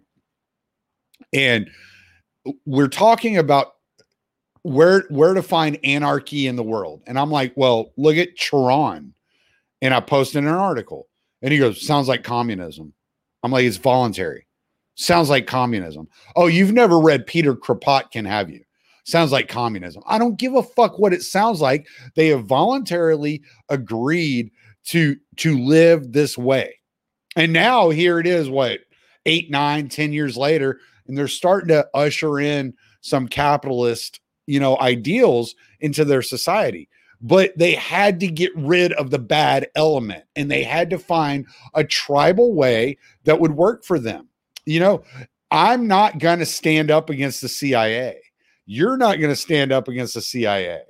And 1.33 1.69
we're 2.65 2.87
talking 2.87 3.37
about 3.37 3.73
where 4.63 5.05
where 5.09 5.33
to 5.33 5.41
find 5.41 5.79
anarchy 5.83 6.47
in 6.47 6.55
the 6.55 6.63
world. 6.63 7.01
And 7.07 7.17
I'm 7.17 7.31
like, 7.31 7.53
well, 7.55 7.93
look 7.97 8.17
at 8.17 8.35
Chiron. 8.35 9.13
And 9.81 9.93
I 9.93 9.99
posted 9.99 10.43
an 10.43 10.49
article. 10.49 11.07
And 11.41 11.53
he 11.53 11.59
goes, 11.59 11.85
sounds 11.85 12.07
like 12.07 12.23
communism. 12.23 12.93
I'm 13.43 13.51
like, 13.51 13.65
it's 13.65 13.77
voluntary. 13.77 14.47
Sounds 14.95 15.29
like 15.29 15.45
communism. 15.45 16.07
Oh, 16.35 16.47
you've 16.47 16.73
never 16.73 16.99
read 16.99 17.27
Peter 17.27 17.55
Kropotkin, 17.55 18.25
have 18.25 18.49
you? 18.49 18.63
Sounds 19.05 19.31
like 19.31 19.47
communism. 19.47 20.03
I 20.07 20.17
don't 20.17 20.39
give 20.39 20.55
a 20.55 20.63
fuck 20.63 20.99
what 20.99 21.13
it 21.13 21.21
sounds 21.21 21.61
like. 21.61 21.87
They 22.15 22.27
have 22.27 22.45
voluntarily 22.45 23.41
agreed 23.69 24.51
to 24.87 25.15
to 25.37 25.57
live 25.59 26.11
this 26.11 26.37
way. 26.37 26.75
And 27.35 27.53
now 27.53 27.89
here 27.89 28.19
it 28.19 28.27
is, 28.27 28.49
what 28.49 28.79
eight, 29.27 29.51
nine, 29.51 29.89
ten 29.89 30.13
years 30.13 30.35
later, 30.35 30.79
and 31.07 31.17
they're 31.17 31.27
starting 31.27 31.67
to 31.69 31.87
usher 31.93 32.39
in 32.39 32.73
some 33.01 33.27
capitalist, 33.27 34.19
you 34.47 34.59
know, 34.59 34.77
ideals 34.79 35.53
into 35.81 36.03
their 36.03 36.21
society. 36.21 36.89
But 37.19 37.57
they 37.57 37.73
had 37.73 38.19
to 38.21 38.27
get 38.27 38.51
rid 38.55 38.93
of 38.93 39.09
the 39.09 39.19
bad 39.19 39.67
element 39.75 40.23
and 40.35 40.49
they 40.49 40.63
had 40.63 40.89
to 40.91 40.99
find 40.99 41.47
a 41.73 41.83
tribal 41.83 42.53
way 42.53 42.97
that 43.23 43.39
would 43.39 43.53
work 43.53 43.83
for 43.83 43.99
them. 43.99 44.29
You 44.65 44.79
know, 44.79 45.03
I'm 45.49 45.87
not 45.87 46.19
going 46.19 46.39
to 46.39 46.45
stand 46.45 46.91
up 46.91 47.09
against 47.09 47.41
the 47.41 47.49
CIA. 47.49 48.19
You're 48.65 48.97
not 48.97 49.19
going 49.19 49.31
to 49.31 49.35
stand 49.35 49.71
up 49.71 49.87
against 49.87 50.13
the 50.13 50.21
CIA. 50.21 50.81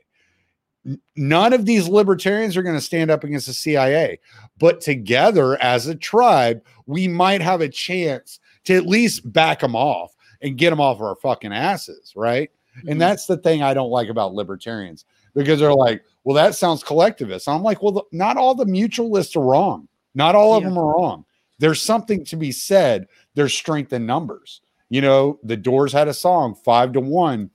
None 1.16 1.54
of 1.54 1.66
these 1.66 1.88
libertarians 1.88 2.56
are 2.56 2.64
going 2.64 2.76
to 2.76 2.82
stand 2.82 3.12
up 3.12 3.24
against 3.24 3.48
the 3.48 3.54
CIA, 3.54 4.20
but 4.58 4.80
together 4.80 5.62
as 5.62 5.88
a 5.88 5.96
tribe, 5.96 6.64
we 6.86 7.08
might 7.08 7.42
have 7.42 7.62
a 7.62 7.70
chance 7.70 8.40
to 8.66 8.76
at 8.76 8.86
least 8.86 9.32
back 9.32 9.60
them 9.60 9.76
off 9.76 10.16
and 10.42 10.58
get 10.58 10.70
them 10.70 10.80
off 10.80 11.02
our 11.02 11.16
fucking 11.16 11.52
asses, 11.52 12.14
right? 12.16 12.50
Mm-hmm. 12.78 12.90
And 12.90 13.02
that's 13.02 13.26
the 13.26 13.38
thing 13.38 13.64
I 13.64 13.74
don't 13.74 13.90
like 13.90 14.08
about 14.08 14.34
libertarians 14.34 15.06
because 15.36 15.60
they're 15.60 15.74
like, 15.74 16.04
well, 16.24 16.36
that 16.36 16.56
sounds 16.56 16.84
collectivist. 16.84 17.50
I'm 17.50 17.64
like, 17.64 17.82
well, 17.82 17.92
the, 17.92 18.04
not 18.12 18.38
all 18.38 18.56
the 18.56 18.66
mutualists 18.66 19.36
are 19.36 19.44
wrong. 19.44 19.88
Not 20.16 20.36
all 20.36 20.56
of 20.56 20.64
them 20.64 20.78
are 20.78 20.96
wrong. 20.96 21.26
There's 21.60 21.82
something 21.82 22.24
to 22.26 22.36
be 22.36 22.52
said. 22.52 23.08
There's 23.36 23.54
strength 23.54 23.94
in 23.94 24.06
numbers. 24.06 24.62
You 24.90 25.02
know, 25.02 25.40
the 25.44 25.58
Doors 25.58 25.92
had 25.92 26.08
a 26.08 26.14
song, 26.14 26.56
five 26.56 26.94
to 26.94 27.02
one. 27.02 27.50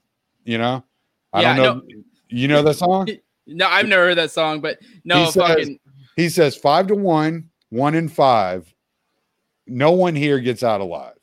You 0.45 0.59
know, 0.59 0.83
I 1.31 1.41
yeah, 1.41 1.55
don't 1.55 1.63
know. 1.65 1.81
No 1.87 2.03
you 2.33 2.47
know 2.47 2.61
that 2.61 2.75
song? 2.75 3.07
No, 3.45 3.67
I've 3.67 3.89
never 3.89 4.05
heard 4.05 4.17
that 4.19 4.31
song, 4.31 4.61
but 4.61 4.79
no, 5.03 5.25
he 5.25 5.31
says, 5.31 5.35
fucking. 5.35 5.79
He 6.15 6.29
says 6.29 6.55
five 6.55 6.87
to 6.87 6.95
one, 6.95 7.49
one 7.71 7.93
in 7.93 8.07
five. 8.07 8.73
No 9.67 9.91
one 9.91 10.15
here 10.15 10.39
gets 10.39 10.63
out 10.63 10.79
alive. 10.79 11.17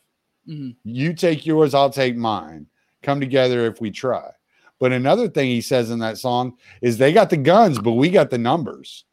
Mm-hmm. 0.46 0.72
You 0.84 1.14
take 1.14 1.46
yours, 1.46 1.72
I'll 1.72 1.88
take 1.88 2.16
mine. 2.16 2.66
Come 3.02 3.20
together 3.20 3.64
if 3.64 3.80
we 3.80 3.90
try. 3.90 4.32
But 4.78 4.92
another 4.92 5.28
thing 5.28 5.48
he 5.48 5.62
says 5.62 5.90
in 5.90 5.98
that 6.00 6.18
song 6.18 6.58
is 6.82 6.98
they 6.98 7.14
got 7.14 7.30
the 7.30 7.38
guns, 7.38 7.78
but 7.78 7.92
we 7.92 8.10
got 8.10 8.28
the 8.28 8.36
numbers. 8.36 9.06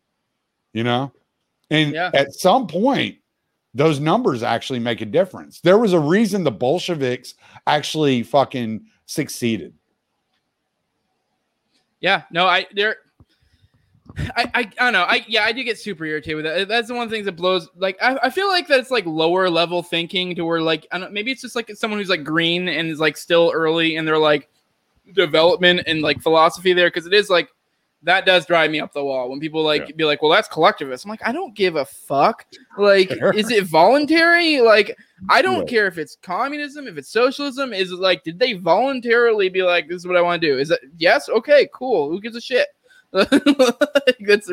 You 0.73 0.83
know? 0.83 1.13
And 1.69 1.93
yeah. 1.93 2.11
at 2.13 2.33
some 2.33 2.67
point, 2.67 3.19
those 3.73 4.01
numbers 4.01 4.43
actually 4.43 4.79
make 4.79 4.99
a 4.99 5.05
difference. 5.05 5.61
There 5.61 5.77
was 5.77 5.93
a 5.93 5.99
reason 5.99 6.43
the 6.43 6.51
Bolsheviks 6.51 7.35
actually 7.67 8.23
fucking 8.23 8.85
succeeded. 9.05 9.76
Yeah, 11.99 12.23
no, 12.31 12.45
I 12.45 12.67
there. 12.73 12.97
I, 14.35 14.49
I, 14.53 14.59
I 14.59 14.63
don't 14.63 14.93
know. 14.93 15.03
I 15.03 15.25
yeah, 15.27 15.43
I 15.43 15.51
do 15.51 15.63
get 15.63 15.77
super 15.77 16.05
irritated 16.05 16.37
with 16.37 16.45
that. 16.45 16.67
That's 16.67 16.87
the 16.87 16.95
one 16.95 17.09
thing 17.09 17.23
that 17.25 17.33
blows. 17.33 17.69
Like 17.75 17.97
I, 18.01 18.17
I 18.23 18.29
feel 18.29 18.47
like 18.47 18.67
that's 18.67 18.89
like 18.91 19.05
lower 19.05 19.49
level 19.49 19.83
thinking 19.83 20.35
to 20.35 20.43
where 20.43 20.61
like 20.61 20.87
I 20.91 20.99
don't 20.99 21.13
maybe 21.13 21.31
it's 21.31 21.41
just 21.41 21.55
like 21.55 21.69
someone 21.75 21.99
who's 21.99 22.09
like 22.09 22.23
green 22.23 22.67
and 22.67 22.89
is 22.89 22.99
like 22.99 23.17
still 23.17 23.51
early 23.53 23.95
and 23.95 24.07
they're 24.07 24.17
like 24.17 24.49
development 25.13 25.81
and 25.87 26.01
like 26.01 26.21
philosophy 26.21 26.73
there 26.73 26.87
because 26.87 27.05
it 27.05 27.13
is 27.13 27.29
like 27.29 27.49
that 28.07 28.25
does 28.25 28.45
drive 28.45 28.71
me 28.71 28.79
up 28.79 28.93
the 28.93 29.03
wall 29.03 29.29
when 29.29 29.41
people 29.41 29.63
like 29.63 29.89
yeah. 29.89 29.95
be 29.97 30.05
like, 30.05 30.21
well, 30.21 30.31
that's 30.31 30.47
collectivist. 30.47 31.03
I'm 31.03 31.09
like, 31.09 31.27
I 31.27 31.33
don't 31.33 31.53
give 31.53 31.75
a 31.75 31.83
fuck. 31.83 32.45
Like, 32.77 33.11
is 33.35 33.51
it 33.51 33.65
voluntary? 33.65 34.61
Like, 34.61 34.97
I 35.29 35.41
don't 35.41 35.67
yeah. 35.67 35.77
care 35.77 35.87
if 35.87 35.97
it's 35.97 36.15
communism, 36.21 36.87
if 36.87 36.97
it's 36.97 37.09
socialism. 37.09 37.73
Is 37.73 37.91
it 37.91 37.99
like, 37.99 38.23
did 38.23 38.39
they 38.39 38.53
voluntarily 38.53 39.49
be 39.49 39.61
like, 39.61 39.89
this 39.89 39.97
is 39.97 40.07
what 40.07 40.15
I 40.15 40.21
want 40.21 40.41
to 40.41 40.47
do? 40.47 40.57
Is 40.57 40.71
it 40.71 40.79
yes? 40.97 41.27
Okay, 41.27 41.67
cool. 41.73 42.09
Who 42.09 42.21
gives 42.21 42.37
a 42.37 42.41
shit? 42.41 42.67
that's 43.11 43.29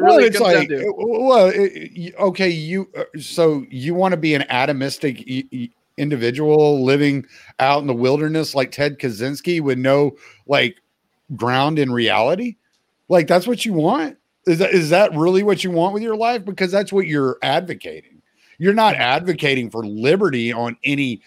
well, 0.01 0.17
really 0.17 0.25
it's 0.25 0.41
like, 0.41 0.69
well, 0.97 1.51
it, 1.55 2.15
okay, 2.19 2.49
you 2.49 2.89
uh, 2.97 3.05
so 3.21 3.65
you 3.69 3.95
want 3.95 4.13
to 4.13 4.17
be 4.17 4.35
an 4.35 4.43
atomistic 4.51 5.71
individual 5.97 6.85
living 6.85 7.25
out 7.61 7.83
in 7.83 7.87
the 7.87 7.95
wilderness 7.95 8.55
like 8.55 8.73
Ted 8.73 8.99
Kaczynski 8.99 9.61
with 9.61 9.79
no 9.79 10.17
like 10.47 10.81
ground 11.37 11.79
in 11.79 11.93
reality? 11.93 12.57
Like 13.15 13.29
that's 13.29 13.47
what 13.47 13.65
you 13.65 13.73
want? 13.73 14.17
Is 14.45 14.59
that 14.59 14.71
is 14.75 14.91
that 14.91 15.15
really 15.15 15.45
what 15.45 15.63
you 15.63 15.71
want 15.71 15.95
with 15.95 16.03
your 16.03 16.17
life? 16.17 16.45
Because 16.45 16.73
that's 16.73 16.93
what 16.93 17.07
you're 17.07 17.39
advocating. 17.43 18.21
You're 18.59 18.75
not 18.75 18.97
advocating 18.97 19.71
for 19.71 19.87
liberty 19.87 20.53
on 20.53 20.77
any 20.83 21.23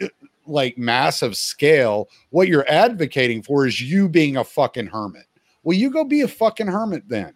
uh, 0.00 0.06
like 0.46 0.78
massive 0.78 1.36
scale. 1.36 2.08
What 2.30 2.46
you're 2.46 2.64
advocating 2.68 3.42
for 3.42 3.66
is 3.66 3.80
you 3.80 4.08
being 4.08 4.36
a 4.36 4.44
fucking 4.44 4.86
hermit. 4.86 5.26
Well, 5.64 5.76
you 5.76 5.90
go 5.90 6.04
be 6.04 6.20
a 6.20 6.28
fucking 6.28 6.68
hermit 6.68 7.08
then. 7.08 7.34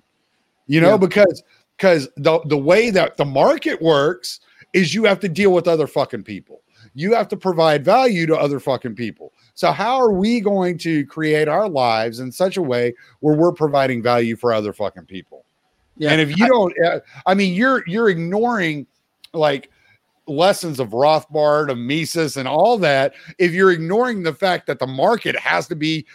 You 0.69 0.81
know, 0.81 0.91
Yeah. 0.91 0.97
because 0.99 1.43
because 1.77 2.09
the 2.17 2.39
the 2.47 2.57
way 2.57 2.91
that 2.91 3.17
the 3.17 3.25
market 3.25 3.83
works 3.83 4.39
is 4.75 4.95
you 4.95 5.07
have 5.07 5.19
to 5.21 5.29
deal 5.29 5.53
with 5.53 5.67
other 5.67 5.89
fucking 5.89 6.23
people. 6.23 6.63
You 6.95 7.15
have 7.15 7.27
to 7.29 7.37
provide 7.37 7.85
value 7.85 8.27
to 8.27 8.37
other 8.37 8.61
fucking 8.61 8.95
people. 8.95 9.33
So 9.59 9.73
how 9.73 9.97
are 9.97 10.13
we 10.13 10.41
going 10.41 10.79
to 10.79 11.05
create 11.07 11.49
our 11.49 11.69
lives 11.69 12.21
in 12.21 12.31
such 12.31 12.57
a 12.57 12.63
way 12.63 12.95
where 13.19 13.35
we're 13.35 13.51
providing 13.51 14.01
value 14.01 14.37
for 14.37 14.53
other 14.53 14.73
fucking 14.73 15.07
people? 15.07 15.45
Yeah. 15.97 16.13
And 16.13 16.21
if 16.21 16.39
you 16.39 16.47
don't, 16.47 16.73
uh, 16.87 17.01
I 17.27 17.35
mean, 17.35 17.55
you're 17.55 17.83
you're 17.89 18.09
ignoring 18.09 18.87
like 19.35 19.69
lessons 20.29 20.79
of 20.79 20.91
Rothbard, 20.91 21.73
of 21.73 21.77
Mises, 21.77 22.37
and 22.37 22.47
all 22.47 22.79
that. 22.79 23.15
If 23.39 23.51
you're 23.51 23.73
ignoring 23.73 24.23
the 24.23 24.33
fact 24.33 24.69
that 24.69 24.79
the 24.79 24.87
market 24.87 25.37
has 25.37 25.67
to 25.67 25.75
be, 25.75 26.07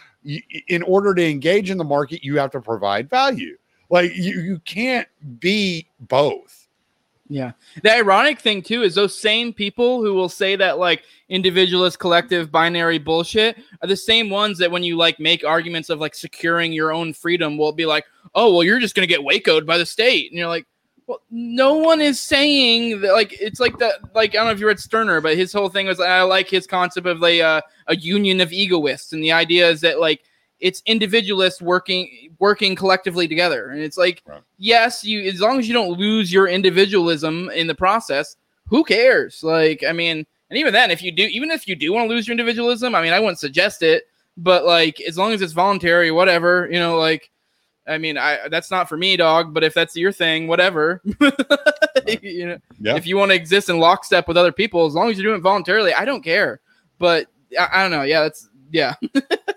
in 0.68 0.82
order 0.84 1.14
to 1.14 1.22
engage 1.22 1.68
in 1.68 1.76
the 1.76 1.84
market, 1.84 2.24
you 2.24 2.38
have 2.38 2.50
to 2.52 2.62
provide 2.62 3.10
value. 3.10 3.58
Like 3.90 4.16
you, 4.16 4.40
you 4.40 4.58
can't 4.60 5.06
be 5.38 5.86
both. 6.00 6.63
Yeah. 7.28 7.52
The 7.82 7.94
ironic 7.94 8.40
thing 8.40 8.62
too 8.62 8.82
is 8.82 8.94
those 8.94 9.18
same 9.18 9.52
people 9.52 10.02
who 10.02 10.12
will 10.14 10.28
say 10.28 10.56
that 10.56 10.78
like 10.78 11.04
individualist 11.30 11.98
collective 11.98 12.52
binary 12.52 12.98
bullshit 12.98 13.56
are 13.80 13.88
the 13.88 13.96
same 13.96 14.28
ones 14.28 14.58
that 14.58 14.70
when 14.70 14.82
you 14.82 14.96
like 14.96 15.18
make 15.18 15.42
arguments 15.42 15.88
of 15.88 16.00
like 16.00 16.14
securing 16.14 16.72
your 16.72 16.92
own 16.92 17.14
freedom 17.14 17.56
will 17.56 17.72
be 17.72 17.86
like, 17.86 18.04
"Oh, 18.34 18.52
well 18.52 18.62
you're 18.62 18.78
just 18.78 18.94
going 18.94 19.08
to 19.08 19.12
get 19.12 19.24
wacoed 19.24 19.64
by 19.64 19.78
the 19.78 19.86
state." 19.86 20.30
And 20.30 20.38
you're 20.38 20.48
like, 20.48 20.66
"Well, 21.06 21.22
no 21.30 21.74
one 21.74 22.02
is 22.02 22.20
saying 22.20 23.00
that 23.00 23.14
like 23.14 23.32
it's 23.40 23.58
like 23.58 23.78
that 23.78 24.14
like 24.14 24.32
I 24.32 24.38
don't 24.38 24.46
know 24.46 24.52
if 24.52 24.60
you 24.60 24.66
read 24.66 24.78
Stirner, 24.78 25.22
but 25.22 25.34
his 25.36 25.52
whole 25.52 25.70
thing 25.70 25.86
was 25.86 26.00
I 26.00 26.22
like 26.22 26.50
his 26.50 26.66
concept 26.66 27.06
of 27.06 27.20
like 27.20 27.40
uh, 27.40 27.62
a 27.86 27.96
union 27.96 28.42
of 28.42 28.52
egoists 28.52 29.14
and 29.14 29.24
the 29.24 29.32
idea 29.32 29.66
is 29.66 29.80
that 29.80 29.98
like 29.98 30.24
it's 30.64 30.82
individualists 30.86 31.60
working 31.60 32.30
working 32.38 32.74
collectively 32.74 33.28
together. 33.28 33.68
And 33.68 33.80
it's 33.82 33.98
like 33.98 34.22
Right. 34.26 34.40
yes, 34.58 35.04
you 35.04 35.20
as 35.28 35.38
long 35.40 35.58
as 35.58 35.68
you 35.68 35.74
don't 35.74 35.98
lose 35.98 36.32
your 36.32 36.48
individualism 36.48 37.50
in 37.50 37.66
the 37.66 37.74
process, 37.74 38.36
who 38.68 38.82
cares? 38.82 39.42
Like, 39.44 39.84
I 39.86 39.92
mean, 39.92 40.24
and 40.48 40.58
even 40.58 40.72
then, 40.72 40.90
if 40.90 41.02
you 41.02 41.12
do, 41.12 41.24
even 41.24 41.50
if 41.50 41.68
you 41.68 41.76
do 41.76 41.92
want 41.92 42.08
to 42.08 42.14
lose 42.14 42.26
your 42.26 42.32
individualism, 42.32 42.94
I 42.94 43.02
mean, 43.02 43.12
I 43.12 43.20
wouldn't 43.20 43.38
suggest 43.38 43.82
it, 43.82 44.04
but 44.38 44.64
like, 44.64 45.00
as 45.02 45.18
long 45.18 45.32
as 45.32 45.42
it's 45.42 45.52
voluntary, 45.52 46.10
whatever, 46.10 46.66
you 46.72 46.78
know, 46.78 46.98
like, 46.98 47.30
I 47.86 47.98
mean, 47.98 48.16
I 48.16 48.48
that's 48.48 48.70
not 48.70 48.88
for 48.88 48.96
me, 48.96 49.18
dog. 49.18 49.52
But 49.52 49.64
if 49.64 49.74
that's 49.74 49.94
your 49.96 50.12
thing, 50.12 50.46
whatever. 50.48 51.02
you 52.22 52.46
know, 52.46 52.58
Yeah. 52.80 52.96
if 52.96 53.06
you 53.06 53.18
want 53.18 53.30
to 53.32 53.36
exist 53.36 53.68
in 53.68 53.78
lockstep 53.78 54.26
with 54.28 54.38
other 54.38 54.52
people, 54.52 54.86
as 54.86 54.94
long 54.94 55.10
as 55.10 55.18
you're 55.18 55.26
doing 55.30 55.38
it 55.40 55.42
voluntarily, 55.42 55.92
I 55.92 56.06
don't 56.06 56.24
care. 56.24 56.60
But 56.98 57.26
I, 57.60 57.68
I 57.70 57.82
don't 57.82 57.90
know. 57.90 58.02
Yeah, 58.04 58.22
that's 58.22 58.48
yeah. 58.72 58.94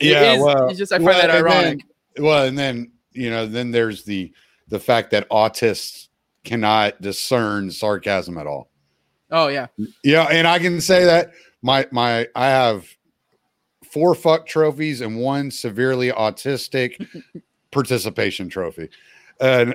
It 0.00 0.08
Yeah, 0.12 0.34
is- 0.34 0.42
well, 0.42 0.68
it's 0.68 0.78
just 0.78 0.92
I 0.92 0.96
find 0.96 1.06
well, 1.06 1.20
that 1.26 1.30
and 1.30 1.46
then- 1.48 2.24
well, 2.24 2.46
and 2.46 2.58
then 2.58 2.92
you 3.12 3.30
know, 3.30 3.46
then 3.46 3.70
there's 3.70 4.04
the 4.04 4.32
the 4.68 4.78
fact 4.78 5.10
that 5.12 5.28
autists 5.30 6.08
cannot 6.44 7.00
discern 7.00 7.70
sarcasm 7.70 8.36
at 8.38 8.46
all. 8.46 8.70
oh 9.30 9.48
yeah, 9.48 9.66
Yeah, 10.04 10.24
and 10.24 10.46
I 10.46 10.58
can 10.58 10.80
say 10.80 11.04
that 11.04 11.32
my 11.62 11.86
my 11.90 12.28
I 12.36 12.46
have 12.46 12.86
four 13.90 14.14
fuck 14.14 14.46
trophies 14.46 15.00
and 15.00 15.18
one 15.18 15.50
severely 15.50 16.10
autistic 16.10 17.04
participation 17.70 18.48
trophy. 18.48 18.88
And 19.40 19.74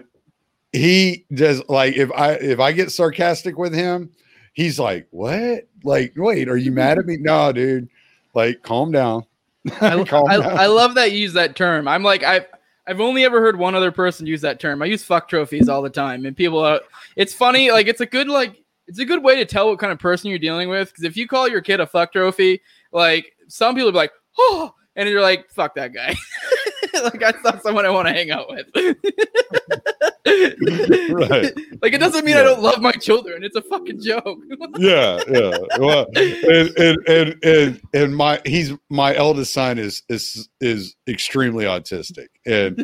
he 0.74 1.26
does 1.34 1.62
like 1.68 1.96
if 1.98 2.12
I 2.12 2.34
if 2.34 2.60
I 2.60 2.72
get 2.72 2.92
sarcastic 2.92 3.58
with 3.58 3.74
him, 3.74 4.12
he's 4.54 4.80
like, 4.80 5.08
"What? 5.12 5.68
Like, 5.84 6.14
wait, 6.16 6.48
are 6.50 6.58
you 6.58 6.72
mad 6.72 6.98
at 7.00 7.06
me?" 7.06 7.18
No, 7.20 7.52
dude. 7.52 7.90
Like, 8.34 8.62
calm 8.64 8.92
down. 8.92 9.26
I, 9.82 10.04
I. 10.12 10.36
I 10.36 10.66
love 10.68 10.96
that 10.96 11.12
you 11.12 11.20
use 11.20 11.34
that 11.34 11.56
term. 11.56 11.88
I'm 11.88 12.04
like 12.04 12.24
I've 12.24 12.46
I've 12.88 13.00
only 13.00 13.24
ever 13.24 13.40
heard 13.40 13.58
one 13.58 13.76
other 13.76 13.92
person 13.92 14.26
use 14.26 14.42
that 14.42 14.60
term. 14.60 14.82
I 14.82 14.86
use 14.86 15.04
fuck 15.04 15.28
trophies 15.28 15.70
all 15.70 15.82
the 15.82 15.90
time, 15.90 16.26
and 16.26 16.36
people. 16.36 16.60
Are, 16.60 16.82
it's 17.16 17.34
funny. 17.34 17.72
Like 17.72 17.88
it's 17.88 18.02
a 18.02 18.06
good 18.06 18.28
like 18.28 18.64
it's 18.88 19.00
a 19.00 19.06
good 19.06 19.24
way 19.24 19.36
to 19.38 19.46
tell 19.46 19.70
what 19.70 19.80
kind 19.80 19.94
of 19.94 20.00
person 20.00 20.30
you're 20.30 20.40
dealing 20.40 20.68
with. 20.68 20.90
Because 20.90 21.04
if 21.04 21.16
you 21.16 21.28
call 21.28 21.48
your 21.48 21.62
kid 21.62 21.80
a 21.80 21.86
fuck 21.86 22.12
trophy, 22.12 22.62
like 22.92 23.34
some 23.48 23.76
people 23.76 23.90
are 23.90 23.94
like, 23.94 24.12
oh, 24.38 24.74
and 24.96 25.08
you're 25.08 25.22
like, 25.22 25.50
fuck 25.52 25.76
that 25.76 25.94
guy. 25.94 26.16
like 27.04 27.24
I 27.24 27.34
not 27.44 27.62
someone 27.62 27.86
I 27.86 27.90
want 27.90 28.08
to 28.08 28.14
hang 28.14 28.32
out 28.32 28.50
with. 28.50 28.68
Right. 31.12 31.52
Like 31.82 31.94
it 31.94 32.00
doesn't 32.00 32.26
mean 32.26 32.38
I 32.38 32.44
don't 32.44 32.62
love 32.62 32.80
my 32.82 32.92
children. 32.92 33.44
It's 33.44 33.56
a 33.56 33.62
fucking 33.62 34.02
joke. 34.02 34.40
yeah, 34.78 35.20
yeah. 35.30 35.58
Well, 35.80 36.08
and, 36.16 36.78
and 36.78 36.98
and 37.08 37.36
and 37.44 37.82
and 37.94 38.16
my 38.16 38.40
he's 38.46 38.74
my 38.90 39.16
eldest 39.16 39.54
son 39.54 39.80
is 39.80 40.04
is 40.10 40.48
is 40.60 40.96
extremely 41.08 41.66
autistic, 41.66 42.28
and 42.46 42.80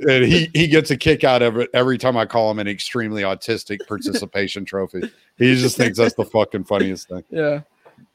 and 0.00 0.24
he 0.24 0.50
he 0.54 0.66
gets 0.66 0.90
a 0.90 0.96
kick 0.96 1.24
out 1.24 1.42
of 1.42 1.58
it 1.58 1.70
every 1.74 1.98
time 1.98 2.16
I 2.16 2.26
call 2.26 2.50
him 2.50 2.58
an 2.58 2.68
extremely 2.68 3.22
autistic 3.22 3.86
participation 3.86 4.64
trophy. 4.64 5.02
He 5.36 5.54
just 5.54 5.76
thinks 5.76 5.98
that's 5.98 6.14
the 6.14 6.24
fucking 6.24 6.64
funniest 6.64 7.08
thing. 7.08 7.24
Yeah. 7.30 7.60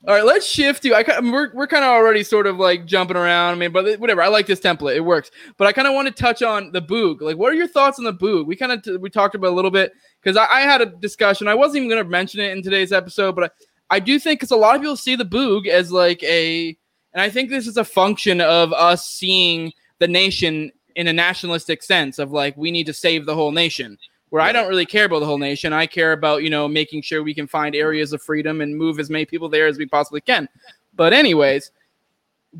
All 0.06 0.14
right, 0.14 0.26
let's 0.26 0.46
shift 0.46 0.84
to. 0.84 0.94
I 0.94 1.20
we're 1.22 1.54
we're 1.54 1.68
kind 1.68 1.86
of 1.86 1.90
already 1.92 2.24
sort 2.24 2.46
of 2.46 2.58
like 2.58 2.86
jumping 2.86 3.16
around. 3.16 3.54
I 3.54 3.56
mean, 3.56 3.72
but 3.72 4.00
whatever. 4.02 4.22
I 4.22 4.28
like 4.28 4.48
this 4.48 4.60
template; 4.60 4.98
it 4.98 5.02
works. 5.02 5.32
But 5.58 5.68
I 5.68 5.72
kind 5.72 5.88
of 5.88 5.94
want 5.94 6.10
to 6.10 6.14
touch 6.14 6.44
on 6.44 6.74
the 6.74 6.82
boog. 6.82 7.22
Like, 7.22 7.38
what 7.38 7.52
are 7.54 7.56
your 7.56 7.70
thoughts 7.70 8.00
on 8.00 8.06
the 8.06 8.14
boog? 8.14 8.46
We 8.46 8.58
kind 8.58 8.74
of 8.74 8.84
t- 8.84 8.98
we 8.98 9.10
talked 9.10 9.34
about 9.34 9.52
a 9.52 9.56
little 9.56 9.72
bit 9.72 9.94
because 10.22 10.36
I, 10.36 10.46
I 10.46 10.62
had 10.62 10.82
a 10.82 10.88
discussion. 10.88 11.48
I 11.48 11.54
wasn't 11.54 11.78
even 11.78 11.90
going 11.90 12.04
to 12.04 12.10
mention 12.10 12.42
it 12.42 12.52
in 12.52 12.62
today's 12.62 12.92
episode, 12.92 13.34
but 13.34 13.46
I, 13.46 13.96
I 13.96 14.00
do 14.02 14.20
think 14.20 14.42
because 14.42 14.52
a 14.52 14.58
lot 14.58 14.76
of 14.76 14.82
people 14.82 14.98
see 14.98 15.16
the 15.16 15.24
boog 15.24 15.68
as 15.68 15.90
like 15.90 16.22
a, 16.24 16.76
and 17.14 17.22
I 17.22 17.30
think 17.30 17.50
this 17.50 17.66
is 17.66 17.78
a 17.78 17.86
function 17.86 18.42
of 18.42 18.74
us 18.74 19.08
seeing 19.08 19.72
the 20.00 20.08
nation 20.10 20.74
in 20.98 21.08
a 21.08 21.14
nationalistic 21.14 21.82
sense 21.82 22.20
of 22.20 22.32
like 22.32 22.58
we 22.58 22.72
need 22.72 22.88
to 22.88 22.94
save 22.94 23.26
the 23.26 23.36
whole 23.36 23.52
nation 23.52 23.98
where 24.34 24.42
I 24.42 24.52
don't 24.52 24.68
really 24.68 24.88
care 24.88 25.06
about 25.06 25.20
the 25.20 25.28
whole 25.28 25.38
nation. 25.38 25.74
I 25.74 25.86
care 25.86 26.12
about, 26.12 26.42
you 26.42 26.50
know, 26.50 26.68
making 26.68 27.04
sure 27.04 27.22
we 27.22 27.36
can 27.36 27.46
find 27.46 27.76
areas 27.76 28.14
of 28.14 28.22
freedom 28.24 28.62
and 28.62 28.76
move 28.76 29.00
as 29.00 29.08
many 29.08 29.26
people 29.28 29.48
there 29.48 29.68
as 29.68 29.78
we 29.78 29.86
possibly 29.86 30.22
can. 30.22 30.50
But 30.96 31.14
anyways, 31.14 31.70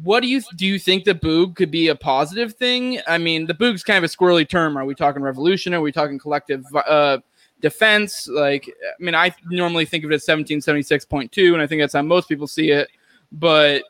what 0.04 0.20
do 0.20 0.28
you 0.28 0.44
do 0.56 0.68
you 0.68 0.78
think 0.78 1.04
the 1.04 1.16
boog 1.16 1.56
could 1.56 1.72
be 1.72 1.88
a 1.88 1.96
positive 1.96 2.54
thing? 2.54 3.00
I 3.08 3.18
mean, 3.18 3.48
the 3.48 3.56
boog's 3.56 3.84
kind 3.84 3.98
of 3.98 4.04
a 4.04 4.08
squirrely 4.16 4.48
term. 4.48 4.78
Are 4.78 4.86
we 4.86 4.94
talking 4.94 5.24
revolution? 5.24 5.74
Are 5.74 5.82
we 5.82 5.92
talking 5.92 6.20
collective 6.20 6.64
uh 6.76 7.18
defense? 7.60 8.28
Like 8.28 8.70
I 8.70 9.04
mean, 9.04 9.16
I 9.16 9.34
normally 9.50 9.86
think 9.86 10.04
of 10.04 10.12
it 10.12 10.14
as 10.14 10.28
1776.2 10.28 11.54
and 11.54 11.62
I 11.64 11.66
think 11.66 11.82
that's 11.82 11.94
how 11.94 12.04
most 12.04 12.30
people 12.30 12.46
see 12.46 12.70
it. 12.70 12.88
But 13.32 13.82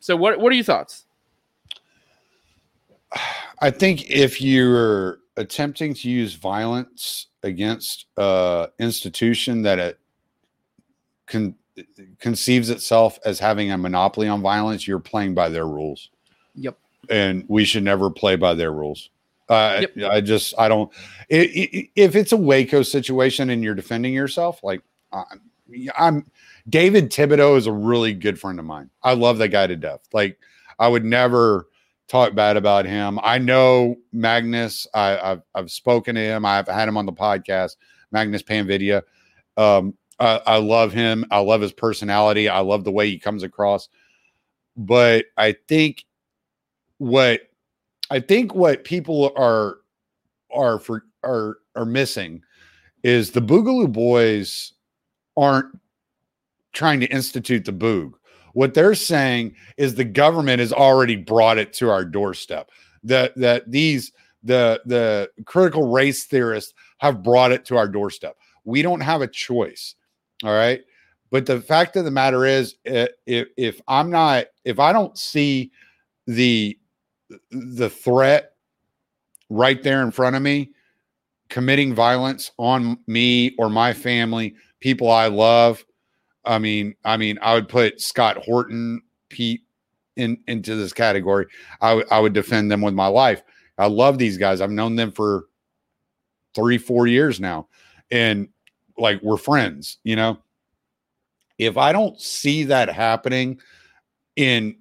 so 0.00 0.16
what 0.16 0.40
what 0.40 0.52
are 0.52 0.56
your 0.56 0.64
thoughts? 0.64 1.04
I 3.60 3.70
think 3.70 4.10
if 4.10 4.40
you're 4.40 5.18
attempting 5.36 5.94
to 5.94 6.08
use 6.10 6.34
violence 6.34 7.26
against 7.42 8.06
uh 8.16 8.66
institution 8.78 9.62
that 9.62 9.78
it 9.78 9.98
con- 11.26 11.54
conceives 12.18 12.70
itself 12.70 13.18
as 13.24 13.38
having 13.38 13.70
a 13.70 13.78
monopoly 13.78 14.28
on 14.28 14.40
violence, 14.40 14.88
you're 14.88 14.98
playing 14.98 15.34
by 15.34 15.48
their 15.48 15.66
rules. 15.66 16.10
Yep. 16.54 16.78
and 17.10 17.44
we 17.48 17.64
should 17.66 17.82
never 17.84 18.10
play 18.10 18.34
by 18.36 18.54
their 18.54 18.72
rules. 18.72 19.10
Uh, 19.48 19.82
Yep. 19.94 20.10
I 20.10 20.20
just 20.22 20.54
I 20.58 20.68
don't. 20.68 20.90
i 21.30 21.36
i 21.74 21.88
if 21.94 22.16
it's 22.16 22.32
a 22.32 22.36
Waco 22.36 22.82
situation 22.82 23.50
and 23.50 23.62
you're 23.62 23.74
defending 23.74 24.12
yourself, 24.14 24.64
like 24.64 24.80
uh, 25.12 25.22
I'm, 25.98 26.26
David 26.68 27.10
Thibodeau 27.10 27.56
is 27.56 27.66
a 27.66 27.72
really 27.72 28.12
good 28.12 28.40
friend 28.40 28.58
of 28.58 28.64
mine. 28.64 28.90
I 29.02 29.14
love 29.14 29.38
that 29.38 29.48
guy 29.48 29.66
to 29.68 29.76
death. 29.76 30.00
Like 30.12 30.38
I 30.78 30.88
would 30.88 31.04
never 31.04 31.68
talk 32.08 32.34
bad 32.34 32.56
about 32.56 32.86
him. 32.86 33.18
I 33.22 33.38
know 33.38 33.96
Magnus. 34.12 34.86
I, 34.94 35.18
I've 35.18 35.42
I've 35.54 35.70
spoken 35.70 36.14
to 36.14 36.20
him. 36.20 36.44
I've 36.44 36.68
had 36.68 36.88
him 36.88 36.96
on 36.96 37.06
the 37.06 37.12
podcast. 37.12 37.76
Magnus 38.12 38.42
Panvidya. 38.42 39.02
Um, 39.56 39.94
I, 40.18 40.40
I 40.46 40.56
love 40.58 40.92
him. 40.92 41.24
I 41.30 41.38
love 41.40 41.60
his 41.60 41.72
personality. 41.72 42.48
I 42.48 42.60
love 42.60 42.84
the 42.84 42.92
way 42.92 43.08
he 43.08 43.18
comes 43.18 43.42
across. 43.42 43.88
But 44.76 45.26
I 45.36 45.56
think 45.68 46.04
what 46.98 47.40
I 48.10 48.20
think 48.20 48.54
what 48.54 48.84
people 48.84 49.32
are 49.36 49.78
are 50.50 50.78
for 50.78 51.04
are 51.24 51.58
are 51.74 51.84
missing 51.84 52.42
is 53.02 53.30
the 53.30 53.42
Boogaloo 53.42 53.92
Boys 53.92 54.72
aren't 55.36 55.66
trying 56.72 57.00
to 57.00 57.06
institute 57.06 57.64
the 57.64 57.72
boog. 57.72 58.12
What 58.56 58.72
they're 58.72 58.94
saying 58.94 59.54
is 59.76 59.94
the 59.94 60.04
government 60.04 60.60
has 60.60 60.72
already 60.72 61.14
brought 61.14 61.58
it 61.58 61.74
to 61.74 61.90
our 61.90 62.06
doorstep. 62.06 62.70
That 63.04 63.36
that 63.36 63.70
these 63.70 64.12
the 64.42 64.80
the 64.86 65.28
critical 65.44 65.92
race 65.92 66.24
theorists 66.24 66.72
have 66.96 67.22
brought 67.22 67.52
it 67.52 67.66
to 67.66 67.76
our 67.76 67.86
doorstep. 67.86 68.34
We 68.64 68.80
don't 68.80 69.02
have 69.02 69.20
a 69.20 69.28
choice. 69.28 69.94
All 70.42 70.54
right. 70.54 70.80
But 71.30 71.44
the 71.44 71.60
fact 71.60 71.96
of 71.96 72.06
the 72.06 72.10
matter 72.10 72.46
is, 72.46 72.76
if 72.86 73.10
if 73.26 73.78
I'm 73.88 74.08
not, 74.08 74.46
if 74.64 74.78
I 74.78 74.90
don't 74.90 75.18
see 75.18 75.70
the 76.26 76.78
the 77.50 77.90
threat 77.90 78.52
right 79.50 79.82
there 79.82 80.00
in 80.00 80.10
front 80.10 80.34
of 80.34 80.40
me, 80.40 80.70
committing 81.50 81.94
violence 81.94 82.52
on 82.56 83.00
me 83.06 83.54
or 83.58 83.68
my 83.68 83.92
family, 83.92 84.54
people 84.80 85.10
I 85.10 85.26
love. 85.26 85.84
I 86.46 86.58
mean, 86.58 86.94
I 87.04 87.16
mean, 87.16 87.38
I 87.42 87.54
would 87.54 87.68
put 87.68 88.00
Scott 88.00 88.38
Horton, 88.38 89.02
Pete 89.28 89.62
in 90.16 90.38
into 90.46 90.76
this 90.76 90.92
category. 90.92 91.46
I 91.80 91.94
would 91.94 92.06
I 92.10 92.20
would 92.20 92.32
defend 92.32 92.70
them 92.70 92.80
with 92.80 92.94
my 92.94 93.06
life. 93.06 93.42
I 93.78 93.86
love 93.86 94.18
these 94.18 94.38
guys. 94.38 94.60
I've 94.60 94.70
known 94.70 94.96
them 94.96 95.12
for 95.12 95.46
three, 96.54 96.78
four 96.78 97.06
years 97.06 97.38
now. 97.38 97.68
And 98.10 98.48
like 98.96 99.22
we're 99.22 99.36
friends, 99.36 99.98
you 100.04 100.16
know. 100.16 100.38
If 101.58 101.76
I 101.76 101.92
don't 101.92 102.20
see 102.20 102.64
that 102.64 102.90
happening 102.90 103.60
in 104.36 104.76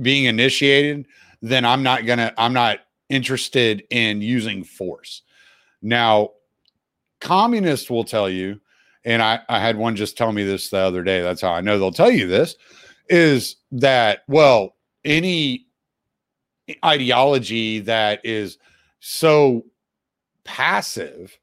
being 0.00 0.26
initiated, 0.26 1.06
then 1.42 1.64
I'm 1.64 1.82
not 1.82 2.06
gonna, 2.06 2.32
I'm 2.38 2.52
not 2.52 2.80
interested 3.08 3.84
in 3.90 4.22
using 4.22 4.62
force. 4.62 5.22
Now, 5.82 6.30
communists 7.20 7.90
will 7.90 8.04
tell 8.04 8.28
you, 8.30 8.60
and 9.08 9.22
I, 9.22 9.40
I 9.48 9.58
had 9.58 9.78
one 9.78 9.96
just 9.96 10.18
tell 10.18 10.32
me 10.32 10.44
this 10.44 10.68
the 10.68 10.76
other 10.76 11.02
day. 11.02 11.22
That's 11.22 11.40
how 11.40 11.52
I 11.52 11.62
know 11.62 11.78
they'll 11.78 11.90
tell 11.90 12.10
you 12.10 12.28
this 12.28 12.56
is 13.08 13.56
that, 13.72 14.20
well, 14.28 14.76
any 15.02 15.66
ideology 16.84 17.78
that 17.80 18.20
is 18.22 18.58
so 19.00 19.64
passive 20.44 21.38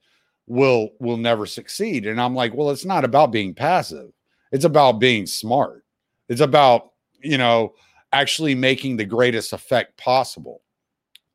will 0.45 0.91
will 0.99 1.17
never 1.17 1.47
succeed. 1.47 2.05
And 2.05 2.21
i'm 2.21 2.35
like 2.35 2.53
well 2.53 2.69
it's 2.69 2.85
not 2.85 3.03
about 3.03 3.31
being 3.31 3.55
passive. 3.55 4.11
It's 4.51 4.65
about 4.65 4.99
being 4.99 5.25
smart. 5.25 5.83
It's 6.29 6.41
about 6.41 6.91
you 7.21 7.39
know 7.39 7.73
actually 8.13 8.53
making 8.53 8.97
the 8.97 9.05
greatest 9.05 9.53
effect 9.53 9.97
possible. 9.97 10.61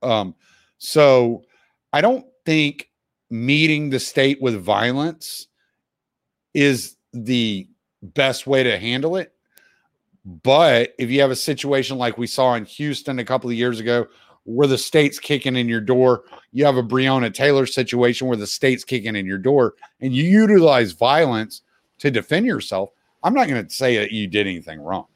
Um 0.03 0.37
so 0.79 1.43
i 1.93 2.01
don't 2.01 2.25
think 2.47 2.89
meeting 3.31 3.91
the 3.91 3.99
state 3.99 4.41
with 4.41 4.63
violence 4.63 5.49
is 6.55 6.97
the 7.13 7.67
best 8.03 8.47
way 8.47 8.63
to 8.63 8.79
handle 8.79 9.17
it 9.17 9.33
but 10.25 10.95
if 10.99 11.11
you 11.11 11.21
have 11.21 11.31
a 11.31 11.37
situation 11.37 11.99
like 11.99 12.19
we 12.19 12.27
saw 12.27 12.55
in 12.55 12.65
Houston 12.65 13.19
a 13.19 13.25
couple 13.25 13.51
of 13.51 13.57
years 13.57 13.81
ago, 13.81 14.07
where 14.45 14.69
the 14.69 14.79
state's 14.79 15.19
kicking 15.19 15.57
in 15.57 15.69
your 15.69 15.81
door, 15.81 16.25
you 16.53 16.65
have 16.65 16.77
a 16.77 16.83
Breonna 16.83 17.33
Taylor 17.33 17.67
situation 17.67 18.27
where 18.27 18.37
the 18.37 18.47
state's 18.47 18.85
kicking 18.85 19.17
in 19.17 19.27
your 19.27 19.39
door, 19.39 19.75
and 20.01 20.13
you 20.13 20.25
utilize 20.25 20.93
violence 20.93 21.63
to 21.99 22.11
defend 22.11 22.47
yourself. 22.47 22.91
I'm 23.23 23.35
not 23.35 23.49
going 23.49 23.67
to 23.67 23.73
say 23.73 23.99
that 23.99 24.13
you 24.13 24.27
did 24.27 24.47
anything 24.47 24.81
wrong. 24.81 25.07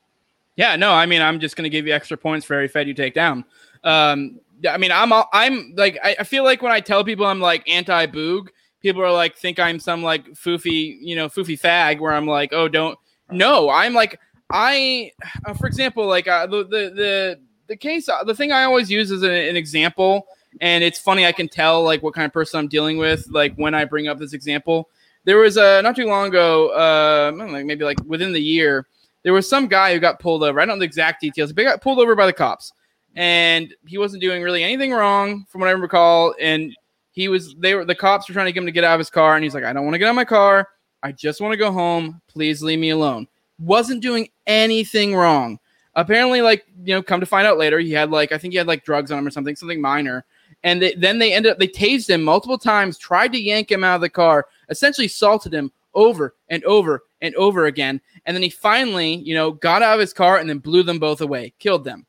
Yeah, 0.56 0.76
no, 0.76 0.92
I 0.92 1.06
mean, 1.06 1.20
I'm 1.20 1.40
just 1.40 1.56
going 1.56 1.64
to 1.64 1.70
give 1.70 1.86
you 1.86 1.92
extra 1.92 2.16
points 2.16 2.46
for 2.46 2.54
every 2.54 2.68
Fed 2.68 2.86
you 2.86 2.94
take 2.94 3.14
down. 3.14 3.44
Um, 3.82 4.38
I 4.68 4.78
mean, 4.78 4.92
I'm 4.92 5.12
I'm 5.32 5.74
like 5.76 5.98
I, 6.02 6.16
I 6.20 6.24
feel 6.24 6.44
like 6.44 6.62
when 6.62 6.72
I 6.72 6.80
tell 6.80 7.04
people 7.04 7.26
I'm 7.26 7.40
like 7.40 7.68
anti 7.68 8.06
boog, 8.06 8.48
people 8.84 9.02
are 9.02 9.10
like 9.10 9.34
think 9.34 9.58
I'm 9.58 9.80
some 9.80 10.02
like 10.02 10.26
foofy, 10.34 10.98
you 11.00 11.16
know, 11.16 11.28
foofy 11.28 11.58
fag 11.58 12.00
where 12.00 12.12
I'm 12.12 12.26
like, 12.26 12.52
oh, 12.52 12.68
don't. 12.68 12.98
No, 13.30 13.70
I'm 13.70 13.94
like 13.94 14.20
I, 14.50 15.10
uh, 15.46 15.54
for 15.54 15.66
example, 15.66 16.06
like 16.06 16.28
uh, 16.28 16.46
the, 16.46 16.58
the 16.64 16.92
the 16.94 17.40
the 17.66 17.76
case, 17.76 18.10
uh, 18.10 18.22
the 18.24 18.34
thing 18.34 18.52
I 18.52 18.64
always 18.64 18.90
use 18.90 19.10
as 19.10 19.22
an, 19.22 19.32
an, 19.32 19.56
example, 19.56 20.26
and 20.60 20.84
it's 20.84 20.98
funny 20.98 21.24
I 21.24 21.32
can 21.32 21.48
tell 21.48 21.82
like 21.82 22.02
what 22.02 22.12
kind 22.12 22.26
of 22.26 22.32
person 22.34 22.60
I'm 22.60 22.68
dealing 22.68 22.98
with, 22.98 23.26
like 23.30 23.54
when 23.56 23.74
I 23.74 23.86
bring 23.86 24.06
up 24.06 24.18
this 24.18 24.34
example. 24.34 24.90
There 25.24 25.38
was 25.38 25.56
a 25.56 25.78
uh, 25.78 25.80
not 25.80 25.96
too 25.96 26.06
long 26.06 26.28
ago, 26.28 26.68
uh, 26.68 27.32
like 27.34 27.64
maybe 27.64 27.86
like 27.86 27.96
within 28.04 28.34
the 28.34 28.42
year, 28.42 28.86
there 29.22 29.32
was 29.32 29.48
some 29.48 29.66
guy 29.66 29.94
who 29.94 29.98
got 29.98 30.20
pulled 30.20 30.44
over. 30.44 30.60
I 30.60 30.66
don't 30.66 30.76
know 30.76 30.80
the 30.80 30.84
exact 30.84 31.22
details, 31.22 31.54
but 31.54 31.62
he 31.62 31.70
got 31.70 31.80
pulled 31.80 31.98
over 31.98 32.14
by 32.14 32.26
the 32.26 32.32
cops, 32.34 32.74
and 33.16 33.74
he 33.86 33.96
wasn't 33.96 34.20
doing 34.20 34.42
really 34.42 34.62
anything 34.62 34.92
wrong, 34.92 35.46
from 35.48 35.62
what 35.62 35.68
I 35.68 35.72
recall. 35.72 36.34
And 36.38 36.76
he 37.14 37.28
was, 37.28 37.54
they 37.54 37.74
were 37.74 37.84
the 37.84 37.94
cops 37.94 38.28
were 38.28 38.34
trying 38.34 38.46
to 38.46 38.52
get 38.52 38.60
him 38.60 38.66
to 38.66 38.72
get 38.72 38.84
out 38.84 38.94
of 38.94 39.00
his 39.00 39.10
car, 39.10 39.36
and 39.36 39.42
he's 39.42 39.54
like, 39.54 39.64
"I 39.64 39.72
don't 39.72 39.84
want 39.84 39.94
to 39.94 39.98
get 39.98 40.06
out 40.06 40.10
of 40.10 40.16
my 40.16 40.24
car. 40.24 40.68
I 41.02 41.12
just 41.12 41.40
want 41.40 41.52
to 41.52 41.58
go 41.58 41.72
home. 41.72 42.20
Please 42.28 42.62
leave 42.62 42.78
me 42.78 42.90
alone." 42.90 43.26
wasn't 43.58 44.02
doing 44.02 44.28
anything 44.46 45.14
wrong. 45.14 45.58
Apparently, 45.94 46.42
like 46.42 46.66
you 46.84 46.94
know, 46.94 47.02
come 47.02 47.20
to 47.20 47.26
find 47.26 47.46
out 47.46 47.58
later, 47.58 47.78
he 47.78 47.92
had 47.92 48.10
like 48.10 48.32
I 48.32 48.38
think 48.38 48.52
he 48.52 48.58
had 48.58 48.66
like 48.66 48.84
drugs 48.84 49.10
on 49.10 49.18
him 49.18 49.26
or 49.26 49.30
something, 49.30 49.54
something 49.54 49.80
minor. 49.80 50.24
And 50.62 50.80
they, 50.80 50.94
then 50.94 51.18
they 51.18 51.32
ended 51.32 51.52
up 51.52 51.58
they 51.58 51.68
tased 51.68 52.10
him 52.10 52.22
multiple 52.22 52.58
times, 52.58 52.98
tried 52.98 53.32
to 53.32 53.40
yank 53.40 53.70
him 53.70 53.84
out 53.84 53.96
of 53.96 54.00
the 54.00 54.08
car, 54.08 54.46
essentially 54.70 55.06
assaulted 55.06 55.54
him 55.54 55.70
over 55.94 56.34
and 56.48 56.64
over 56.64 57.04
and 57.20 57.34
over 57.36 57.66
again. 57.66 58.00
And 58.26 58.34
then 58.34 58.42
he 58.42 58.50
finally, 58.50 59.16
you 59.16 59.34
know, 59.34 59.52
got 59.52 59.82
out 59.82 59.94
of 59.94 60.00
his 60.00 60.12
car 60.12 60.38
and 60.38 60.48
then 60.48 60.58
blew 60.58 60.82
them 60.82 60.98
both 60.98 61.20
away, 61.20 61.54
killed 61.58 61.84
them. 61.84 62.06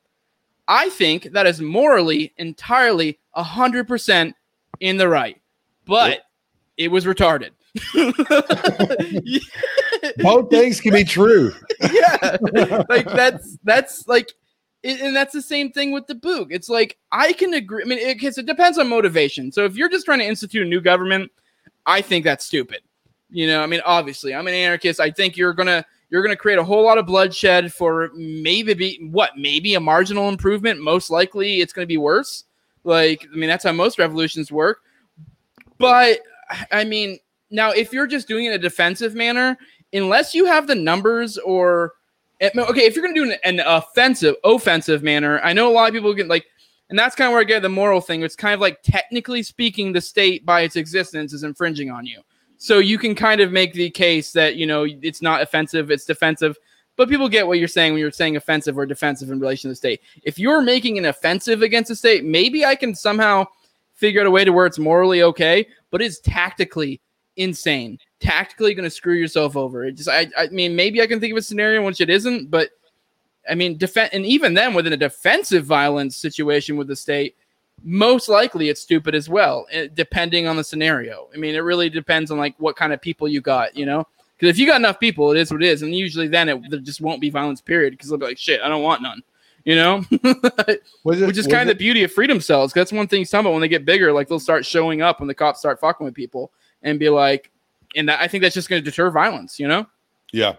I 0.67 0.89
think 0.89 1.25
that 1.33 1.45
is 1.45 1.61
morally 1.61 2.33
entirely 2.37 3.19
100% 3.37 4.33
in 4.79 4.97
the 4.97 5.07
right, 5.07 5.41
but 5.85 6.21
it 6.77 6.89
was 6.89 7.05
retarded. 7.05 7.51
Both 10.17 10.49
things 10.49 10.79
can 10.81 10.93
be 10.93 11.03
true. 11.03 11.53
yeah, 11.81 12.37
like 12.89 13.05
that's 13.05 13.57
that's 13.63 14.07
like, 14.07 14.31
and 14.83 15.15
that's 15.15 15.33
the 15.33 15.41
same 15.41 15.71
thing 15.71 15.91
with 15.91 16.07
the 16.07 16.15
boog. 16.15 16.47
It's 16.49 16.69
like 16.69 16.97
I 17.11 17.33
can 17.33 17.53
agree. 17.53 17.83
I 17.83 17.85
mean, 17.85 17.99
it, 17.99 18.23
it 18.23 18.45
depends 18.45 18.77
on 18.77 18.87
motivation. 18.87 19.51
So 19.51 19.65
if 19.65 19.75
you're 19.75 19.89
just 19.89 20.05
trying 20.05 20.19
to 20.19 20.25
institute 20.25 20.65
a 20.65 20.69
new 20.69 20.81
government, 20.81 21.31
I 21.85 22.01
think 22.01 22.23
that's 22.23 22.45
stupid. 22.45 22.81
You 23.29 23.47
know, 23.47 23.61
I 23.61 23.65
mean, 23.65 23.81
obviously, 23.85 24.33
I'm 24.33 24.47
an 24.47 24.53
anarchist. 24.53 24.99
I 24.99 25.11
think 25.11 25.37
you're 25.37 25.53
gonna 25.53 25.85
you're 26.09 26.23
gonna 26.23 26.35
create 26.35 26.59
a 26.59 26.63
whole 26.63 26.83
lot 26.83 26.97
of 26.97 27.05
bloodshed 27.05 27.73
for 27.73 28.11
maybe 28.13 28.73
be, 28.73 29.09
what 29.11 29.31
maybe 29.37 29.75
a 29.75 29.79
marginal 29.79 30.29
improvement. 30.29 30.79
Most 30.79 31.09
likely, 31.09 31.61
it's 31.61 31.73
gonna 31.73 31.87
be 31.87 31.97
worse. 31.97 32.45
Like, 32.85 33.27
I 33.31 33.35
mean, 33.35 33.49
that's 33.49 33.63
how 33.63 33.71
most 33.71 33.99
revolutions 33.99 34.51
work. 34.51 34.79
But 35.77 36.19
I 36.71 36.83
mean, 36.83 37.19
now, 37.49 37.71
if 37.71 37.91
you're 37.91 38.07
just 38.07 38.27
doing 38.27 38.45
it 38.45 38.49
in 38.49 38.53
a 38.55 38.59
defensive 38.59 39.15
manner, 39.15 39.57
unless 39.93 40.33
you 40.33 40.45
have 40.45 40.67
the 40.67 40.75
numbers 40.75 41.37
or 41.39 41.93
eh, 42.41 42.49
okay, 42.55 42.81
if 42.81 42.95
you're 42.95 43.03
going 43.03 43.15
to 43.15 43.25
do 43.25 43.31
an, 43.31 43.59
an, 43.59 43.65
offensive, 43.65 44.35
offensive 44.43 45.03
manner, 45.03 45.39
I 45.43 45.53
know 45.53 45.69
a 45.69 45.73
lot 45.73 45.87
of 45.87 45.93
people 45.93 46.13
get 46.13 46.27
like, 46.27 46.45
and 46.89 46.97
that's 46.97 47.15
kind 47.15 47.27
of 47.27 47.31
where 47.31 47.41
I 47.41 47.45
get 47.45 47.61
the 47.61 47.69
moral 47.69 48.01
thing. 48.01 48.21
It's 48.21 48.35
kind 48.35 48.53
of 48.53 48.59
like 48.59 48.81
technically 48.83 49.41
speaking, 49.41 49.91
the 49.91 50.01
state 50.01 50.45
by 50.45 50.61
its 50.61 50.75
existence 50.75 51.33
is 51.33 51.43
infringing 51.43 51.89
on 51.89 52.05
you. 52.05 52.21
So 52.57 52.79
you 52.79 52.97
can 52.97 53.15
kind 53.15 53.41
of 53.41 53.51
make 53.51 53.73
the 53.73 53.89
case 53.89 54.31
that 54.33 54.55
you 54.55 54.65
know 54.65 54.85
it's 54.85 55.21
not 55.21 55.41
offensive, 55.41 55.91
it's 55.91 56.05
defensive. 56.05 56.57
But 56.97 57.09
people 57.09 57.27
get 57.27 57.45
what 57.45 57.59
you're 57.59 57.67
saying 57.67 57.93
when 57.93 57.99
you're 57.99 58.11
saying 58.11 58.37
offensive 58.37 58.77
or 58.77 58.85
defensive 58.85 59.29
in 59.29 59.39
relation 59.39 59.67
to 59.67 59.71
the 59.71 59.75
state. 59.75 60.01
If 60.23 60.39
you're 60.39 60.61
making 60.61 60.97
an 60.97 61.05
offensive 61.05 61.61
against 61.61 61.89
the 61.89 61.95
state, 61.95 62.23
maybe 62.23 62.65
I 62.65 62.75
can 62.75 62.95
somehow 62.95 63.45
figure 63.93 64.21
out 64.21 64.27
a 64.27 64.31
way 64.31 64.45
to 64.45 64.51
where 64.51 64.65
it's 64.65 64.79
morally 64.79 65.23
okay, 65.23 65.67
but 65.91 66.01
it's 66.01 66.19
tactically 66.19 67.01
insane. 67.37 67.99
Tactically 68.19 68.73
going 68.73 68.85
to 68.85 68.89
screw 68.89 69.15
yourself 69.15 69.57
over. 69.57 69.85
It 69.85 69.93
just, 69.93 70.09
I, 70.09 70.27
I 70.37 70.47
mean, 70.47 70.75
maybe 70.75 71.01
I 71.01 71.07
can 71.07 71.19
think 71.19 71.31
of 71.31 71.37
a 71.37 71.41
scenario 71.41 71.79
in 71.79 71.85
which 71.85 72.01
it 72.01 72.09
isn't, 72.09 72.49
but 72.49 72.69
I 73.49 73.55
mean, 73.55 73.77
defend, 73.77 74.11
and 74.13 74.25
even 74.25 74.53
then, 74.53 74.73
within 74.73 74.93
a 74.93 74.97
defensive 74.97 75.65
violence 75.65 76.17
situation 76.17 76.77
with 76.77 76.87
the 76.87 76.95
state, 76.95 77.35
most 77.83 78.29
likely 78.29 78.69
it's 78.69 78.81
stupid 78.81 79.13
as 79.13 79.29
well, 79.29 79.67
eh, 79.71 79.87
depending 79.93 80.47
on 80.47 80.55
the 80.55 80.63
scenario. 80.63 81.27
I 81.33 81.37
mean, 81.37 81.55
it 81.55 81.59
really 81.59 81.89
depends 81.89 82.31
on 82.31 82.37
like 82.37 82.55
what 82.57 82.75
kind 82.75 82.93
of 82.93 83.01
people 83.01 83.27
you 83.27 83.41
got, 83.41 83.75
you 83.75 83.85
know. 83.85 84.07
Because 84.37 84.49
if 84.49 84.59
you 84.59 84.67
got 84.67 84.81
enough 84.81 84.99
people, 84.99 85.31
it 85.31 85.37
is 85.37 85.51
what 85.51 85.63
it 85.63 85.67
is, 85.67 85.81
and 85.81 85.95
usually 85.95 86.27
then 86.27 86.49
it 86.49 86.69
there 86.69 86.79
just 86.79 87.01
won't 87.01 87.21
be 87.21 87.29
violence. 87.29 87.61
Period. 87.61 87.91
Because 87.91 88.09
they'll 88.09 88.17
be 88.17 88.25
like, 88.25 88.37
shit, 88.37 88.61
I 88.61 88.67
don't 88.67 88.83
want 88.83 89.01
none. 89.01 89.21
You 89.63 89.75
know, 89.75 90.05
it, 90.11 90.83
which 91.03 91.37
is 91.37 91.47
kind 91.47 91.69
of 91.69 91.75
the 91.75 91.79
beauty 91.79 92.03
of 92.03 92.11
freedom 92.11 92.39
cells. 92.39 92.71
That's 92.71 92.91
one 92.91 93.07
thing. 93.07 93.25
Some, 93.25 93.45
but 93.45 93.51
when 93.51 93.61
they 93.61 93.67
get 93.67 93.83
bigger, 93.83 94.13
like 94.13 94.27
they'll 94.27 94.39
start 94.39 94.63
showing 94.65 95.01
up 95.01 95.19
when 95.19 95.27
the 95.27 95.33
cops 95.33 95.59
start 95.59 95.79
fucking 95.79 96.05
with 96.05 96.13
people 96.13 96.51
and 96.83 96.99
be 96.99 97.09
like, 97.09 97.49
and 97.95 98.07
that, 98.07 98.21
I 98.21 98.27
think 98.27 98.43
that's 98.43 98.53
just 98.53 98.69
going 98.69 98.83
to 98.83 98.85
deter 98.89 99.09
violence, 99.09 99.59
you 99.59 99.67
know? 99.67 99.87
Yeah. 100.31 100.55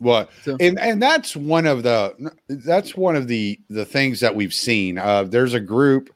Well, 0.00 0.28
so. 0.42 0.56
and 0.58 0.80
and 0.80 1.00
that's 1.00 1.36
one 1.36 1.64
of 1.64 1.84
the 1.84 2.32
that's 2.48 2.96
one 2.96 3.14
of 3.14 3.28
the 3.28 3.58
the 3.70 3.84
things 3.84 4.18
that 4.18 4.34
we've 4.34 4.52
seen. 4.52 4.98
Uh, 4.98 5.22
there's 5.22 5.54
a 5.54 5.60
group 5.60 6.12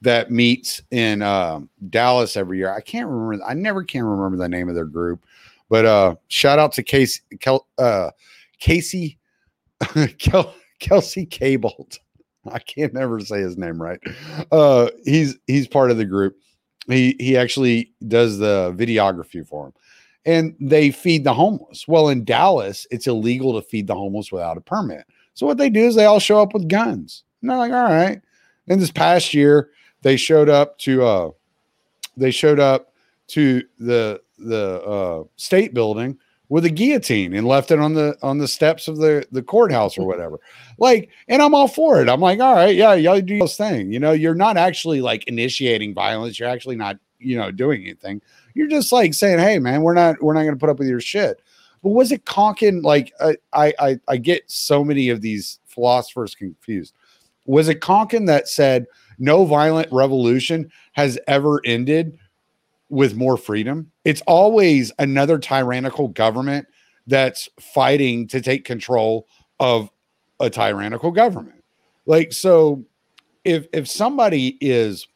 that 0.00 0.30
meets 0.30 0.80
in 0.90 1.20
uh, 1.20 1.60
Dallas 1.90 2.38
every 2.38 2.56
year. 2.56 2.72
I 2.72 2.80
can't 2.80 3.06
remember. 3.06 3.44
I 3.44 3.52
never 3.52 3.84
can 3.84 4.04
remember 4.04 4.38
the 4.38 4.48
name 4.48 4.70
of 4.70 4.74
their 4.74 4.86
group, 4.86 5.22
but 5.68 5.84
uh, 5.84 6.16
shout 6.28 6.58
out 6.58 6.72
to 6.72 6.82
Casey 6.82 7.22
Kel, 7.40 7.66
uh, 7.78 8.10
Casey 8.58 9.18
Kel, 10.18 10.54
Kelsey 10.78 11.26
Cabled. 11.26 11.98
I 12.50 12.60
can't 12.60 12.94
never 12.94 13.18
say 13.20 13.40
his 13.40 13.58
name 13.58 13.82
right. 13.82 13.98
Uh, 14.52 14.90
he's 15.04 15.36
he's 15.46 15.66
part 15.66 15.90
of 15.90 15.96
the 15.96 16.04
group, 16.04 16.36
he 16.88 17.16
he 17.18 17.36
actually 17.36 17.92
does 18.06 18.38
the 18.38 18.74
videography 18.76 19.46
for 19.46 19.66
him. 19.66 19.72
And 20.24 20.56
they 20.60 20.90
feed 20.90 21.24
the 21.24 21.34
homeless. 21.34 21.86
Well, 21.86 22.08
in 22.08 22.24
Dallas, 22.24 22.86
it's 22.90 23.06
illegal 23.06 23.54
to 23.54 23.66
feed 23.66 23.86
the 23.86 23.94
homeless 23.94 24.32
without 24.32 24.56
a 24.56 24.60
permit. 24.60 25.04
So 25.34 25.46
what 25.46 25.56
they 25.56 25.70
do 25.70 25.86
is 25.86 25.94
they 25.94 26.04
all 26.04 26.18
show 26.18 26.42
up 26.42 26.52
with 26.52 26.68
guns. 26.68 27.22
And 27.40 27.50
they're 27.50 27.58
like, 27.58 27.72
all 27.72 27.84
right. 27.84 28.20
And 28.66 28.80
this 28.80 28.90
past 28.90 29.34
year, 29.34 29.70
they 30.02 30.16
showed 30.16 30.48
up 30.48 30.78
to 30.78 31.04
uh 31.04 31.30
they 32.16 32.30
showed 32.30 32.60
up 32.60 32.92
to 33.28 33.62
the 33.78 34.20
the 34.38 34.82
uh 34.82 35.24
state 35.36 35.72
building 35.74 36.18
with 36.48 36.64
a 36.64 36.70
guillotine 36.70 37.34
and 37.34 37.46
left 37.46 37.70
it 37.70 37.80
on 37.80 37.94
the 37.94 38.16
on 38.22 38.38
the 38.38 38.48
steps 38.48 38.88
of 38.88 38.98
the 38.98 39.26
the 39.32 39.42
courthouse 39.42 39.96
or 39.96 40.02
mm-hmm. 40.02 40.08
whatever. 40.08 40.38
Like, 40.78 41.10
and 41.28 41.42
I'm 41.42 41.54
all 41.54 41.68
for 41.68 42.00
it. 42.00 42.08
I'm 42.08 42.20
like, 42.20 42.40
all 42.40 42.54
right, 42.54 42.74
yeah, 42.74 42.94
y'all 42.94 43.20
do 43.20 43.38
this 43.38 43.56
thing. 43.56 43.92
You 43.92 44.00
know, 44.00 44.12
you're 44.12 44.34
not 44.34 44.56
actually 44.56 45.00
like 45.00 45.26
initiating 45.26 45.94
violence. 45.94 46.38
You're 46.38 46.48
actually 46.48 46.76
not, 46.76 46.98
you 47.18 47.36
know, 47.36 47.50
doing 47.50 47.82
anything. 47.82 48.22
You're 48.54 48.68
just 48.68 48.92
like 48.92 49.14
saying, 49.14 49.38
hey, 49.38 49.58
man, 49.58 49.82
we're 49.82 49.94
not 49.94 50.22
we're 50.22 50.34
not 50.34 50.42
going 50.42 50.54
to 50.54 50.60
put 50.60 50.70
up 50.70 50.78
with 50.78 50.88
your 50.88 51.00
shit. 51.00 51.40
But 51.82 51.90
was 51.90 52.12
it 52.12 52.24
Konkin? 52.24 52.82
Like, 52.82 53.12
I 53.20 53.72
I 53.78 53.98
I 54.08 54.16
get 54.16 54.50
so 54.50 54.84
many 54.84 55.08
of 55.08 55.20
these 55.20 55.58
philosophers 55.66 56.34
confused. 56.34 56.94
Was 57.44 57.68
it 57.68 57.80
Konkin 57.80 58.26
that 58.26 58.48
said 58.48 58.86
no 59.18 59.44
violent 59.44 59.88
revolution 59.92 60.70
has 60.92 61.18
ever 61.26 61.60
ended 61.64 62.18
with 62.96 63.14
more 63.14 63.36
freedom. 63.36 63.92
It's 64.06 64.22
always 64.26 64.90
another 64.98 65.38
tyrannical 65.38 66.08
government 66.08 66.66
that's 67.06 67.46
fighting 67.60 68.26
to 68.28 68.40
take 68.40 68.64
control 68.64 69.28
of 69.60 69.90
a 70.40 70.48
tyrannical 70.48 71.10
government. 71.10 71.62
Like 72.06 72.32
so 72.32 72.86
if 73.44 73.66
if 73.74 73.86
somebody 73.86 74.56
is 74.62 75.06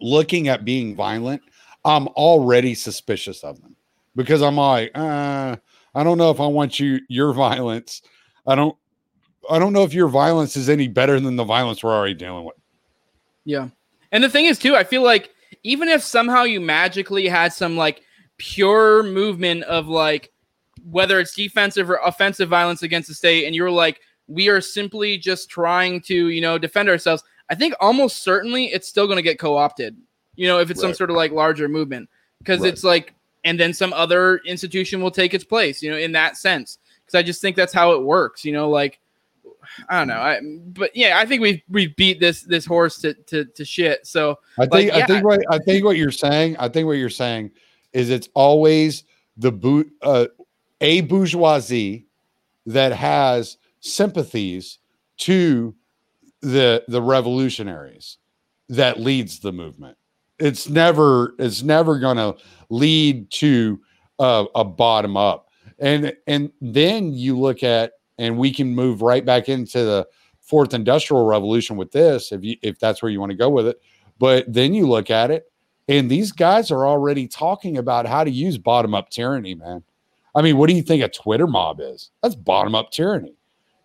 looking 0.00 0.48
at 0.48 0.64
being 0.64 0.96
violent, 0.96 1.40
I'm 1.84 2.08
already 2.08 2.74
suspicious 2.74 3.44
of 3.44 3.62
them 3.62 3.76
because 4.16 4.42
I'm 4.42 4.56
like, 4.56 4.90
uh, 4.96 5.54
I 5.94 6.02
don't 6.02 6.18
know 6.18 6.32
if 6.32 6.40
I 6.40 6.48
want 6.48 6.80
you 6.80 6.98
your 7.08 7.32
violence. 7.32 8.02
I 8.44 8.56
don't 8.56 8.76
I 9.48 9.60
don't 9.60 9.72
know 9.72 9.84
if 9.84 9.94
your 9.94 10.08
violence 10.08 10.56
is 10.56 10.68
any 10.68 10.88
better 10.88 11.20
than 11.20 11.36
the 11.36 11.44
violence 11.44 11.84
we're 11.84 11.94
already 11.94 12.14
dealing 12.14 12.44
with. 12.44 12.56
Yeah. 13.44 13.68
And 14.10 14.24
the 14.24 14.28
thing 14.28 14.46
is 14.46 14.58
too, 14.58 14.74
I 14.74 14.82
feel 14.82 15.04
like 15.04 15.30
even 15.62 15.88
if 15.88 16.02
somehow 16.02 16.42
you 16.44 16.60
magically 16.60 17.28
had 17.28 17.52
some 17.52 17.76
like 17.76 18.02
pure 18.38 19.02
movement 19.02 19.62
of 19.64 19.88
like 19.88 20.32
whether 20.84 21.20
it's 21.20 21.34
defensive 21.34 21.90
or 21.90 22.00
offensive 22.04 22.48
violence 22.48 22.82
against 22.82 23.08
the 23.08 23.14
state 23.14 23.46
and 23.46 23.54
you're 23.54 23.70
like 23.70 24.00
we 24.28 24.48
are 24.48 24.60
simply 24.60 25.18
just 25.18 25.50
trying 25.50 26.00
to, 26.00 26.28
you 26.28 26.40
know, 26.40 26.58
defend 26.58 26.88
ourselves. 26.88 27.22
I 27.50 27.54
think 27.54 27.74
almost 27.80 28.22
certainly 28.22 28.66
it's 28.66 28.88
still 28.88 29.06
going 29.06 29.16
to 29.16 29.22
get 29.22 29.38
co-opted. 29.38 29.96
You 30.36 30.46
know, 30.46 30.58
if 30.58 30.70
it's 30.70 30.82
right. 30.82 30.88
some 30.88 30.94
sort 30.94 31.10
of 31.10 31.16
like 31.16 31.32
larger 31.32 31.68
movement 31.68 32.08
because 32.38 32.60
right. 32.60 32.72
it's 32.72 32.84
like 32.84 33.14
and 33.44 33.58
then 33.58 33.74
some 33.74 33.92
other 33.92 34.38
institution 34.46 35.02
will 35.02 35.10
take 35.10 35.34
its 35.34 35.44
place, 35.44 35.82
you 35.82 35.90
know, 35.90 35.98
in 35.98 36.12
that 36.12 36.36
sense. 36.36 36.78
Cuz 37.06 37.14
I 37.14 37.22
just 37.22 37.42
think 37.42 37.56
that's 37.56 37.72
how 37.72 37.92
it 37.92 38.02
works, 38.02 38.44
you 38.44 38.52
know, 38.52 38.70
like 38.70 38.98
I 39.88 39.98
don't 39.98 40.08
know. 40.08 40.14
I, 40.14 40.40
but 40.68 40.94
yeah, 40.94 41.18
I 41.18 41.26
think 41.26 41.42
we 41.42 41.62
we 41.68 41.88
beat 41.88 42.20
this 42.20 42.42
this 42.42 42.66
horse 42.66 42.98
to 43.00 43.14
to, 43.14 43.44
to 43.44 43.64
shit. 43.64 44.06
So 44.06 44.38
I 44.58 44.62
think 44.62 44.72
like, 44.72 44.86
yeah. 44.86 44.98
I 44.98 45.06
think 45.06 45.24
what 45.24 45.40
I 45.50 45.58
think 45.58 45.84
what 45.84 45.96
you're 45.96 46.10
saying, 46.10 46.56
I 46.58 46.68
think 46.68 46.86
what 46.86 46.98
you're 46.98 47.10
saying 47.10 47.50
is 47.92 48.10
it's 48.10 48.28
always 48.34 49.04
the 49.36 49.52
boot 49.52 49.90
uh, 50.02 50.26
a 50.80 51.02
bourgeoisie 51.02 52.06
that 52.66 52.92
has 52.92 53.56
sympathies 53.80 54.78
to 55.18 55.74
the 56.40 56.84
the 56.88 57.02
revolutionaries 57.02 58.18
that 58.68 59.00
leads 59.00 59.40
the 59.40 59.52
movement. 59.52 59.96
It's 60.38 60.68
never 60.68 61.34
it's 61.38 61.62
never 61.62 61.98
going 61.98 62.16
to 62.16 62.36
lead 62.68 63.30
to 63.32 63.80
uh, 64.18 64.46
a 64.54 64.64
bottom 64.64 65.16
up. 65.16 65.48
And 65.78 66.14
and 66.26 66.50
then 66.60 67.12
you 67.12 67.38
look 67.38 67.62
at 67.62 67.92
and 68.22 68.38
we 68.38 68.52
can 68.54 68.72
move 68.74 69.02
right 69.02 69.24
back 69.24 69.48
into 69.48 69.84
the 69.84 70.06
fourth 70.40 70.74
industrial 70.74 71.26
revolution 71.26 71.76
with 71.76 71.90
this 71.90 72.30
if 72.30 72.44
you 72.44 72.56
if 72.62 72.78
that's 72.78 73.02
where 73.02 73.10
you 73.10 73.18
want 73.18 73.30
to 73.30 73.36
go 73.36 73.50
with 73.50 73.66
it. 73.66 73.80
But 74.18 74.50
then 74.52 74.72
you 74.74 74.88
look 74.88 75.10
at 75.10 75.30
it 75.30 75.50
and 75.88 76.08
these 76.08 76.30
guys 76.30 76.70
are 76.70 76.86
already 76.86 77.26
talking 77.26 77.76
about 77.76 78.06
how 78.06 78.22
to 78.22 78.30
use 78.30 78.56
bottom 78.58 78.94
up 78.94 79.10
tyranny, 79.10 79.54
man. 79.54 79.82
I 80.34 80.42
mean, 80.42 80.56
what 80.56 80.68
do 80.68 80.76
you 80.76 80.82
think 80.82 81.02
a 81.02 81.08
Twitter 81.08 81.48
mob 81.48 81.80
is? 81.80 82.10
That's 82.22 82.36
bottom 82.36 82.74
up 82.74 82.90
tyranny. 82.90 83.34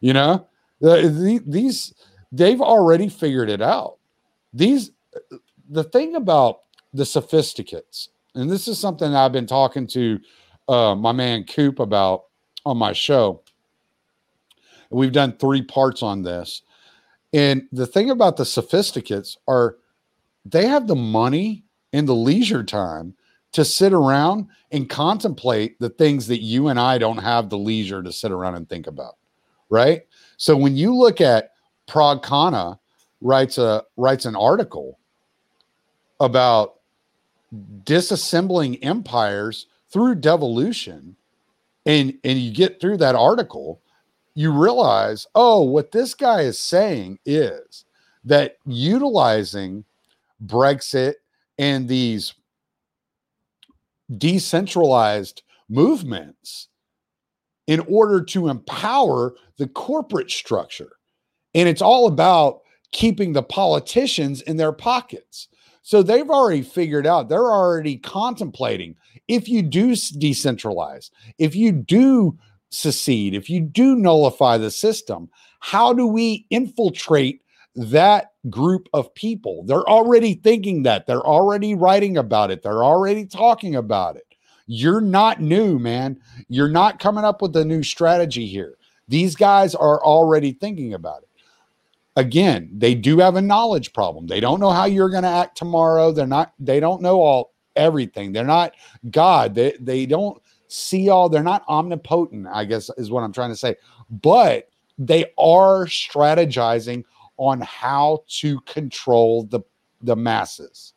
You 0.01 0.13
know, 0.13 0.47
the, 0.79 1.41
these 1.45 1.93
they've 2.31 2.61
already 2.61 3.09
figured 3.09 3.49
it 3.49 3.61
out. 3.61 3.97
These 4.53 4.91
the 5.69 5.83
thing 5.83 6.15
about 6.15 6.59
the 6.93 7.05
sophisticates, 7.05 8.09
and 8.35 8.49
this 8.49 8.67
is 8.67 8.77
something 8.77 9.15
I've 9.15 9.31
been 9.31 9.47
talking 9.47 9.87
to 9.87 10.19
uh, 10.69 10.95
my 10.95 11.11
man 11.11 11.43
Coop 11.43 11.79
about 11.79 12.25
on 12.65 12.77
my 12.77 12.93
show. 12.93 13.41
We've 14.89 15.11
done 15.11 15.33
three 15.33 15.61
parts 15.61 16.03
on 16.03 16.23
this. 16.23 16.61
And 17.33 17.67
the 17.71 17.87
thing 17.87 18.09
about 18.09 18.37
the 18.37 18.45
sophisticates 18.45 19.37
are 19.47 19.77
they 20.45 20.67
have 20.67 20.87
the 20.87 20.95
money 20.95 21.63
and 21.93 22.07
the 22.07 22.15
leisure 22.15 22.63
time 22.63 23.13
to 23.51 23.65
sit 23.65 23.93
around 23.93 24.47
and 24.71 24.89
contemplate 24.89 25.79
the 25.79 25.89
things 25.89 26.27
that 26.27 26.41
you 26.41 26.67
and 26.67 26.79
I 26.79 26.97
don't 26.97 27.17
have 27.17 27.49
the 27.49 27.57
leisure 27.57 28.03
to 28.03 28.11
sit 28.11 28.31
around 28.31 28.55
and 28.55 28.67
think 28.67 28.87
about 28.87 29.17
right? 29.69 30.05
So 30.37 30.55
when 30.55 30.75
you 30.75 30.95
look 30.95 31.21
at 31.21 31.53
Parag 31.87 32.23
Khanna 32.23 32.79
writes 33.21 33.57
a 33.57 33.83
writes 33.95 34.25
an 34.25 34.35
article 34.35 34.99
about 36.19 36.75
disassembling 37.83 38.79
empires 38.81 39.67
through 39.89 40.15
devolution 40.15 41.15
and 41.85 42.13
and 42.23 42.39
you 42.39 42.51
get 42.53 42.79
through 42.79 42.97
that 42.97 43.15
article 43.15 43.81
you 44.37 44.51
realize 44.51 45.25
oh 45.33 45.61
what 45.61 45.91
this 45.91 46.13
guy 46.13 46.41
is 46.41 46.59
saying 46.59 47.17
is 47.25 47.85
that 48.23 48.57
utilizing 48.65 49.83
brexit 50.45 51.15
and 51.57 51.87
these 51.87 52.35
decentralized 54.15 55.41
movements 55.69 56.67
in 57.65 57.81
order 57.81 58.23
to 58.23 58.47
empower 58.47 59.33
the 59.57 59.67
corporate 59.67 60.31
structure. 60.31 60.93
And 61.53 61.67
it's 61.67 61.81
all 61.81 62.07
about 62.07 62.61
keeping 62.91 63.33
the 63.33 63.43
politicians 63.43 64.41
in 64.43 64.57
their 64.57 64.71
pockets. 64.71 65.49
So 65.81 66.01
they've 66.03 66.29
already 66.29 66.61
figured 66.61 67.07
out, 67.07 67.27
they're 67.27 67.51
already 67.51 67.97
contemplating 67.97 68.95
if 69.27 69.49
you 69.49 69.61
do 69.61 69.91
decentralize, 69.91 71.09
if 71.37 71.55
you 71.55 71.71
do 71.71 72.37
secede, 72.69 73.33
if 73.33 73.49
you 73.49 73.61
do 73.61 73.95
nullify 73.95 74.57
the 74.57 74.71
system, 74.71 75.29
how 75.59 75.93
do 75.93 76.07
we 76.07 76.45
infiltrate 76.49 77.41
that 77.75 78.31
group 78.49 78.87
of 78.93 79.13
people? 79.15 79.63
They're 79.65 79.87
already 79.89 80.35
thinking 80.35 80.83
that, 80.83 81.07
they're 81.07 81.25
already 81.25 81.75
writing 81.75 82.17
about 82.17 82.51
it, 82.51 82.61
they're 82.63 82.83
already 82.83 83.25
talking 83.25 83.75
about 83.75 84.15
it. 84.15 84.23
You're 84.67 85.01
not 85.01 85.41
new, 85.41 85.79
man. 85.79 86.19
You're 86.49 86.67
not 86.69 86.99
coming 86.99 87.23
up 87.23 87.41
with 87.41 87.55
a 87.55 87.63
new 87.63 87.83
strategy 87.83 88.45
here. 88.45 88.77
These 89.07 89.35
guys 89.35 89.73
are 89.73 90.03
already 90.03 90.51
thinking 90.51 90.93
about 90.93 91.23
it. 91.23 91.29
Again, 92.17 92.69
they 92.73 92.93
do 92.93 93.19
have 93.19 93.35
a 93.35 93.41
knowledge 93.41 93.93
problem. 93.93 94.27
They 94.27 94.41
don't 94.41 94.59
know 94.59 94.71
how 94.71 94.85
you're 94.85 95.09
going 95.09 95.23
to 95.23 95.29
act 95.29 95.55
tomorrow. 95.55 96.11
They're 96.11 96.27
not, 96.27 96.53
they 96.59 96.79
don't 96.79 97.01
know 97.01 97.21
all 97.21 97.53
everything. 97.75 98.33
They're 98.33 98.43
not 98.43 98.73
God. 99.11 99.55
They, 99.55 99.77
they 99.79 100.05
don't 100.05 100.41
see 100.67 101.09
all, 101.09 101.29
they're 101.29 101.43
not 101.43 101.67
omnipotent, 101.67 102.47
I 102.51 102.65
guess 102.65 102.89
is 102.97 103.11
what 103.11 103.23
I'm 103.23 103.33
trying 103.33 103.51
to 103.51 103.55
say. 103.55 103.75
But 104.09 104.69
they 104.97 105.25
are 105.37 105.85
strategizing 105.85 107.03
on 107.37 107.61
how 107.61 108.23
to 108.27 108.59
control 108.61 109.43
the 109.43 109.61
the 110.01 110.15
masses. 110.15 110.93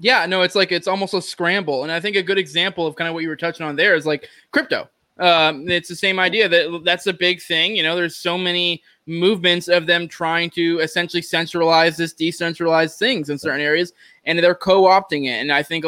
Yeah, 0.00 0.26
no, 0.26 0.42
it's 0.42 0.54
like 0.54 0.70
it's 0.70 0.86
almost 0.86 1.14
a 1.14 1.22
scramble. 1.22 1.82
And 1.82 1.90
I 1.90 2.00
think 2.00 2.16
a 2.16 2.22
good 2.22 2.38
example 2.38 2.86
of 2.86 2.94
kind 2.94 3.08
of 3.08 3.14
what 3.14 3.22
you 3.22 3.28
were 3.28 3.36
touching 3.36 3.66
on 3.66 3.76
there 3.76 3.96
is 3.96 4.06
like 4.06 4.28
crypto. 4.52 4.88
Um, 5.18 5.68
it's 5.68 5.88
the 5.88 5.96
same 5.96 6.20
idea 6.20 6.48
that 6.48 6.82
that's 6.84 7.08
a 7.08 7.12
big 7.12 7.42
thing. 7.42 7.74
You 7.74 7.82
know, 7.82 7.96
there's 7.96 8.14
so 8.14 8.38
many 8.38 8.82
movements 9.06 9.66
of 9.66 9.86
them 9.86 10.06
trying 10.06 10.50
to 10.50 10.78
essentially 10.78 11.22
centralize 11.22 11.96
this 11.96 12.12
decentralized 12.12 12.98
things 12.98 13.28
in 13.28 13.38
certain 13.38 13.60
areas, 13.60 13.92
and 14.24 14.38
they're 14.38 14.54
co-opting 14.54 15.24
it. 15.24 15.40
And 15.40 15.50
I 15.50 15.64
think, 15.64 15.84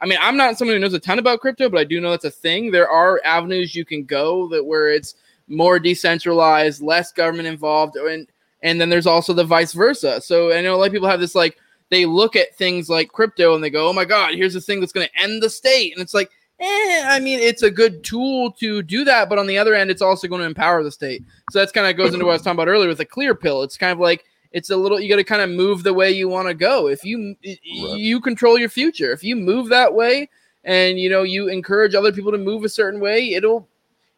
I 0.00 0.06
mean, 0.06 0.18
I'm 0.20 0.36
not 0.36 0.56
someone 0.56 0.76
who 0.76 0.80
knows 0.80 0.94
a 0.94 1.00
ton 1.00 1.18
about 1.18 1.40
crypto, 1.40 1.68
but 1.68 1.80
I 1.80 1.84
do 1.84 2.00
know 2.00 2.10
that's 2.10 2.24
a 2.24 2.30
thing. 2.30 2.70
There 2.70 2.88
are 2.88 3.20
avenues 3.24 3.74
you 3.74 3.84
can 3.84 4.04
go 4.04 4.48
that 4.48 4.64
where 4.64 4.88
it's 4.88 5.14
more 5.48 5.78
decentralized, 5.78 6.82
less 6.82 7.12
government 7.12 7.48
involved, 7.48 7.96
and 7.96 8.26
and 8.62 8.80
then 8.80 8.88
there's 8.88 9.06
also 9.06 9.32
the 9.32 9.44
vice 9.44 9.72
versa. 9.72 10.20
So 10.20 10.52
I 10.52 10.60
know 10.60 10.74
a 10.74 10.76
lot 10.76 10.86
of 10.86 10.92
people 10.92 11.08
have 11.08 11.20
this 11.20 11.34
like 11.34 11.58
they 11.90 12.06
look 12.06 12.36
at 12.36 12.54
things 12.56 12.88
like 12.88 13.12
crypto 13.12 13.54
and 13.54 13.62
they 13.62 13.70
go, 13.70 13.88
"Oh 13.88 13.92
my 13.92 14.04
God, 14.04 14.34
here's 14.34 14.54
this 14.54 14.66
thing 14.66 14.80
that's 14.80 14.92
going 14.92 15.06
to 15.06 15.22
end 15.22 15.42
the 15.42 15.50
state," 15.50 15.92
and 15.92 16.00
it's 16.00 16.14
like, 16.14 16.30
eh, 16.60 17.02
I 17.06 17.18
mean, 17.20 17.38
it's 17.38 17.62
a 17.62 17.70
good 17.70 18.04
tool 18.04 18.52
to 18.52 18.82
do 18.82 19.04
that, 19.04 19.28
but 19.28 19.38
on 19.38 19.46
the 19.46 19.58
other 19.58 19.74
end, 19.74 19.90
it's 19.90 20.02
also 20.02 20.28
going 20.28 20.40
to 20.40 20.46
empower 20.46 20.82
the 20.82 20.92
state. 20.92 21.24
So 21.50 21.58
that's 21.58 21.72
kind 21.72 21.86
of 21.86 21.96
goes 21.96 22.14
into 22.14 22.24
what 22.24 22.32
I 22.32 22.34
was 22.34 22.42
talking 22.42 22.56
about 22.56 22.68
earlier 22.68 22.88
with 22.88 23.00
a 23.00 23.04
clear 23.04 23.34
pill. 23.34 23.62
It's 23.62 23.76
kind 23.76 23.92
of 23.92 23.98
like 23.98 24.24
it's 24.52 24.70
a 24.70 24.76
little 24.76 25.00
you 25.00 25.08
got 25.08 25.16
to 25.16 25.24
kind 25.24 25.42
of 25.42 25.50
move 25.50 25.82
the 25.82 25.94
way 25.94 26.10
you 26.10 26.28
want 26.28 26.48
to 26.48 26.54
go. 26.54 26.88
If 26.88 27.04
you 27.04 27.36
right. 27.44 27.58
you 27.64 28.20
control 28.20 28.58
your 28.58 28.68
future, 28.68 29.12
if 29.12 29.22
you 29.22 29.36
move 29.36 29.68
that 29.68 29.92
way, 29.92 30.28
and 30.64 30.98
you 30.98 31.10
know 31.10 31.22
you 31.22 31.48
encourage 31.48 31.94
other 31.94 32.12
people 32.12 32.32
to 32.32 32.38
move 32.38 32.64
a 32.64 32.68
certain 32.68 33.00
way, 33.00 33.34
it'll, 33.34 33.68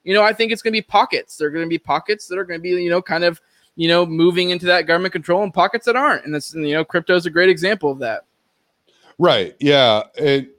you 0.04 0.14
know, 0.14 0.22
I 0.22 0.32
think 0.32 0.52
it's 0.52 0.62
going 0.62 0.72
to 0.72 0.78
be 0.78 0.82
pockets. 0.82 1.36
There 1.36 1.48
are 1.48 1.50
going 1.50 1.64
to 1.64 1.68
be 1.68 1.78
pockets 1.78 2.26
that 2.28 2.38
are 2.38 2.44
going 2.44 2.58
to 2.58 2.62
be 2.62 2.70
you 2.70 2.90
know 2.90 3.02
kind 3.02 3.24
of 3.24 3.40
you 3.76 3.88
know, 3.88 4.04
moving 4.04 4.50
into 4.50 4.66
that 4.66 4.86
government 4.86 5.12
control 5.12 5.42
and 5.42 5.52
pockets 5.52 5.86
that 5.86 5.96
aren't. 5.96 6.24
And 6.24 6.34
that's, 6.34 6.54
you 6.54 6.72
know, 6.74 6.84
crypto 6.84 7.14
is 7.14 7.26
a 7.26 7.30
great 7.30 7.48
example 7.48 7.90
of 7.90 7.98
that. 8.00 8.24
Right. 9.18 9.54
Yeah. 9.60 10.02
It, 10.14 10.50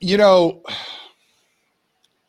you 0.00 0.16
know, 0.16 0.62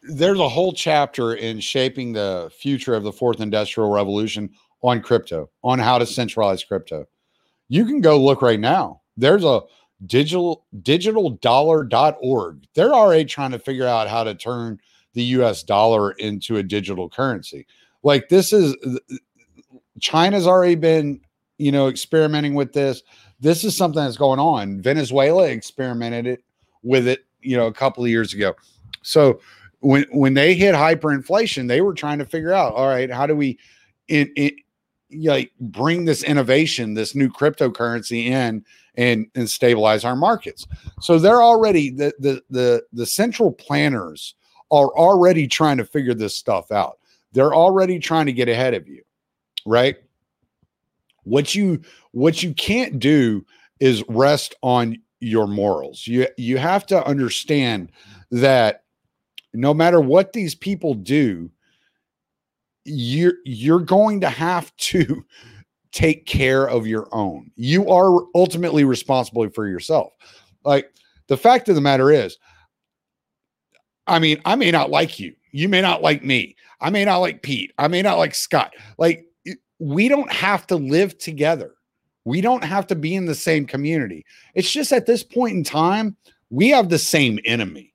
there's 0.03 0.39
a 0.39 0.49
whole 0.49 0.71
chapter 0.71 1.33
in 1.33 1.59
shaping 1.59 2.13
the 2.13 2.51
future 2.55 2.93
of 2.93 3.03
the 3.03 3.11
fourth 3.11 3.41
industrial 3.41 3.89
revolution 3.89 4.51
on 4.83 5.01
crypto, 5.01 5.49
on 5.63 5.79
how 5.79 5.97
to 5.97 6.05
centralize 6.05 6.63
crypto. 6.63 7.05
You 7.67 7.85
can 7.85 8.01
go 8.01 8.21
look 8.21 8.41
right 8.41 8.59
now. 8.59 9.01
There's 9.17 9.43
a 9.43 9.61
digital 10.05 10.65
digitaldollar.org. 10.81 12.67
They're 12.75 12.93
already 12.93 13.25
trying 13.25 13.51
to 13.51 13.59
figure 13.59 13.87
out 13.87 14.07
how 14.07 14.23
to 14.23 14.35
turn 14.35 14.79
the 15.13 15.23
US 15.23 15.63
dollar 15.63 16.11
into 16.11 16.57
a 16.57 16.63
digital 16.63 17.09
currency. 17.09 17.65
Like 18.03 18.29
this 18.29 18.53
is 18.53 18.75
China's 19.99 20.45
already 20.45 20.75
been 20.75 21.21
you 21.57 21.71
know, 21.71 21.87
experimenting 21.87 22.53
with 22.53 22.73
this. 22.73 23.03
This 23.39 23.63
is 23.63 23.75
something 23.75 24.03
that's 24.03 24.17
going 24.17 24.39
on. 24.39 24.81
Venezuela 24.81 25.47
experimented 25.47 26.27
it 26.27 26.43
with 26.83 27.07
it, 27.07 27.25
you 27.41 27.55
know, 27.55 27.67
a 27.67 27.73
couple 27.73 28.03
of 28.03 28.09
years 28.09 28.33
ago. 28.33 28.55
So 29.01 29.39
when 29.79 30.05
when 30.11 30.33
they 30.33 30.55
hit 30.55 30.75
hyperinflation, 30.75 31.67
they 31.67 31.81
were 31.81 31.93
trying 31.93 32.19
to 32.19 32.25
figure 32.25 32.53
out, 32.53 32.73
all 32.73 32.87
right, 32.87 33.11
how 33.11 33.25
do 33.25 33.35
we 33.35 33.57
in, 34.07 34.31
in 34.35 34.51
like 35.11 35.51
bring 35.59 36.05
this 36.05 36.23
innovation, 36.23 36.93
this 36.93 37.15
new 37.15 37.29
cryptocurrency 37.29 38.25
in 38.25 38.63
and 38.95 39.27
and 39.35 39.49
stabilize 39.49 40.03
our 40.03 40.15
markets. 40.15 40.67
So 41.01 41.19
they're 41.19 41.43
already 41.43 41.91
the 41.91 42.13
the 42.19 42.41
the 42.49 42.83
the 42.93 43.05
central 43.05 43.51
planners 43.51 44.35
are 44.71 44.87
already 44.89 45.47
trying 45.47 45.77
to 45.77 45.85
figure 45.85 46.13
this 46.13 46.35
stuff 46.35 46.71
out. 46.71 46.99
They're 47.33 47.53
already 47.53 47.99
trying 47.99 48.25
to 48.27 48.33
get 48.33 48.49
ahead 48.49 48.73
of 48.73 48.87
you, 48.87 49.03
right? 49.65 49.97
What 51.23 51.53
you 51.53 51.81
what 52.11 52.41
you 52.41 52.53
can't 52.53 52.99
do 52.99 53.45
is 53.79 54.03
rest 54.07 54.55
on 54.61 54.97
your 55.19 55.47
morals. 55.47 56.07
You 56.07 56.27
you 56.37 56.57
have 56.57 56.85
to 56.87 57.05
understand 57.05 57.91
that 58.31 58.83
no 59.53 59.73
matter 59.73 60.01
what 60.01 60.33
these 60.33 60.55
people 60.55 60.93
do, 60.93 61.49
you're 62.85 63.33
you're 63.43 63.79
going 63.79 64.21
to 64.21 64.29
have 64.29 64.75
to 64.77 65.25
take 65.91 66.25
care 66.25 66.67
of 66.67 66.85
your 66.85 67.07
own. 67.11 67.51
You 67.55 67.89
are 67.89 68.25
ultimately 68.35 68.83
responsible 68.83 69.49
for 69.49 69.67
yourself. 69.67 70.13
Like 70.63 70.91
the 71.27 71.37
fact 71.37 71.69
of 71.69 71.75
the 71.75 71.81
matter 71.81 72.11
is, 72.11 72.37
I 74.07 74.19
mean, 74.19 74.39
I 74.45 74.55
may 74.55 74.71
not 74.71 74.91
like 74.91 75.19
you. 75.19 75.33
You 75.51 75.69
may 75.69 75.81
not 75.81 76.01
like 76.01 76.23
me. 76.23 76.55
I 76.81 76.89
may 76.89 77.05
not 77.05 77.19
like 77.19 77.41
Pete. 77.41 77.73
I 77.77 77.87
may 77.87 78.01
not 78.01 78.17
like 78.17 78.35
Scott. 78.35 78.73
Like 78.97 79.25
we 79.79 80.07
don't 80.07 80.31
have 80.31 80.67
to 80.67 80.75
live 80.75 81.17
together. 81.17 81.75
We 82.25 82.41
don't 82.41 82.63
have 82.63 82.87
to 82.87 82.95
be 82.95 83.15
in 83.15 83.25
the 83.25 83.35
same 83.35 83.65
community. 83.65 84.25
It's 84.53 84.71
just 84.71 84.91
at 84.91 85.05
this 85.05 85.23
point 85.23 85.55
in 85.55 85.63
time, 85.63 86.17
we 86.49 86.69
have 86.69 86.89
the 86.89 86.99
same 86.99 87.39
enemy. 87.45 87.93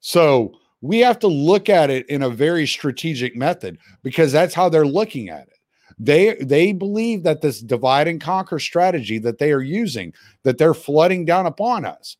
So 0.00 0.54
we 0.82 0.98
have 0.98 1.18
to 1.20 1.28
look 1.28 1.68
at 1.68 1.88
it 1.88 2.06
in 2.10 2.22
a 2.22 2.28
very 2.28 2.66
strategic 2.66 3.34
method 3.36 3.78
because 4.02 4.32
that's 4.32 4.54
how 4.54 4.68
they're 4.68 4.84
looking 4.84 5.30
at 5.30 5.46
it. 5.46 5.58
They 5.98 6.34
they 6.40 6.72
believe 6.72 7.22
that 7.22 7.40
this 7.40 7.60
divide 7.60 8.08
and 8.08 8.20
conquer 8.20 8.58
strategy 8.58 9.18
that 9.20 9.38
they 9.38 9.52
are 9.52 9.62
using, 9.62 10.12
that 10.42 10.58
they're 10.58 10.74
flooding 10.74 11.24
down 11.24 11.46
upon 11.46 11.84
us 11.84 12.16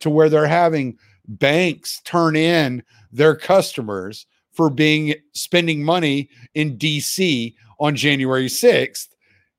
to 0.00 0.10
where 0.10 0.28
they're 0.28 0.46
having 0.46 0.98
banks 1.26 2.00
turn 2.04 2.34
in 2.34 2.82
their 3.12 3.36
customers 3.36 4.26
for 4.52 4.70
being 4.70 5.14
spending 5.34 5.84
money 5.84 6.30
in 6.54 6.78
DC 6.78 7.54
on 7.78 7.94
January 7.94 8.46
6th. 8.46 9.08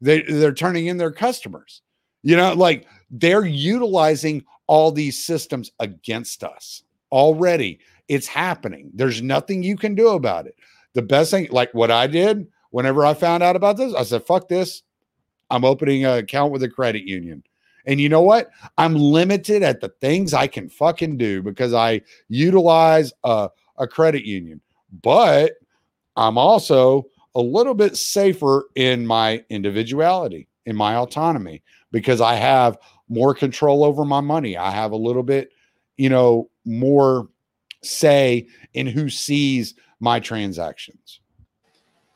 They, 0.01 0.22
they're 0.24 0.53
turning 0.53 0.88
in 0.88 0.97
their 0.97 1.12
customers. 1.12 1.82
You 2.24 2.36
know, 2.36 2.53
like 2.53 2.88
they're 3.12 3.45
utilizing 3.45 4.43
all 4.68 4.91
these 4.91 5.24
systems 5.24 5.72
against 5.80 6.43
us 6.43 6.84
already. 7.12 7.80
It's 8.10 8.28
happening. 8.28 8.91
There's 8.93 9.22
nothing 9.22 9.64
you 9.64 9.78
can 9.78 9.95
do 9.95 10.10
about 10.10 10.47
it. 10.47 10.55
The 10.93 11.01
best 11.01 11.32
thing, 11.32 11.47
like 11.51 11.74
what 11.74 11.91
I 11.91 12.07
did 12.07 12.47
whenever 12.72 13.05
I 13.05 13.14
found 13.14 13.43
out 13.43 13.55
about 13.55 13.78
this, 13.78 13.93
I 13.93 14.03
said, 14.03 14.26
fuck 14.26 14.47
this. 14.47 14.84
I'm 15.49 15.66
opening 15.66 16.05
an 16.05 16.18
account 16.18 16.51
with 16.51 16.64
a 16.64 16.70
credit 16.70 17.03
union. 17.03 17.43
And 17.86 17.99
you 17.99 18.10
know 18.10 18.22
what? 18.22 18.51
I'm 18.78 18.95
limited 18.95 19.64
at 19.64 19.82
the 19.82 19.89
things 20.01 20.34
I 20.34 20.47
can 20.47 20.70
fucking 20.70 21.18
do 21.18 21.41
because 21.41 21.74
I 21.74 22.01
utilize 22.28 23.12
a, 23.24 23.49
a 23.78 23.88
credit 23.88 24.26
union. 24.26 24.62
But 25.01 25.53
I'm 26.16 26.38
also 26.38 27.07
a 27.36 27.41
little 27.41 27.74
bit 27.74 27.95
safer 27.95 28.70
in 28.76 29.07
my 29.07 29.43
individuality, 29.49 30.47
in 30.66 30.76
my 30.76 30.95
autonomy, 30.95 31.64
because 31.91 32.22
I 32.22 32.36
have 32.36 32.78
more 33.07 33.34
control 33.34 33.84
over 33.84 34.05
my 34.05 34.22
money. 34.22 34.57
I 34.57 34.70
have 34.72 34.91
a 34.91 34.97
little 34.97 35.24
bit, 35.24 35.51
you 35.97 36.10
know, 36.10 36.49
more 36.66 37.28
say 37.82 38.48
in 38.74 38.88
who 38.88 39.10
sees 39.10 39.76
my 40.00 40.20
transactions. 40.20 41.20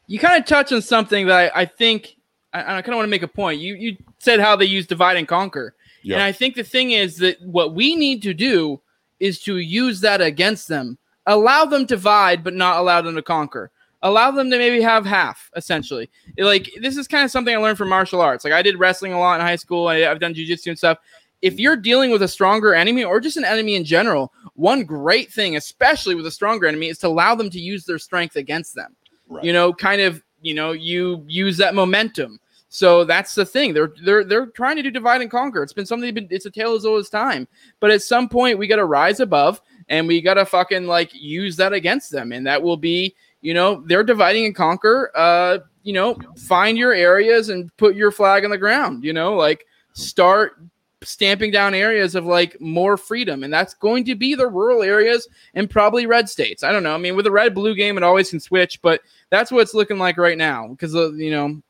You 0.07 0.19
kind 0.19 0.39
of 0.39 0.45
touch 0.45 0.71
on 0.71 0.81
something 0.81 1.27
that 1.27 1.53
I, 1.55 1.61
I 1.61 1.65
think 1.65 2.15
I, 2.53 2.59
I 2.59 2.81
kind 2.81 2.89
of 2.89 2.95
want 2.95 3.05
to 3.05 3.11
make 3.11 3.23
a 3.23 3.27
point. 3.27 3.59
You 3.59 3.75
you 3.75 3.97
said 4.19 4.39
how 4.39 4.55
they 4.55 4.65
use 4.65 4.85
divide 4.85 5.17
and 5.17 5.27
conquer, 5.27 5.75
yep. 6.03 6.15
and 6.15 6.23
I 6.23 6.31
think 6.31 6.55
the 6.55 6.63
thing 6.63 6.91
is 6.91 7.17
that 7.17 7.41
what 7.41 7.73
we 7.73 7.95
need 7.95 8.21
to 8.23 8.33
do 8.33 8.81
is 9.19 9.39
to 9.41 9.57
use 9.57 10.01
that 10.01 10.21
against 10.21 10.67
them. 10.67 10.97
Allow 11.25 11.65
them 11.65 11.87
to 11.87 11.95
divide, 11.95 12.43
but 12.43 12.53
not 12.53 12.79
allow 12.79 13.01
them 13.01 13.15
to 13.15 13.21
conquer. 13.21 13.71
Allow 14.01 14.31
them 14.31 14.51
to 14.51 14.57
maybe 14.57 14.81
have 14.81 15.05
half, 15.05 15.49
essentially. 15.55 16.09
Like 16.37 16.69
this 16.81 16.97
is 16.97 17.07
kind 17.07 17.23
of 17.23 17.31
something 17.31 17.55
I 17.55 17.57
learned 17.57 17.77
from 17.77 17.87
martial 17.87 18.19
arts. 18.19 18.43
Like 18.43 18.51
I 18.51 18.61
did 18.61 18.77
wrestling 18.77 19.13
a 19.13 19.19
lot 19.19 19.39
in 19.39 19.45
high 19.45 19.55
school. 19.55 19.87
I, 19.87 20.05
I've 20.05 20.19
done 20.19 20.33
jujitsu 20.33 20.67
and 20.67 20.77
stuff 20.77 20.97
if 21.43 21.59
you're 21.59 21.75
dealing 21.75 22.09
with 22.09 22.23
a 22.23 22.27
stronger 22.27 22.73
enemy 22.73 23.03
or 23.03 23.19
just 23.19 23.35
an 23.35 23.43
enemy 23.43 23.75
in 23.75 23.83
general, 23.83 24.31
one 24.55 24.85
great 24.85 25.31
thing, 25.31 25.57
especially 25.57 26.15
with 26.15 26.25
a 26.25 26.31
stronger 26.31 26.67
enemy, 26.67 26.87
is 26.87 26.97
to 26.99 27.07
allow 27.07 27.35
them 27.35 27.49
to 27.49 27.59
use 27.59 27.83
their 27.83 27.99
strength 27.99 28.37
against 28.37 28.73
them. 28.73 28.95
Right. 29.27 29.43
You 29.43 29.51
know, 29.51 29.73
kind 29.73 30.01
of, 30.01 30.23
you 30.41 30.53
know, 30.53 30.71
you 30.71 31.25
use 31.27 31.57
that 31.57 31.75
momentum. 31.75 32.39
So 32.69 33.03
that's 33.03 33.35
the 33.35 33.45
thing. 33.45 33.73
They're 33.73 33.93
they're 34.03 34.23
they're 34.23 34.47
trying 34.47 34.77
to 34.77 34.81
do 34.81 34.89
divide 34.89 35.21
and 35.21 35.29
conquer. 35.29 35.61
It's 35.61 35.73
been 35.73 35.85
something. 35.85 36.13
Been, 36.13 36.27
it's 36.31 36.45
a 36.45 36.49
tale 36.49 36.75
as 36.75 36.85
old 36.85 37.01
as 37.01 37.09
time. 37.09 37.47
But 37.81 37.91
at 37.91 38.01
some 38.01 38.29
point, 38.29 38.57
we 38.57 38.65
got 38.65 38.77
to 38.77 38.85
rise 38.85 39.19
above, 39.19 39.61
and 39.89 40.07
we 40.07 40.21
got 40.21 40.35
to 40.35 40.45
fucking 40.45 40.87
like 40.87 41.13
use 41.13 41.57
that 41.57 41.73
against 41.73 42.09
them, 42.09 42.31
and 42.31 42.47
that 42.47 42.63
will 42.63 42.77
be, 42.77 43.15
you 43.41 43.53
know, 43.53 43.83
they're 43.85 44.03
dividing 44.03 44.45
and 44.45 44.55
conquer. 44.55 45.11
Uh, 45.13 45.59
you 45.83 45.91
know, 45.91 46.17
find 46.37 46.77
your 46.77 46.93
areas 46.93 47.49
and 47.49 47.69
put 47.75 47.95
your 47.95 48.11
flag 48.11 48.45
on 48.45 48.49
the 48.49 48.57
ground. 48.57 49.03
You 49.03 49.11
know, 49.11 49.35
like 49.35 49.65
start 49.91 50.57
stamping 51.03 51.51
down 51.51 51.73
areas 51.73 52.15
of 52.15 52.25
like 52.25 52.59
more 52.59 52.97
freedom, 52.97 53.43
and 53.43 53.53
that's 53.53 53.73
going 53.73 54.05
to 54.05 54.15
be 54.15 54.35
the 54.35 54.47
rural 54.47 54.83
areas 54.83 55.27
and 55.53 55.69
probably 55.69 56.05
red 56.05 56.29
states. 56.29 56.63
I 56.63 56.71
don't 56.71 56.83
know. 56.83 56.93
I 56.93 56.97
mean, 56.97 57.15
with 57.15 57.27
a 57.27 57.31
red 57.31 57.53
blue 57.53 57.75
game, 57.75 57.97
it 57.97 58.03
always 58.03 58.29
can 58.29 58.39
switch, 58.39 58.81
but 58.81 59.01
that's 59.29 59.51
what 59.51 59.61
it's 59.61 59.73
looking 59.73 59.97
like 59.97 60.17
right 60.17 60.37
now 60.37 60.67
because 60.67 60.95
uh, 60.95 61.11
you 61.13 61.31
know, 61.31 61.61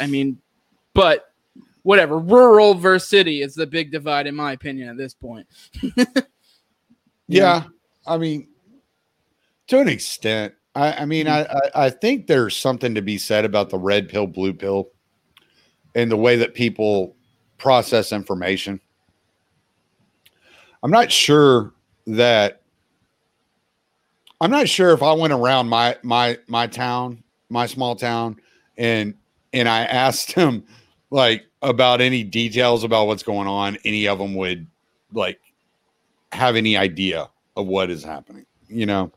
I 0.00 0.06
mean, 0.06 0.40
but 0.94 1.28
whatever. 1.82 2.18
Rural 2.18 2.74
versus 2.74 3.08
city 3.08 3.40
is 3.40 3.54
the 3.54 3.66
big 3.66 3.90
divide, 3.90 4.26
in 4.26 4.34
my 4.34 4.52
opinion, 4.52 4.90
at 4.90 4.96
this 4.96 5.14
point. 5.14 5.46
yeah, 7.28 7.64
I 8.06 8.18
mean, 8.18 8.48
to 9.68 9.80
an 9.80 9.88
extent. 9.88 10.54
I, 10.74 10.92
I 10.92 11.04
mean, 11.06 11.26
I, 11.26 11.46
I 11.74 11.90
think 11.90 12.26
there's 12.26 12.56
something 12.56 12.94
to 12.94 13.02
be 13.02 13.18
said 13.18 13.44
about 13.44 13.70
the 13.70 13.78
red 13.78 14.08
pill, 14.08 14.26
blue 14.26 14.52
pill, 14.52 14.90
and 15.94 16.10
the 16.10 16.16
way 16.16 16.36
that 16.36 16.54
people 16.54 17.16
process 17.58 18.12
information. 18.12 18.80
I'm 20.82 20.90
not 20.90 21.10
sure 21.10 21.74
that 22.06 22.62
I'm 24.40 24.50
not 24.50 24.68
sure 24.68 24.92
if 24.92 25.02
I 25.02 25.12
went 25.12 25.32
around 25.32 25.68
my 25.68 25.96
my 26.02 26.38
my 26.46 26.66
town, 26.66 27.22
my 27.50 27.66
small 27.66 27.96
town, 27.96 28.36
and 28.76 29.14
and 29.52 29.68
I 29.68 29.84
asked 29.84 30.34
them 30.34 30.64
like 31.10 31.44
about 31.62 32.00
any 32.00 32.22
details 32.22 32.84
about 32.84 33.06
what's 33.06 33.22
going 33.22 33.48
on, 33.48 33.78
any 33.84 34.06
of 34.06 34.18
them 34.18 34.34
would 34.34 34.66
like 35.12 35.40
have 36.32 36.56
any 36.56 36.76
idea 36.76 37.28
of 37.56 37.66
what 37.66 37.90
is 37.90 38.04
happening, 38.04 38.46
you 38.68 38.86
know. 38.86 39.10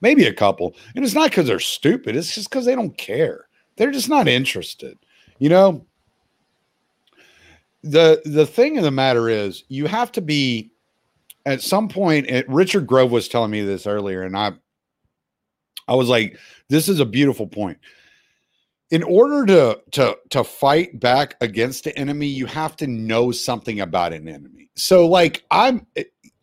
Maybe 0.00 0.26
a 0.26 0.34
couple. 0.34 0.74
And 0.94 1.04
it's 1.04 1.14
not 1.14 1.30
because 1.30 1.46
they're 1.46 1.60
stupid, 1.60 2.16
it's 2.16 2.34
just 2.34 2.50
because 2.50 2.64
they 2.64 2.74
don't 2.74 2.96
care. 2.96 3.46
They're 3.76 3.90
just 3.90 4.08
not 4.08 4.28
interested. 4.28 4.98
You 5.38 5.48
know, 5.48 5.84
the 7.84 8.22
the 8.24 8.46
thing 8.46 8.78
of 8.78 8.84
the 8.84 8.90
matter 8.90 9.28
is 9.28 9.64
you 9.68 9.86
have 9.86 10.10
to 10.12 10.20
be 10.20 10.72
at 11.46 11.62
some 11.62 11.88
point 11.88 12.26
it, 12.28 12.48
richard 12.48 12.86
grove 12.86 13.10
was 13.10 13.28
telling 13.28 13.50
me 13.50 13.62
this 13.62 13.86
earlier 13.86 14.22
and 14.22 14.36
i 14.36 14.52
i 15.86 15.94
was 15.94 16.08
like 16.08 16.38
this 16.68 16.88
is 16.88 17.00
a 17.00 17.06
beautiful 17.06 17.46
point. 17.46 17.78
In 18.90 19.02
order 19.02 19.46
to 19.46 19.80
to 19.92 20.18
to 20.30 20.44
fight 20.44 21.00
back 21.00 21.36
against 21.40 21.84
the 21.84 21.96
enemy 21.98 22.26
you 22.26 22.46
have 22.46 22.76
to 22.76 22.86
know 22.86 23.32
something 23.32 23.80
about 23.80 24.12
an 24.12 24.28
enemy. 24.28 24.70
So 24.76 25.06
like 25.06 25.44
i'm 25.50 25.86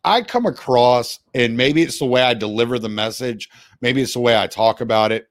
i 0.04 0.22
come 0.22 0.46
across 0.46 1.20
and 1.34 1.56
maybe 1.56 1.82
it's 1.82 1.98
the 1.98 2.06
way 2.06 2.22
i 2.22 2.34
deliver 2.34 2.78
the 2.78 2.88
message 2.88 3.48
maybe 3.80 4.02
it's 4.02 4.14
the 4.14 4.20
way 4.20 4.36
i 4.36 4.46
talk 4.46 4.80
about 4.80 5.12
it. 5.12 5.28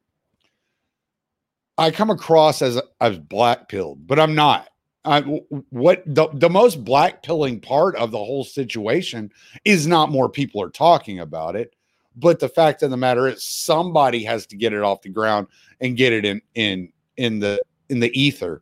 I 1.78 1.92
come 1.92 2.10
across 2.10 2.62
as 2.62 2.82
as 3.00 3.18
black 3.18 3.70
pilled 3.70 4.08
but 4.08 4.20
i'm 4.20 4.36
not 4.36 4.70
uh, 5.06 5.22
what 5.70 6.04
the, 6.06 6.28
the 6.34 6.50
most 6.50 6.84
black 6.84 7.24
pilling 7.24 7.60
part 7.60 7.96
of 7.96 8.12
the 8.12 8.18
whole 8.18 8.44
situation 8.44 9.32
is 9.66 9.88
not 9.88 10.12
more 10.12 10.30
people 10.30 10.62
are 10.62 10.70
talking 10.70 11.20
about 11.20 11.56
it, 11.56 11.76
but 12.16 12.40
the 12.40 12.50
fact 12.50 12.84
of 12.84 12.92
the 12.92 12.98
matter 12.98 13.28
is 13.28 13.44
somebody 13.44 14.24
has 14.24 14.46
to 14.46 14.56
get 14.56 14.74
it 14.74 14.82
off 14.82 15.02
the 15.02 15.10
ground 15.10 15.48
and 15.80 15.98
get 15.98 16.14
it 16.14 16.26
in 16.26 16.42
in 16.56 16.92
in 17.18 17.40
the 17.40 17.60
in 17.90 18.00
the 18.00 18.20
ether 18.20 18.62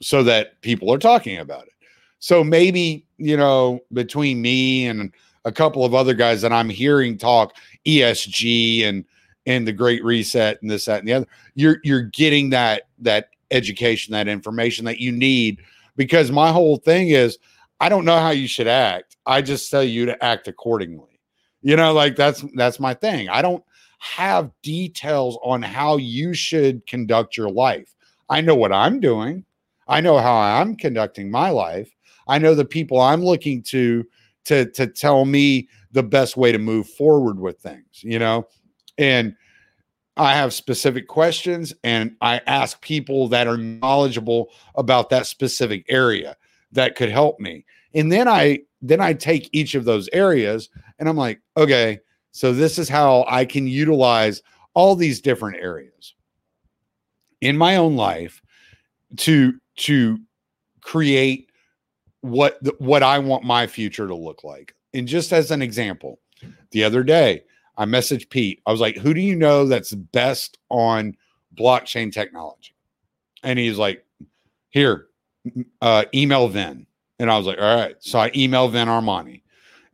so 0.00 0.22
that 0.22 0.60
people 0.60 0.92
are 0.92 0.98
talking 0.98 1.38
about 1.38 1.66
it. 1.66 1.72
So 2.18 2.44
maybe, 2.44 3.06
you 3.18 3.36
know, 3.36 3.80
between 3.92 4.42
me 4.42 4.86
and 4.86 5.12
a 5.44 5.52
couple 5.52 5.84
of 5.84 5.94
other 5.94 6.14
guys 6.14 6.42
that 6.42 6.52
I'm 6.52 6.68
hearing 6.68 7.18
talk 7.18 7.56
ESG 7.86 8.84
and 8.84 9.04
and 9.44 9.66
the 9.66 9.72
great 9.72 10.04
reset 10.04 10.62
and 10.62 10.70
this, 10.70 10.84
that, 10.84 11.00
and 11.00 11.08
the 11.08 11.14
other, 11.14 11.26
you're 11.54 11.78
you're 11.82 12.02
getting 12.02 12.50
that 12.50 12.82
that 13.00 13.30
education, 13.52 14.12
that 14.12 14.28
information 14.28 14.84
that 14.86 14.98
you 14.98 15.12
need. 15.12 15.60
Because 15.96 16.30
my 16.30 16.50
whole 16.50 16.78
thing 16.78 17.08
is, 17.10 17.38
I 17.80 17.88
don't 17.88 18.04
know 18.04 18.18
how 18.18 18.30
you 18.30 18.48
should 18.48 18.68
act. 18.68 19.16
I 19.26 19.42
just 19.42 19.70
tell 19.70 19.84
you 19.84 20.06
to 20.06 20.24
act 20.24 20.48
accordingly. 20.48 21.20
You 21.62 21.76
know, 21.76 21.92
like 21.92 22.16
that's 22.16 22.44
that's 22.54 22.80
my 22.80 22.94
thing. 22.94 23.28
I 23.28 23.42
don't 23.42 23.62
have 23.98 24.50
details 24.62 25.38
on 25.44 25.62
how 25.62 25.96
you 25.96 26.34
should 26.34 26.84
conduct 26.86 27.36
your 27.36 27.50
life. 27.50 27.94
I 28.28 28.40
know 28.40 28.54
what 28.54 28.72
I'm 28.72 28.98
doing. 28.98 29.44
I 29.86 30.00
know 30.00 30.18
how 30.18 30.34
I'm 30.34 30.74
conducting 30.74 31.30
my 31.30 31.50
life. 31.50 31.94
I 32.26 32.38
know 32.38 32.54
the 32.54 32.64
people 32.64 33.00
I'm 33.00 33.22
looking 33.22 33.62
to 33.64 34.04
to 34.46 34.70
to 34.72 34.86
tell 34.86 35.24
me 35.24 35.68
the 35.92 36.02
best 36.02 36.36
way 36.36 36.50
to 36.50 36.58
move 36.58 36.88
forward 36.88 37.38
with 37.38 37.58
things, 37.60 38.02
you 38.02 38.18
know? 38.18 38.46
And 38.98 39.36
I 40.16 40.34
have 40.34 40.52
specific 40.52 41.08
questions 41.08 41.72
and 41.84 42.16
I 42.20 42.40
ask 42.46 42.80
people 42.82 43.28
that 43.28 43.46
are 43.46 43.56
knowledgeable 43.56 44.50
about 44.74 45.10
that 45.10 45.26
specific 45.26 45.86
area 45.88 46.36
that 46.72 46.96
could 46.96 47.08
help 47.08 47.40
me. 47.40 47.64
And 47.94 48.12
then 48.12 48.28
I 48.28 48.60
then 48.82 49.00
I 49.00 49.14
take 49.14 49.48
each 49.52 49.74
of 49.74 49.84
those 49.84 50.08
areas 50.12 50.68
and 50.98 51.08
I'm 51.08 51.16
like, 51.16 51.40
okay, 51.56 52.00
so 52.32 52.52
this 52.52 52.78
is 52.78 52.88
how 52.88 53.24
I 53.28 53.44
can 53.44 53.66
utilize 53.66 54.42
all 54.74 54.96
these 54.96 55.20
different 55.20 55.56
areas 55.58 56.14
in 57.40 57.56
my 57.56 57.76
own 57.76 57.96
life 57.96 58.42
to 59.18 59.54
to 59.76 60.18
create 60.80 61.50
what 62.20 62.58
what 62.80 63.02
I 63.02 63.18
want 63.18 63.44
my 63.44 63.66
future 63.66 64.06
to 64.06 64.14
look 64.14 64.44
like. 64.44 64.74
And 64.92 65.08
just 65.08 65.32
as 65.32 65.50
an 65.50 65.62
example, 65.62 66.20
the 66.70 66.84
other 66.84 67.02
day 67.02 67.44
I 67.82 67.84
messaged 67.84 68.30
Pete. 68.30 68.60
I 68.66 68.72
was 68.72 68.80
like, 68.80 68.96
"Who 68.96 69.12
do 69.12 69.20
you 69.20 69.34
know 69.34 69.66
that's 69.66 69.92
best 69.92 70.58
on 70.70 71.16
blockchain 71.56 72.12
technology?" 72.12 72.74
And 73.42 73.58
he's 73.58 73.78
like, 73.78 74.04
"Here, 74.70 75.08
uh, 75.80 76.04
email 76.14 76.48
Vin." 76.48 76.86
And 77.18 77.30
I 77.30 77.36
was 77.36 77.46
like, 77.46 77.58
"All 77.58 77.76
right." 77.76 77.96
So 78.00 78.18
I 78.18 78.30
email 78.36 78.68
Vin 78.68 78.88
Armani, 78.88 79.42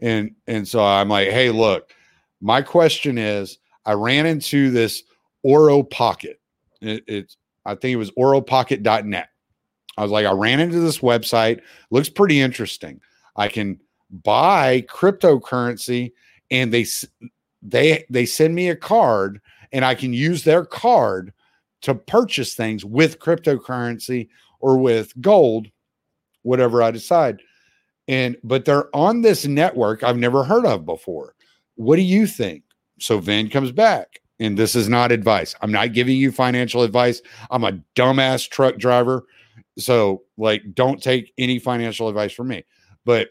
and 0.01 0.35
and 0.47 0.67
so 0.67 0.85
I'm 0.85 1.09
like, 1.09 1.29
"Hey, 1.29 1.51
look, 1.51 1.93
my 2.41 2.63
question 2.63 3.17
is, 3.17 3.59
I 3.87 3.93
ran 3.93 4.27
into 4.27 4.71
this 4.71 5.03
Oro 5.43 5.83
Pocket. 5.83 6.41
It, 6.81 7.05
it's 7.07 7.37
I 7.65 7.75
think 7.75 7.95
it 7.95 7.97
was 7.97 8.11
OroPocket.net. 8.13 9.29
I 9.97 10.03
was 10.03 10.11
like, 10.11 10.27
I 10.27 10.33
ran 10.33 10.61
into 10.61 10.81
this 10.81 10.99
website. 11.01 11.61
Looks 11.91 12.09
pretty 12.09 12.41
interesting. 12.41 13.01
I 13.37 13.49
can 13.49 13.79
buy 14.11 14.83
cryptocurrency, 14.89 16.13
and 16.51 16.73
they 16.73 16.87
they 17.63 18.05
they 18.11 18.27
send 18.27 18.55
me 18.55 18.69
a 18.69 18.77
card 18.77 19.41
and 19.73 19.85
I 19.85 19.95
can 19.95 20.13
use 20.13 20.45
their 20.45 20.65
card 20.65 21.33
to 21.83 21.95
purchase 21.95 22.55
things 22.55 22.85
with 22.85 23.19
cryptocurrency 23.19 24.29
or 24.61 24.79
with 24.79 25.13
gold, 25.21 25.69
whatever 26.43 26.83
I 26.83 26.91
decide. 26.91 27.41
And 28.07 28.37
but 28.43 28.65
they're 28.65 28.95
on 28.97 29.23
this 29.23 29.47
network 29.47 30.03
I've 30.03 30.17
never 30.17 30.45
heard 30.45 30.67
of 30.67 30.87
before. 30.87 31.35
What 31.77 31.97
do 31.97 32.03
you 32.03 32.27
think? 32.27 32.65
So 32.99 33.19
Vin 33.19 33.49
comes 33.49 33.73
back. 33.73 34.21
And 34.41 34.57
this 34.57 34.77
is 34.77 34.89
not 34.89 35.11
advice. 35.11 35.57
I'm 35.63 35.73
not 35.73 35.93
giving 35.93 36.17
you 36.17 36.31
financial 36.31 36.83
advice. 36.83 37.21
I'm 37.51 37.65
a 37.65 37.81
dumbass 37.97 38.49
truck 38.49 38.77
driver. 38.77 39.25
So, 39.79 40.23
like, 40.37 40.63
don't 40.75 41.03
take 41.03 41.33
any 41.39 41.59
financial 41.59 42.09
advice 42.09 42.33
from 42.33 42.47
me. 42.47 42.65
But 43.05 43.31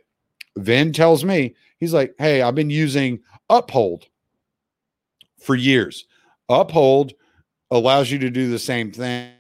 Vin 0.58 0.92
tells 0.92 1.24
me, 1.24 1.56
he's 1.80 1.94
like, 1.94 2.14
hey, 2.20 2.42
I've 2.42 2.56
been 2.56 2.70
using 2.70 3.22
Uphold 3.50 4.08
for 5.40 5.56
years. 5.56 6.06
Uphold 6.50 7.14
allows 7.72 8.10
you 8.12 8.20
to 8.20 8.30
do 8.30 8.50
the 8.50 8.60
same 8.60 8.92
thing 8.92 9.32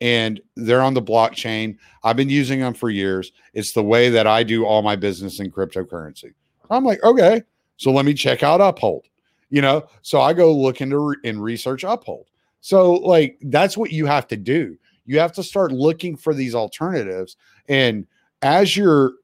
and 0.00 0.40
they're 0.56 0.82
on 0.82 0.94
the 0.94 1.02
blockchain. 1.02 1.76
I've 2.04 2.16
been 2.16 2.28
using 2.28 2.60
them 2.60 2.74
for 2.74 2.90
years. 2.90 3.32
It's 3.54 3.72
the 3.72 3.82
way 3.82 4.10
that 4.10 4.26
I 4.26 4.42
do 4.42 4.64
all 4.64 4.82
my 4.82 4.96
business 4.96 5.40
in 5.40 5.50
cryptocurrency. 5.50 6.32
I'm 6.70 6.84
like, 6.84 7.02
okay, 7.02 7.42
so 7.76 7.90
let 7.90 8.04
me 8.04 8.14
check 8.14 8.42
out 8.42 8.60
Uphold. 8.60 9.06
You 9.50 9.62
know, 9.62 9.86
so 10.02 10.20
I 10.20 10.34
go 10.34 10.54
look 10.54 10.80
into 10.80 10.98
re- 10.98 11.16
and 11.24 11.42
research 11.42 11.82
Uphold. 11.82 12.26
So 12.60 12.94
like 12.94 13.38
that's 13.42 13.76
what 13.76 13.92
you 13.92 14.06
have 14.06 14.26
to 14.28 14.36
do. 14.36 14.76
You 15.06 15.18
have 15.20 15.32
to 15.32 15.42
start 15.42 15.72
looking 15.72 16.16
for 16.16 16.34
these 16.34 16.54
alternatives 16.54 17.36
and 17.68 18.06
as 18.42 18.76
your 18.76 19.14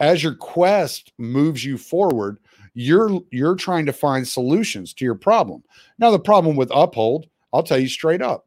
as 0.00 0.22
your 0.22 0.34
quest 0.34 1.12
moves 1.16 1.64
you 1.64 1.78
forward, 1.78 2.38
you're 2.74 3.20
you're 3.30 3.54
trying 3.54 3.86
to 3.86 3.92
find 3.92 4.26
solutions 4.26 4.94
to 4.94 5.04
your 5.04 5.14
problem. 5.14 5.62
Now 5.98 6.10
the 6.10 6.18
problem 6.18 6.56
with 6.56 6.70
Uphold, 6.74 7.26
I'll 7.52 7.62
tell 7.62 7.78
you 7.78 7.88
straight 7.88 8.22
up. 8.22 8.46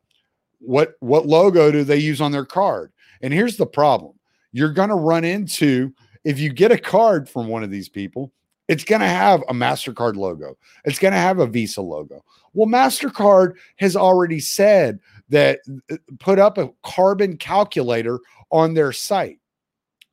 What 0.59 0.95
what 0.99 1.27
logo 1.27 1.71
do 1.71 1.83
they 1.83 1.97
use 1.97 2.21
on 2.21 2.31
their 2.31 2.45
card? 2.45 2.91
And 3.21 3.33
here's 3.33 3.57
the 3.57 3.65
problem. 3.65 4.13
You're 4.51 4.73
going 4.73 4.89
to 4.89 4.95
run 4.95 5.23
into 5.23 5.93
if 6.23 6.39
you 6.39 6.51
get 6.51 6.71
a 6.71 6.77
card 6.77 7.29
from 7.29 7.47
one 7.47 7.63
of 7.63 7.69
these 7.69 7.89
people, 7.89 8.31
it's 8.67 8.83
going 8.83 9.01
to 9.01 9.07
have 9.07 9.41
a 9.47 9.53
MasterCard 9.53 10.15
logo. 10.15 10.57
It's 10.85 10.97
going 10.97 11.13
to 11.13 11.19
have 11.19 11.39
a 11.39 11.45
Visa 11.45 11.81
logo. 11.81 12.23
Well, 12.53 12.67
MasterCard 12.67 13.53
has 13.77 13.95
already 13.95 14.39
said 14.39 14.99
that 15.29 15.59
uh, 15.91 15.97
put 16.19 16.39
up 16.39 16.57
a 16.57 16.71
carbon 16.83 17.37
calculator 17.37 18.19
on 18.51 18.73
their 18.73 18.91
site. 18.91 19.39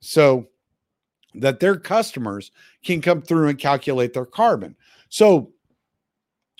So 0.00 0.48
that 1.35 1.61
their 1.61 1.76
customers 1.76 2.51
can 2.85 3.01
come 3.01 3.22
through 3.22 3.49
and 3.49 3.59
calculate 3.59 4.12
their 4.12 4.26
carbon. 4.26 4.76
So, 5.09 5.53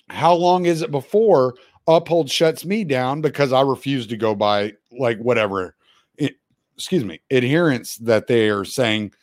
how 0.09 0.33
long 0.33 0.65
is 0.65 0.81
it 0.81 0.91
before 0.91 1.55
Uphold 1.87 2.29
shuts 2.29 2.65
me 2.65 2.83
down 2.83 3.21
because 3.21 3.51
I 3.51 3.61
refuse 3.61 4.07
to 4.07 4.17
go 4.17 4.35
by 4.35 4.73
like 4.91 5.19
whatever, 5.19 5.75
it, 6.17 6.35
excuse 6.75 7.03
me, 7.03 7.19
adherence 7.29 7.97
that 7.97 8.27
they 8.27 8.49
are 8.49 8.63
saying 8.63 9.13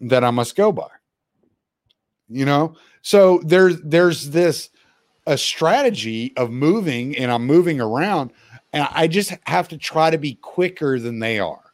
that 0.00 0.24
I 0.24 0.30
must 0.30 0.56
go 0.56 0.72
by? 0.72 0.88
You 2.28 2.44
know, 2.44 2.74
so 3.02 3.40
there's 3.44 3.80
there's 3.82 4.30
this 4.30 4.70
a 5.26 5.38
strategy 5.38 6.32
of 6.36 6.50
moving, 6.50 7.16
and 7.16 7.30
I'm 7.30 7.46
moving 7.46 7.80
around, 7.80 8.32
and 8.72 8.88
I 8.90 9.06
just 9.06 9.32
have 9.46 9.68
to 9.68 9.78
try 9.78 10.10
to 10.10 10.18
be 10.18 10.34
quicker 10.34 10.98
than 10.98 11.18
they 11.18 11.38
are 11.38 11.69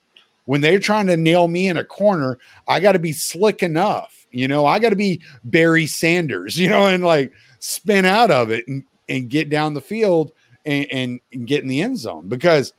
when 0.47 0.61
they're 0.61 0.81
trying 0.81 1.07
to 1.09 1.17
nail 1.17 1.49
me 1.49 1.69
in 1.69 1.77
a 1.77 1.85
corner, 1.85 2.39
I 2.67 2.81
got 2.81 2.93
to 2.93 2.99
be 2.99 3.13
slick 3.13 3.63
enough. 3.63 4.27
You 4.31 4.49
know, 4.49 4.67
I 4.67 4.79
got 4.79 4.91
to 4.91 4.97
be 4.97 5.21
Barry 5.45 5.87
Sanders, 5.87 6.59
you 6.59 6.69
know, 6.69 6.87
and 6.87 7.05
like 7.05 7.33
spin 7.59 8.05
out 8.05 8.31
of 8.31 8.51
it 8.51 8.67
and, 8.67 8.85
and 9.09 9.29
get 9.29 9.51
down 9.51 9.75
the 9.75 9.81
field 9.81 10.33
and, 10.65 10.87
and, 10.91 11.21
and 11.33 11.47
get 11.47 11.63
in 11.63 11.69
the 11.69 11.83
end 11.83 11.99
zone 11.99 12.29
because 12.29 12.73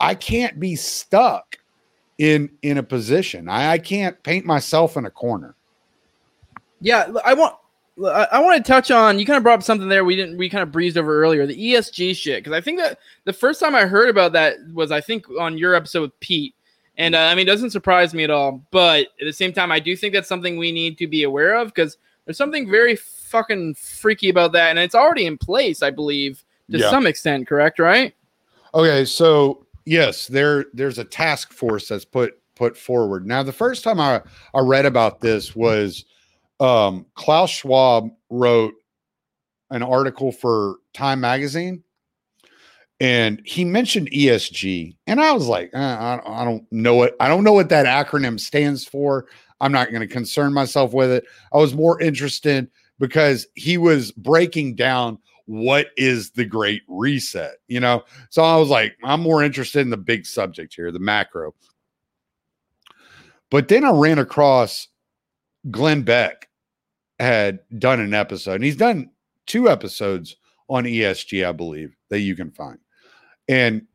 I 0.00 0.14
can't 0.14 0.58
be 0.58 0.76
stuck 0.76 1.58
in 2.18 2.50
in 2.62 2.78
a 2.78 2.82
position. 2.82 3.48
I, 3.48 3.72
I 3.72 3.78
can't 3.78 4.20
paint 4.22 4.44
myself 4.44 4.96
in 4.96 5.06
a 5.06 5.10
corner. 5.10 5.54
Yeah, 6.80 7.12
I 7.24 7.34
want 7.34 7.54
I 8.04 8.40
want 8.40 8.64
to 8.64 8.68
touch 8.68 8.90
on 8.92 9.18
you 9.18 9.26
kind 9.26 9.36
of 9.36 9.42
brought 9.42 9.58
up 9.58 9.62
something 9.64 9.88
there 9.88 10.04
we 10.04 10.14
didn't 10.14 10.38
we 10.38 10.48
kind 10.48 10.62
of 10.62 10.70
breezed 10.70 10.96
over 10.96 11.20
earlier 11.20 11.46
the 11.46 11.72
ESG 11.72 12.14
shit 12.14 12.44
because 12.44 12.56
I 12.56 12.60
think 12.60 12.78
that 12.78 12.98
the 13.24 13.32
first 13.32 13.58
time 13.58 13.74
I 13.74 13.86
heard 13.86 14.08
about 14.08 14.32
that 14.34 14.56
was 14.72 14.92
I 14.92 15.00
think 15.00 15.26
on 15.40 15.58
your 15.58 15.74
episode 15.74 16.02
with 16.02 16.20
Pete 16.20 16.54
and 16.98 17.14
uh, 17.14 17.20
I 17.20 17.34
mean, 17.34 17.46
it 17.46 17.50
doesn't 17.50 17.70
surprise 17.70 18.12
me 18.12 18.24
at 18.24 18.30
all. 18.30 18.62
But 18.72 19.06
at 19.20 19.24
the 19.24 19.32
same 19.32 19.52
time, 19.52 19.70
I 19.70 19.78
do 19.78 19.96
think 19.96 20.12
that's 20.12 20.28
something 20.28 20.58
we 20.58 20.72
need 20.72 20.98
to 20.98 21.06
be 21.06 21.22
aware 21.22 21.54
of 21.54 21.68
because 21.68 21.96
there's 22.24 22.36
something 22.36 22.68
very 22.68 22.96
fucking 22.96 23.76
freaky 23.76 24.28
about 24.28 24.52
that. 24.52 24.70
And 24.70 24.78
it's 24.78 24.96
already 24.96 25.24
in 25.24 25.38
place, 25.38 25.82
I 25.82 25.90
believe, 25.90 26.44
to 26.70 26.78
yeah. 26.78 26.90
some 26.90 27.06
extent, 27.06 27.46
correct? 27.46 27.78
Right? 27.78 28.14
Okay. 28.74 29.04
So, 29.04 29.64
yes, 29.86 30.26
there 30.26 30.66
there's 30.74 30.98
a 30.98 31.04
task 31.04 31.52
force 31.52 31.88
that's 31.88 32.04
put 32.04 32.38
put 32.56 32.76
forward. 32.76 33.26
Now, 33.26 33.44
the 33.44 33.52
first 33.52 33.84
time 33.84 34.00
I, 34.00 34.20
I 34.52 34.60
read 34.60 34.84
about 34.84 35.20
this 35.20 35.54
was 35.54 36.04
um, 36.58 37.06
Klaus 37.14 37.50
Schwab 37.50 38.10
wrote 38.28 38.74
an 39.70 39.84
article 39.84 40.32
for 40.32 40.78
Time 40.92 41.20
Magazine 41.20 41.84
and 43.00 43.40
he 43.44 43.64
mentioned 43.64 44.10
ESG, 44.10 44.96
and 45.06 45.20
I 45.20 45.32
was 45.32 45.46
like, 45.46 45.70
uh, 45.72 45.78
I, 45.78 46.42
I, 46.42 46.44
don't 46.44 46.66
know 46.72 46.94
what 46.94 47.14
I 47.20 47.28
don't 47.28 47.44
know 47.44 47.52
what 47.52 47.68
that 47.68 47.86
acronym 47.86 48.40
stands 48.40 48.84
for. 48.84 49.26
I'm 49.60 49.72
not 49.72 49.90
going 49.90 50.00
to 50.00 50.12
concern 50.12 50.52
myself 50.52 50.92
with 50.92 51.10
it. 51.10 51.24
I 51.52 51.58
was 51.58 51.74
more 51.74 52.00
interested 52.00 52.68
because 52.98 53.46
he 53.54 53.78
was 53.78 54.10
breaking 54.12 54.74
down 54.74 55.18
what 55.46 55.88
is 55.96 56.30
the 56.32 56.44
Great 56.44 56.82
Reset, 56.88 57.56
you 57.68 57.78
know. 57.78 58.04
So 58.30 58.42
I 58.42 58.56
was 58.56 58.68
like, 58.68 58.96
I'm 59.04 59.20
more 59.20 59.42
interested 59.42 59.80
in 59.80 59.90
the 59.90 59.96
big 59.96 60.26
subject 60.26 60.74
here, 60.74 60.90
the 60.90 60.98
macro. 60.98 61.54
But 63.50 63.68
then 63.68 63.84
I 63.84 63.90
ran 63.90 64.18
across 64.18 64.88
Glenn 65.70 66.02
Beck 66.02 66.48
had 67.20 67.60
done 67.78 68.00
an 68.00 68.12
episode, 68.12 68.56
and 68.56 68.64
he's 68.64 68.76
done 68.76 69.10
two 69.46 69.70
episodes 69.70 70.36
on 70.68 70.84
ESG, 70.84 71.46
I 71.46 71.52
believe, 71.52 71.96
that 72.10 72.20
you 72.20 72.36
can 72.36 72.50
find 72.50 72.78
and 73.48 73.86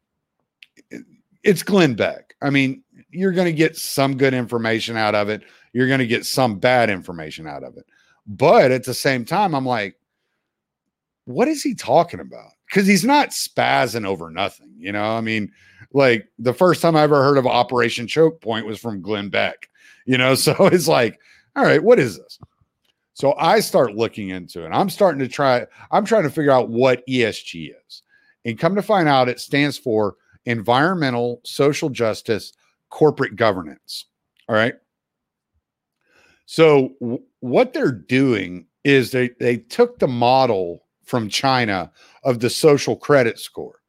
it's 1.43 1.63
Glenn 1.63 1.95
Beck. 1.95 2.35
I 2.41 2.49
mean, 2.49 2.83
you're 3.09 3.31
going 3.31 3.47
to 3.47 3.53
get 3.53 3.77
some 3.77 4.17
good 4.17 4.33
information 4.33 4.97
out 4.97 5.15
of 5.15 5.29
it. 5.29 5.43
You're 5.73 5.87
going 5.87 5.99
to 5.99 6.07
get 6.07 6.25
some 6.25 6.59
bad 6.59 6.89
information 6.89 7.47
out 7.47 7.63
of 7.63 7.77
it. 7.77 7.85
But 8.25 8.71
at 8.71 8.85
the 8.85 8.93
same 8.93 9.25
time, 9.25 9.53
I'm 9.53 9.65
like, 9.65 9.97
what 11.25 11.47
is 11.47 11.61
he 11.61 11.75
talking 11.75 12.19
about? 12.19 12.51
because 12.73 12.87
he's 12.87 13.05
not 13.05 13.29
spazzing 13.29 14.05
over 14.05 14.31
nothing. 14.31 14.73
You 14.77 14.91
know, 14.91 15.03
I 15.03 15.21
mean, 15.21 15.51
like 15.93 16.27
the 16.39 16.53
first 16.53 16.81
time 16.81 16.95
I 16.95 17.03
ever 17.03 17.21
heard 17.21 17.37
of 17.37 17.45
Operation 17.45 18.07
Choke 18.07 18.41
Point 18.41 18.65
was 18.65 18.79
from 18.79 19.01
Glenn 19.01 19.29
Beck. 19.29 19.69
You 20.05 20.17
know, 20.17 20.33
so 20.35 20.55
it's 20.59 20.87
like, 20.87 21.19
all 21.55 21.63
right, 21.63 21.83
what 21.83 21.99
is 21.99 22.17
this? 22.17 22.39
So 23.13 23.35
I 23.37 23.59
start 23.59 23.95
looking 23.95 24.29
into 24.29 24.65
it. 24.65 24.69
I'm 24.69 24.89
starting 24.89 25.19
to 25.19 25.27
try, 25.27 25.67
I'm 25.91 26.03
trying 26.03 26.23
to 26.23 26.31
figure 26.31 26.51
out 26.51 26.69
what 26.69 27.05
ESG 27.07 27.71
is. 27.87 28.01
And 28.45 28.59
come 28.59 28.75
to 28.75 28.81
find 28.81 29.07
out, 29.07 29.29
it 29.29 29.39
stands 29.39 29.77
for 29.77 30.15
environmental, 30.45 31.41
social 31.43 31.89
justice, 31.89 32.53
corporate 32.89 33.35
governance. 33.35 34.05
All 34.49 34.55
right. 34.55 34.75
So 36.45 36.93
w- 36.99 37.21
what 37.39 37.73
they're 37.73 37.91
doing 37.91 38.67
is 38.83 39.11
they 39.11 39.29
they 39.39 39.57
took 39.57 39.99
the 39.99 40.07
model 40.07 40.83
from 41.03 41.29
China 41.29 41.91
of 42.23 42.39
the 42.39 42.49
social 42.49 42.95
credit 42.95 43.39
score, 43.39 43.79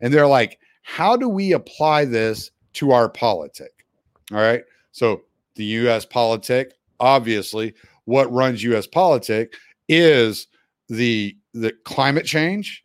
and 0.00 0.12
they're 0.12 0.26
like, 0.26 0.58
how 0.82 1.16
do 1.16 1.28
we 1.28 1.52
apply 1.52 2.04
this 2.04 2.50
to 2.74 2.92
our 2.92 3.08
politic? 3.08 3.86
All 4.30 4.38
right. 4.38 4.64
So 4.92 5.22
the 5.54 5.64
U.S. 5.64 6.04
politic, 6.04 6.74
obviously, 7.00 7.74
what 8.04 8.30
runs 8.32 8.62
U.S. 8.64 8.86
politic 8.86 9.54
is 9.88 10.46
the 10.88 11.36
the 11.54 11.72
climate 11.84 12.26
change 12.26 12.81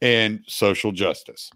and 0.00 0.40
social 0.46 0.92
justice. 0.92 1.50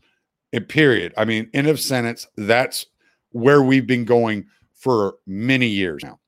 And 0.53 0.69
period. 0.69 1.15
I 1.17 1.25
mean, 1.25 1.49
end 1.55 1.69
of 1.69 1.79
sentence. 1.79 2.27
That's 2.37 2.87
where 3.31 3.63
we've 3.63 3.87
been 3.87 4.05
going 4.05 4.47
for 4.75 5.15
many 5.27 5.69
years 5.69 6.03
now. 6.03 6.19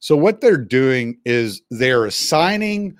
So 0.00 0.16
what 0.16 0.40
they're 0.40 0.56
doing 0.56 1.18
is 1.24 1.62
they're 1.70 2.06
assigning 2.06 2.96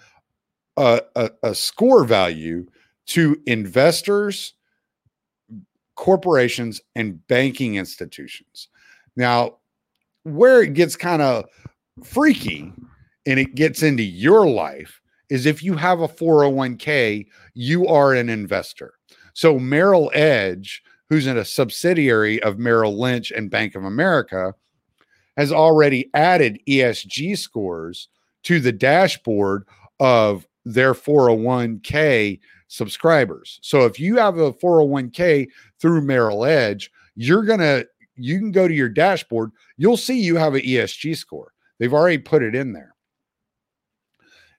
a, 0.77 1.03
a, 1.17 1.31
a 1.43 1.55
score 1.55 2.05
value 2.05 2.67
to 3.07 3.41
investors, 3.47 4.55
corporations, 5.97 6.81
and 6.95 7.27
banking 7.27 7.77
institutions. 7.77 8.69
Now, 9.17 9.57
where 10.23 10.63
it 10.63 10.75
gets 10.75 10.97
kind 10.97 11.23
of 11.23 11.47
freaky 12.05 12.73
and 13.27 13.39
it 13.39 13.55
gets 13.55 13.83
into 13.83 14.03
your 14.03 14.47
life 14.47 15.00
is 15.31 15.47
if 15.47 15.63
you 15.63 15.77
have 15.77 16.01
a 16.01 16.09
401k, 16.09 17.27
you 17.55 17.87
are 17.87 18.15
an 18.15 18.29
investor. 18.29 18.95
So 19.33 19.59
Merrill 19.59 20.11
Edge, 20.13 20.83
who's 21.09 21.27
in 21.27 21.39
a 21.39 21.45
subsidiary 21.45 22.43
of 22.43 22.59
Merrill 22.59 22.99
Lynch 22.99 23.31
and 23.31 23.51
Bank 23.51 23.75
of 23.75 23.85
America, 23.85 24.55
has 25.37 25.53
already 25.53 26.11
added 26.15 26.61
ESG 26.69 27.39
scores 27.39 28.09
to 28.43 28.61
the 28.61 28.73
dashboard 28.73 29.67
of 30.01 30.47
their 30.65 30.95
401k 30.95 32.41
subscribers. 32.69 33.59
So 33.63 33.87
if 33.87 33.99
you 33.99 34.17
have 34.17 34.39
a 34.39 34.53
401k 34.53 35.49
through 35.81 36.03
Merrill 36.03 36.45
Edge, 36.45 36.91
you're 37.15 37.45
going 37.45 37.61
to 37.61 37.87
you 38.17 38.39
can 38.39 38.53
go 38.53 38.69
to 38.69 38.75
your 38.75 38.89
dashboard, 38.89 39.51
you'll 39.77 39.97
see 39.97 40.21
you 40.21 40.37
have 40.37 40.55
an 40.55 40.61
ESG 40.61 41.17
score. 41.17 41.53
They've 41.79 41.95
already 41.95 42.19
put 42.19 42.43
it 42.43 42.55
in 42.55 42.73
there. 42.73 42.95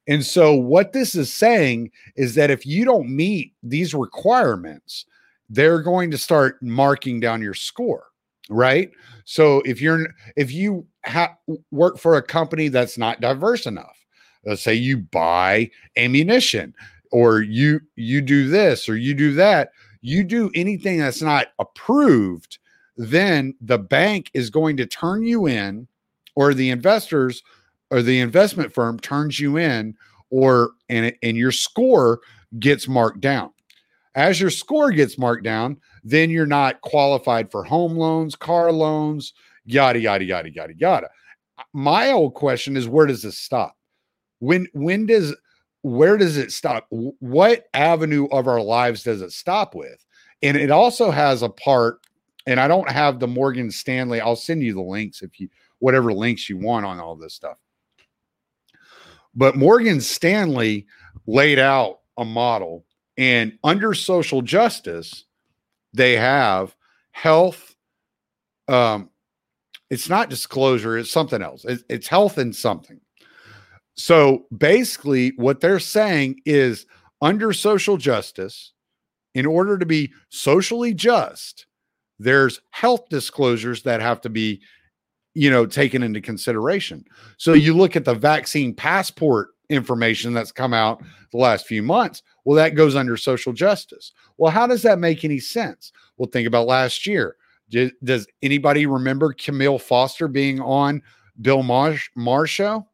And 0.08 0.26
so, 0.26 0.54
what 0.56 0.94
this 0.94 1.16
is 1.16 1.32
saying 1.32 1.92
is 2.16 2.36
that 2.36 2.50
if 2.50 2.66
you 2.66 2.86
don't 2.86 3.10
meet 3.10 3.54
these 3.62 3.94
requirements, 3.94 5.06
they're 5.50 5.82
going 5.82 6.10
to 6.12 6.18
start 6.18 6.62
marking 6.62 7.20
down 7.20 7.42
your 7.42 7.54
score, 7.54 8.06
right? 8.50 8.92
So, 9.26 9.62
if 9.62 9.82
you're 9.82 10.08
if 10.36 10.52
you 10.52 10.88
ha- 11.06 11.38
work 11.72 12.00
for 12.00 12.16
a 12.16 12.22
company 12.24 12.68
that's 12.68 12.98
not 12.98 13.22
diverse 13.22 13.66
enough, 13.66 13.98
let's 14.46 14.64
say 14.64 14.74
you 14.74 14.98
buy 14.98 15.70
ammunition, 15.98 16.74
or 17.12 17.42
you 17.42 17.80
you 17.96 18.22
do 18.22 18.48
this 18.48 18.90
or 18.90 18.98
you 18.98 19.14
do 19.14 19.34
that, 19.36 19.72
you 20.02 20.24
do 20.24 20.50
anything 20.56 20.98
that's 20.98 21.22
not 21.22 21.48
approved, 21.60 22.58
then 22.98 23.54
the 23.62 23.78
bank 23.78 24.32
is 24.34 24.50
going 24.50 24.78
to 24.78 24.86
turn 24.88 25.24
you 25.24 25.48
in, 25.48 25.88
or 26.36 26.54
the 26.54 26.72
investors 26.72 27.44
or 27.92 28.02
the 28.02 28.20
investment 28.20 28.74
firm 28.74 29.00
turns 29.00 29.40
you 29.40 29.58
in 29.58 29.96
or 30.30 30.72
and, 30.90 31.14
and 31.22 31.38
your 31.38 31.52
score 31.52 32.22
gets 32.60 32.88
marked 32.88 33.22
down. 33.22 33.52
As 34.16 34.42
your 34.42 34.50
score 34.50 34.92
gets 34.92 35.18
marked 35.18 35.44
down 35.44 35.78
then 36.04 36.30
you're 36.30 36.48
not 36.48 36.82
qualified 36.82 37.52
for 37.52 37.64
home 37.64 37.96
loans 37.96 38.36
car 38.36 38.72
loans 38.72 39.34
yada 39.66 40.00
yada 40.00 40.26
yada 40.26 40.50
yada 40.52 40.74
yada. 40.76 41.10
My 41.74 42.12
old 42.12 42.34
question 42.34 42.76
is 42.76 42.88
where 42.88 43.06
does 43.06 43.22
this 43.22 43.38
stop? 43.38 43.78
When 44.40 44.68
when 44.74 45.06
does 45.06 45.36
where 45.84 46.18
does 46.18 46.38
it 46.38 46.52
stop? 46.52 46.88
What 46.90 47.66
avenue 47.74 48.26
of 48.32 48.48
our 48.48 48.62
lives 48.62 49.04
does 49.04 49.22
it 49.22 49.32
stop 49.32 49.76
with? 49.76 50.04
And 50.42 50.58
it 50.58 50.72
also 50.72 51.12
has 51.12 51.44
a 51.44 51.50
part 51.50 52.02
and 52.48 52.60
i 52.60 52.68
don't 52.68 52.90
have 52.90 53.20
the 53.20 53.28
morgan 53.28 53.72
stanley 53.72 54.20
i'll 54.22 54.36
send 54.36 54.62
you 54.64 54.74
the 54.74 54.82
links 54.82 55.22
if 55.22 55.40
you 55.40 55.50
whatever 55.80 56.14
links 56.14 56.50
you 56.50 56.58
want 56.58 56.86
on 56.86 57.00
all 57.00 57.16
this 57.16 57.34
stuff 57.34 57.58
but 59.36 59.56
Morgan 59.56 60.02
Stanley 60.02 60.88
laid 61.28 61.60
out 61.60 62.00
a 62.18 62.26
model, 62.26 62.86
and 63.18 63.58
under 63.64 63.94
social 63.94 64.42
justice, 64.42 65.26
they 65.94 66.16
have 66.16 66.76
health. 67.12 67.76
Um, 68.68 69.10
it's 69.90 70.10
not 70.10 70.30
disclosure, 70.30 70.98
it's 70.98 71.12
something 71.12 71.42
else. 71.42 71.66
It's, 71.66 71.84
it's 71.90 72.08
health 72.08 72.38
and 72.38 72.56
something. 72.56 73.00
So 73.96 74.46
basically, 74.58 75.34
what 75.36 75.60
they're 75.60 75.80
saying 75.80 76.42
is 76.46 76.86
under 77.22 77.54
social 77.54 77.98
justice, 77.98 78.74
in 79.34 79.46
order 79.46 79.78
to 79.78 79.86
be 79.86 80.12
socially 80.30 80.94
just, 80.94 81.66
there's 82.20 82.62
health 82.72 83.10
disclosures 83.10 83.84
that 83.84 84.02
have 84.02 84.22
to 84.22 84.30
be 84.30 84.62
you 85.34 85.50
know 85.50 85.66
taken 85.66 86.04
into 86.04 86.22
consideration. 86.22 87.06
So 87.38 87.54
you 87.54 87.74
look 87.74 87.96
at 87.96 88.06
the 88.06 88.14
vaccine 88.14 88.74
passport 88.74 89.50
information 89.70 90.34
that's 90.34 90.52
come 90.52 90.74
out 90.74 91.02
the 91.32 91.38
last 91.38 91.66
few 91.66 91.82
months 91.82 92.24
well 92.44 92.58
that 92.58 92.76
goes 92.76 92.96
under 92.96 93.16
social 93.18 93.54
justice. 93.54 94.12
Well 94.38 94.52
how 94.52 94.68
does 94.68 94.82
that 94.84 95.00
make 95.00 95.24
any 95.24 95.40
sense? 95.40 95.92
Well 96.18 96.30
think 96.30 96.48
about 96.48 96.68
last 96.68 97.06
year. 97.08 97.36
Does 98.04 98.28
anybody 98.42 98.86
remember 98.86 99.34
Kmele 99.34 99.80
Foster 99.80 100.28
being 100.28 100.60
on 100.60 101.02
bill 101.42 101.64
Maher, 101.64 101.98
Maher 102.16 102.48
show 102.48 102.86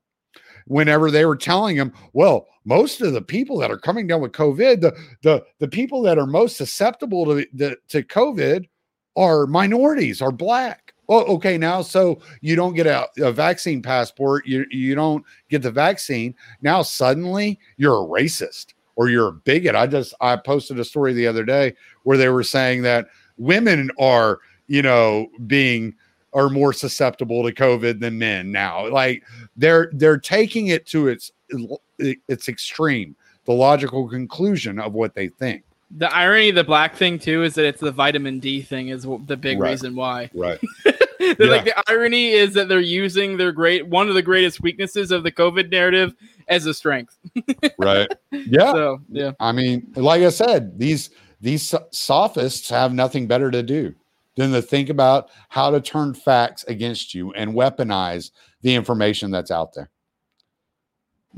whenever 0.68 1.10
they 1.10 1.26
were 1.26 1.36
telling 1.36 1.76
him 1.76 1.92
well 2.14 2.48
most 2.66 3.02
of 3.02 3.14
the 3.14 3.22
people 3.22 3.58
that 3.58 3.72
are 3.72 3.78
coming 3.78 4.06
down 4.06 4.22
with 4.22 4.34
covid 4.34 4.82
the 4.82 4.96
the, 5.24 5.44
the 5.60 5.68
people 5.68 6.02
that 6.02 6.18
are 6.18 6.28
most 6.28 6.58
susceptible 6.58 7.26
to, 7.26 7.48
the, 7.54 7.76
to 7.88 8.04
covid 8.04 8.68
are 9.16 9.48
minorities 9.48 10.22
are 10.22 10.32
black 10.32 10.87
Oh, 11.10 11.24
okay. 11.36 11.58
Now, 11.58 11.82
so 11.82 12.20
you 12.42 12.56
don't 12.56 12.74
get 12.74 12.86
a, 12.86 13.08
a, 13.20 13.32
vaccine 13.32 13.82
passport, 13.82 14.46
you 14.46 14.66
you 14.70 14.94
don't 14.94 15.24
get 15.50 15.62
the 15.62 15.72
vaccine. 15.72 16.36
Now 16.62 16.82
suddenly 16.82 17.60
you're 17.78 18.04
a 18.04 18.08
racist 18.08 18.74
or 18.98 19.10
you're 19.10 19.30
a 19.30 19.34
bigot. 19.34 19.76
I 19.76 19.88
just 19.88 20.14
I 20.20 20.36
posted 20.36 20.80
a 20.80 20.86
story 20.86 21.14
the 21.14 21.28
other 21.28 21.46
day 21.46 21.76
where 22.04 22.18
they 22.18 22.30
were 22.30 22.44
saying 22.44 22.82
that 22.82 23.08
women 23.38 23.90
are, 24.00 24.40
you 24.68 24.82
know, 24.82 25.28
being 25.46 25.96
are 26.34 26.50
more 26.50 26.74
susceptible 26.74 27.44
to 27.44 27.54
COVID 27.54 28.00
than 28.00 28.18
men 28.18 28.52
now. 28.52 28.88
Like 28.90 29.24
they're 29.56 29.90
they're 29.94 30.18
taking 30.18 30.68
it 30.68 30.86
to 30.88 31.08
its 31.08 31.32
its 31.98 32.50
extreme, 32.50 33.16
the 33.46 33.54
logical 33.54 34.10
conclusion 34.10 34.80
of 34.80 34.94
what 34.94 35.16
they 35.16 35.30
think. 35.30 35.64
The 35.92 36.14
irony 36.14 36.50
of 36.50 36.56
the 36.56 36.66
black 36.66 36.96
thing 36.96 37.18
too 37.18 37.44
is 37.44 37.56
that 37.56 37.66
it's 37.66 37.80
the 37.80 37.92
vitamin 37.92 38.40
D 38.40 38.62
thing 38.62 38.90
is 38.90 39.08
the 39.26 39.38
big 39.38 39.60
right. 39.60 39.72
reason 39.72 39.96
why. 39.96 40.30
Right. 40.34 40.60
yeah. 41.20 41.36
like 41.40 41.66
the 41.66 41.84
irony 41.90 42.32
is 42.32 42.54
that 42.54 42.68
they're 42.68 42.80
using 42.80 43.38
their 43.38 43.52
great 43.52 43.88
one 43.88 44.10
of 44.10 44.16
the 44.16 44.22
greatest 44.22 44.62
weaknesses 44.62 45.12
of 45.12 45.24
the 45.24 45.32
COVID 45.32 45.72
narrative 45.72 46.14
as 46.48 46.66
a 46.66 46.74
strength. 46.74 47.18
right. 47.78 48.12
Yeah. 48.32 48.72
So 48.72 49.00
yeah. 49.10 49.32
I 49.40 49.52
mean, 49.52 49.92
like 49.96 50.22
I 50.22 50.30
said, 50.30 50.78
these 50.78 51.10
these 51.42 51.74
sophists 51.92 52.70
have 52.70 52.94
nothing 52.94 53.28
better 53.28 53.52
to 53.52 53.62
do 53.64 53.94
than 54.36 54.52
to 54.52 54.62
think 54.62 54.90
about 54.90 55.30
how 55.50 55.72
to 55.72 55.82
turn 55.82 56.14
facts 56.14 56.64
against 56.66 57.14
you 57.14 57.34
and 57.34 57.54
weaponize 57.54 58.32
the 58.62 58.76
information 58.76 59.32
that's 59.32 59.52
out 59.52 59.74
there. 59.74 59.90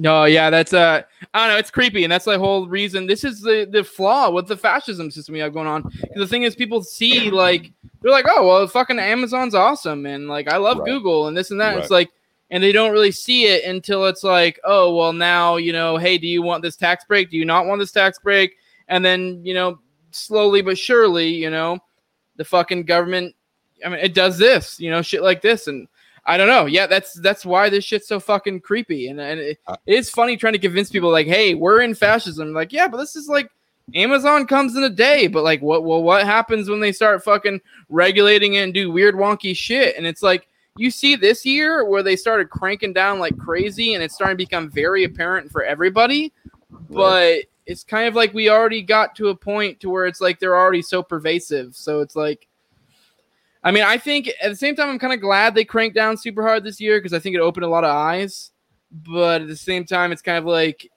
No, 0.01 0.23
yeah, 0.23 0.49
that's 0.49 0.71
uh, 0.71 1.01
I 1.33 1.39
don't 1.45 1.53
know, 1.53 1.59
it's 1.59 1.69
creepy, 1.69 2.05
and 2.05 2.11
that's 2.11 2.23
the 2.23 2.39
whole 2.39 2.69
reason. 2.69 3.05
This 3.05 3.25
is 3.25 3.41
the 3.41 3.67
the 3.69 3.83
flaw 3.83 4.31
with 4.31 4.47
the 4.47 4.55
fascism 4.55 5.11
system 5.11 5.33
we 5.33 5.39
have 5.39 5.53
going 5.53 5.67
on. 5.67 5.91
The 6.15 6.25
thing 6.25 6.43
is, 6.43 6.55
people 6.55 6.81
see 6.83 7.29
like 7.29 7.73
they're 8.01 8.09
like, 8.09 8.25
oh 8.29 8.47
well, 8.47 8.65
fucking 8.65 8.97
Amazon's 8.97 9.53
awesome, 9.53 10.05
and 10.05 10.29
like 10.29 10.47
I 10.47 10.55
love 10.55 10.77
right. 10.77 10.85
Google 10.85 11.27
and 11.27 11.35
this 11.35 11.51
and 11.51 11.59
that. 11.59 11.71
Right. 11.71 11.79
It's 11.79 11.91
like, 11.91 12.09
and 12.49 12.63
they 12.63 12.71
don't 12.71 12.93
really 12.93 13.11
see 13.11 13.47
it 13.47 13.65
until 13.65 14.05
it's 14.05 14.23
like, 14.23 14.57
oh 14.63 14.95
well, 14.95 15.11
now 15.11 15.57
you 15.57 15.73
know, 15.73 15.97
hey, 15.97 16.17
do 16.17 16.27
you 16.27 16.41
want 16.43 16.63
this 16.63 16.77
tax 16.77 17.03
break? 17.03 17.29
Do 17.29 17.35
you 17.35 17.43
not 17.43 17.65
want 17.65 17.81
this 17.81 17.91
tax 17.91 18.19
break? 18.19 18.55
And 18.87 19.03
then 19.03 19.41
you 19.43 19.53
know, 19.53 19.79
slowly 20.11 20.61
but 20.61 20.77
surely, 20.77 21.27
you 21.27 21.49
know, 21.49 21.77
the 22.37 22.45
fucking 22.45 22.83
government. 22.83 23.35
I 23.85 23.89
mean, 23.89 23.99
it 23.99 24.13
does 24.13 24.37
this, 24.37 24.79
you 24.79 24.91
know, 24.91 25.01
shit 25.01 25.23
like 25.23 25.41
this, 25.41 25.67
and 25.67 25.89
I 26.25 26.37
don't 26.37 26.47
know. 26.47 26.65
Yeah, 26.65 26.87
that's 26.87 27.13
that's 27.13 27.45
why 27.45 27.69
this 27.69 27.83
shit's 27.83 28.07
so 28.07 28.19
fucking 28.19 28.61
creepy. 28.61 29.07
And, 29.07 29.19
and 29.19 29.39
it, 29.39 29.59
uh, 29.67 29.77
it 29.85 29.95
is 29.95 30.09
funny 30.09 30.37
trying 30.37 30.53
to 30.53 30.59
convince 30.59 30.89
people 30.89 31.11
like, 31.11 31.27
hey, 31.27 31.53
we're 31.55 31.81
in 31.81 31.95
fascism. 31.95 32.53
Like, 32.53 32.71
yeah, 32.71 32.87
but 32.87 32.97
this 32.97 33.15
is 33.15 33.27
like 33.27 33.49
Amazon 33.95 34.45
comes 34.45 34.75
in 34.75 34.83
a 34.83 34.89
day, 34.89 35.27
but 35.27 35.43
like 35.43 35.61
what 35.61 35.83
well 35.83 36.03
what 36.03 36.25
happens 36.25 36.69
when 36.69 36.79
they 36.79 36.91
start 36.91 37.23
fucking 37.23 37.61
regulating 37.89 38.55
it 38.55 38.63
and 38.63 38.73
do 38.73 38.91
weird 38.91 39.15
wonky 39.15 39.55
shit? 39.55 39.95
And 39.97 40.05
it's 40.05 40.21
like 40.23 40.47
you 40.77 40.91
see 40.91 41.15
this 41.15 41.45
year 41.45 41.85
where 41.85 42.03
they 42.03 42.15
started 42.15 42.49
cranking 42.49 42.93
down 42.93 43.19
like 43.19 43.37
crazy 43.37 43.93
and 43.93 44.03
it's 44.03 44.15
starting 44.15 44.37
to 44.37 44.43
become 44.43 44.69
very 44.69 45.03
apparent 45.03 45.51
for 45.51 45.63
everybody. 45.63 46.31
But 46.89 47.45
it's 47.65 47.83
kind 47.83 48.07
of 48.07 48.15
like 48.15 48.33
we 48.33 48.49
already 48.49 48.81
got 48.81 49.15
to 49.17 49.29
a 49.29 49.35
point 49.35 49.79
to 49.81 49.89
where 49.89 50.05
it's 50.05 50.21
like 50.21 50.39
they're 50.39 50.55
already 50.55 50.81
so 50.81 51.03
pervasive. 51.03 51.75
So 51.75 52.01
it's 52.01 52.15
like 52.15 52.47
I 53.63 53.71
mean, 53.71 53.83
I 53.83 53.97
think 53.97 54.29
at 54.41 54.49
the 54.49 54.55
same 54.55 54.75
time 54.75 54.89
I'm 54.89 54.99
kind 54.99 55.13
of 55.13 55.21
glad 55.21 55.53
they 55.53 55.65
cranked 55.65 55.95
down 55.95 56.17
super 56.17 56.43
hard 56.43 56.63
this 56.63 56.79
year 56.79 56.97
because 56.97 57.13
I 57.13 57.19
think 57.19 57.35
it 57.35 57.41
opened 57.41 57.65
a 57.65 57.69
lot 57.69 57.83
of 57.83 57.91
eyes. 57.93 58.51
But 58.91 59.41
at 59.41 59.47
the 59.47 59.55
same 59.55 59.85
time, 59.85 60.11
it's 60.11 60.21
kind 60.21 60.37
of 60.37 60.45
like 60.45 60.89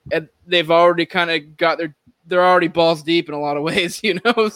they've 0.47 0.71
already 0.71 1.05
kind 1.05 1.29
of 1.29 1.57
got 1.57 1.77
their 1.77 1.95
they're 2.25 2.45
already 2.45 2.67
balls 2.67 3.03
deep 3.03 3.27
in 3.27 3.35
a 3.35 3.39
lot 3.39 3.57
of 3.57 3.63
ways, 3.63 4.01
you 4.03 4.19
know. 4.23 4.49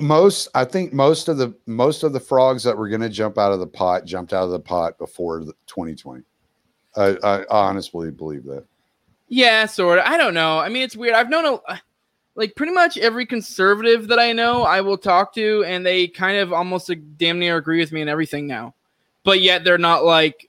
most, 0.00 0.48
I 0.54 0.64
think 0.64 0.92
most 0.92 1.28
of 1.28 1.38
the 1.38 1.54
most 1.66 2.02
of 2.02 2.12
the 2.12 2.20
frogs 2.20 2.62
that 2.64 2.76
were 2.76 2.88
going 2.88 3.00
to 3.02 3.08
jump 3.08 3.38
out 3.38 3.52
of 3.52 3.60
the 3.60 3.66
pot 3.66 4.04
jumped 4.04 4.32
out 4.32 4.44
of 4.44 4.50
the 4.50 4.60
pot 4.60 4.98
before 4.98 5.44
the 5.44 5.52
2020. 5.66 6.24
I, 6.96 7.16
I 7.22 7.44
honestly 7.50 8.10
believe 8.10 8.44
that. 8.44 8.64
Yeah, 9.28 9.66
sort 9.66 9.98
of. 9.98 10.06
I 10.06 10.16
don't 10.16 10.34
know. 10.34 10.58
I 10.58 10.68
mean, 10.68 10.82
it's 10.82 10.96
weird. 10.96 11.14
I've 11.14 11.30
known 11.30 11.60
a 11.68 11.80
like 12.38 12.54
pretty 12.54 12.72
much 12.72 12.96
every 12.96 13.26
conservative 13.26 14.06
that 14.08 14.20
I 14.20 14.32
know, 14.32 14.62
I 14.62 14.80
will 14.80 14.96
talk 14.96 15.34
to, 15.34 15.64
and 15.64 15.84
they 15.84 16.06
kind 16.06 16.38
of 16.38 16.52
almost 16.52 16.90
damn 17.18 17.40
near 17.40 17.56
agree 17.56 17.80
with 17.80 17.90
me 17.90 18.00
in 18.00 18.08
everything 18.08 18.46
now. 18.46 18.74
But 19.24 19.40
yet 19.40 19.64
they're 19.64 19.76
not 19.76 20.04
like 20.04 20.48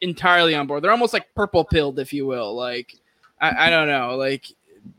entirely 0.00 0.54
on 0.54 0.68
board. 0.68 0.82
They're 0.82 0.92
almost 0.92 1.12
like 1.12 1.34
purple 1.34 1.64
pilled, 1.64 1.98
if 1.98 2.12
you 2.12 2.26
will. 2.26 2.54
Like 2.54 2.94
I, 3.40 3.66
I 3.66 3.70
don't 3.70 3.88
know. 3.88 4.16
Like 4.16 4.46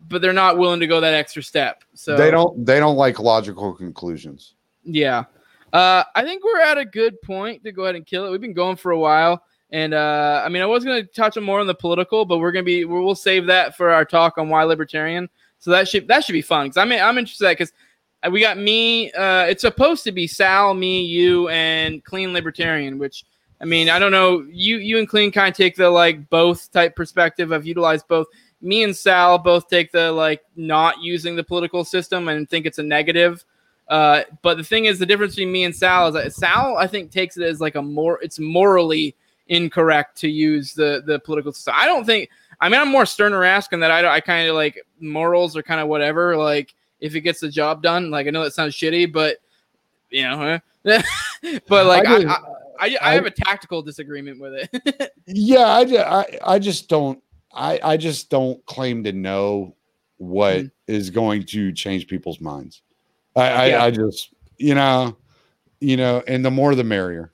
but 0.10 0.22
they're 0.22 0.34
not 0.34 0.58
willing 0.58 0.82
to 0.82 0.88
go 0.88 1.00
that 1.00 1.14
extra 1.14 1.42
step. 1.42 1.86
So 1.94 2.18
they 2.18 2.30
don't 2.30 2.66
they 2.66 2.80
don't 2.80 2.98
like 2.98 3.20
logical 3.20 3.74
conclusions. 3.74 4.54
Yeah. 4.84 5.24
Uh, 5.72 6.04
I 6.14 6.24
think 6.24 6.44
we're 6.44 6.62
at 6.62 6.78
a 6.78 6.86
good 6.86 7.22
point 7.22 7.64
to 7.64 7.72
go 7.72 7.84
ahead 7.84 7.96
and 7.96 8.06
kill 8.06 8.26
it. 8.26 8.32
We've 8.32 8.42
been 8.42 8.54
going 8.54 8.76
for 8.76 8.92
a 8.92 9.00
while. 9.00 9.44
And 9.70 9.94
uh, 9.94 10.44
I 10.46 10.50
mean, 10.50 10.62
I 10.62 10.66
was 10.66 10.86
going 10.86 11.02
to 11.02 11.12
touch 11.12 11.38
on 11.38 11.44
more 11.44 11.60
on 11.60 11.68
the 11.68 11.76
political, 11.76 12.24
but 12.26 12.38
we're 12.38 12.54
going 12.54 12.64
to 12.64 12.66
be 12.66 12.86
we'll 12.86 13.16
save 13.16 13.48
that 13.48 13.76
for 13.76 13.90
our 13.90 14.06
talk 14.06 14.38
on 14.38 14.50
why 14.50 14.64
libertarian. 14.64 15.30
So 15.60 15.72
that 15.72 15.88
should 15.88 16.08
that 16.08 16.24
should 16.24 16.34
be 16.34 16.42
fun 16.42 16.68
because 16.68 16.78
I'm 16.78 16.92
I'm 16.92 17.18
interested 17.18 17.50
because 17.50 17.72
we 18.32 18.42
got 18.42 18.58
me. 18.58 19.12
Uh, 19.12 19.46
it's 19.46 19.62
supposed 19.62 20.04
to 20.06 20.12
be 20.12 20.28
Sal, 20.28 20.74
me, 20.74 21.04
you, 21.04 21.50
and 21.50 22.04
Clean 22.04 22.34
Libertarian. 22.34 22.98
Which 22.98 23.26
I 23.62 23.66
mean, 23.66 23.90
I 23.90 24.00
don't 24.00 24.12
know. 24.12 24.46
You 24.52 24.78
you 24.78 24.98
and 24.98 25.08
Clean 25.08 25.32
kind 25.32 25.50
of 25.50 25.58
take 25.58 25.76
the 25.76 25.90
like 25.90 26.30
both 26.30 26.72
type 26.72 26.96
perspective. 26.96 27.52
I've 27.52 27.66
utilized 27.66 28.08
both 28.08 28.28
me 28.62 28.84
and 28.84 28.96
Sal 28.96 29.38
both 29.38 29.68
take 29.68 29.92
the 29.92 30.12
like 30.12 30.42
not 30.56 31.02
using 31.02 31.36
the 31.36 31.44
political 31.44 31.84
system 31.84 32.28
and 32.28 32.50
think 32.50 32.66
it's 32.66 32.80
a 32.80 32.84
negative. 32.84 33.44
Uh, 33.88 34.24
but 34.42 34.58
the 34.58 34.64
thing 34.64 34.86
is, 34.86 35.00
the 35.00 35.06
difference 35.06 35.36
between 35.36 35.52
me 35.52 35.64
and 35.64 35.76
Sal 35.76 36.08
is 36.08 36.14
that 36.14 36.34
Sal, 36.34 36.78
I 36.78 36.88
think, 36.88 37.12
takes 37.12 37.38
it 37.38 37.44
as 37.44 37.62
like 37.62 37.76
a 37.76 37.82
more 37.82 38.20
it's 38.22 38.40
morally 38.40 39.16
incorrect 39.48 40.18
to 40.18 40.30
use 40.30 40.74
the 40.74 41.04
the 41.06 41.20
political 41.20 41.52
system. 41.54 41.74
I 41.78 41.86
don't 41.86 42.06
think. 42.06 42.30
I 42.60 42.70
mean, 42.70 42.82
I'm 42.82 42.90
more 42.90 43.06
Stirner 43.06 43.44
asking 43.44 43.82
that. 43.82 43.92
I 43.92 44.16
I 44.16 44.20
kind 44.20 44.48
of 44.48 44.56
like 44.56 44.84
morals 45.00 45.56
are 45.56 45.64
kind 45.64 45.80
of 45.80 45.88
whatever. 45.88 46.36
Like 46.36 46.74
if 47.00 47.16
it 47.16 47.22
gets 47.22 47.40
the 47.40 47.50
job 47.50 47.84
done. 47.84 48.10
Like 48.10 48.28
I 48.28 48.30
know 48.32 48.44
that 48.44 48.54
sounds 48.54 48.76
shitty, 48.76 49.12
but 49.12 49.38
you 50.10 50.24
know, 50.24 50.60
but 50.84 51.86
like 51.86 52.08
I, 52.08 52.24
I, 52.24 52.38
I, 52.80 52.98
I, 53.02 53.14
have 53.14 53.26
a 53.26 53.32
tactical 53.32 53.82
disagreement 53.82 54.40
with 54.40 54.54
it. 54.54 55.12
yeah, 55.28 55.66
I, 55.66 55.82
I 55.82 56.26
I 56.54 56.60
just 56.60 56.88
don't 56.88 57.22
I, 57.54 57.80
I 57.84 57.98
just 57.98 58.30
don't 58.30 58.64
claim 58.66 59.04
to 59.04 59.12
know 59.12 59.76
what 60.18 60.58
mm. 60.58 60.72
is 60.88 61.10
going 61.10 61.44
to 61.44 61.72
change 61.72 62.08
people's 62.08 62.40
minds. 62.40 62.82
I, 63.36 63.68
yeah. 63.68 63.84
I, 63.84 63.86
I, 63.86 63.92
just, 63.92 64.34
you 64.58 64.74
know, 64.74 65.16
you 65.80 65.96
know, 65.96 66.24
and 66.28 66.44
the 66.44 66.52
more 66.52 66.74
the 66.74 66.84
merrier. 66.84 67.32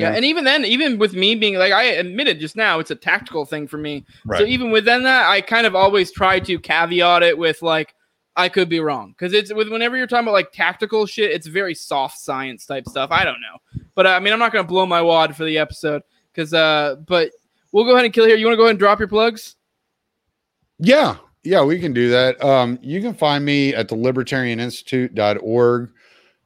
Yeah, 0.00 0.10
know? 0.10 0.16
and 0.16 0.24
even 0.24 0.44
then, 0.44 0.64
even 0.64 0.98
with 0.98 1.14
me 1.14 1.34
being 1.34 1.56
like 1.56 1.72
I 1.72 1.84
admitted 1.84 2.40
just 2.40 2.56
now, 2.56 2.78
it's 2.78 2.90
a 2.90 2.96
tactical 2.96 3.44
thing 3.44 3.66
for 3.66 3.78
me. 3.78 4.04
Right. 4.24 4.40
So 4.40 4.46
even 4.46 4.70
within 4.70 5.02
that, 5.04 5.28
I 5.28 5.40
kind 5.40 5.66
of 5.66 5.74
always 5.74 6.12
try 6.12 6.40
to 6.40 6.58
caveat 6.58 7.22
it 7.22 7.36
with 7.36 7.62
like 7.62 7.94
I 8.36 8.48
could 8.48 8.68
be 8.68 8.80
wrong 8.80 9.14
because 9.16 9.32
it's 9.32 9.52
with 9.52 9.68
whenever 9.68 9.96
you're 9.96 10.06
talking 10.06 10.24
about 10.24 10.32
like 10.32 10.52
tactical 10.52 11.06
shit, 11.06 11.30
it's 11.30 11.46
very 11.46 11.74
soft 11.74 12.18
science 12.18 12.66
type 12.66 12.86
stuff. 12.86 13.10
I 13.10 13.24
don't 13.24 13.40
know, 13.40 13.82
but 13.94 14.06
I 14.06 14.18
mean, 14.20 14.32
I'm 14.32 14.38
not 14.38 14.52
gonna 14.52 14.64
blow 14.64 14.86
my 14.86 15.02
wad 15.02 15.36
for 15.36 15.44
the 15.44 15.58
episode 15.58 16.02
because, 16.32 16.52
uh, 16.52 16.96
but 17.06 17.30
we'll 17.72 17.84
go 17.84 17.92
ahead 17.92 18.04
and 18.04 18.14
kill 18.14 18.26
here. 18.26 18.36
You 18.36 18.46
want 18.46 18.54
to 18.54 18.58
go 18.58 18.64
ahead 18.64 18.70
and 18.70 18.78
drop 18.78 18.98
your 18.98 19.08
plugs? 19.08 19.56
Yeah, 20.78 21.16
yeah, 21.44 21.62
we 21.62 21.78
can 21.78 21.92
do 21.92 22.08
that. 22.10 22.42
Um, 22.42 22.78
you 22.82 23.00
can 23.00 23.14
find 23.14 23.44
me 23.44 23.74
at 23.74 23.88
the 23.88 23.96
libertarianinstitute.org 23.96 25.90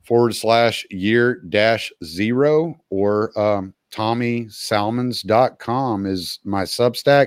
forward 0.08 0.34
slash 0.34 0.84
year 0.90 1.42
dash 1.50 1.92
zero 2.02 2.74
or 2.88 3.38
um, 3.38 3.74
tommysalmons.com 3.92 6.06
is 6.06 6.38
my 6.44 6.62
substack. 6.62 7.26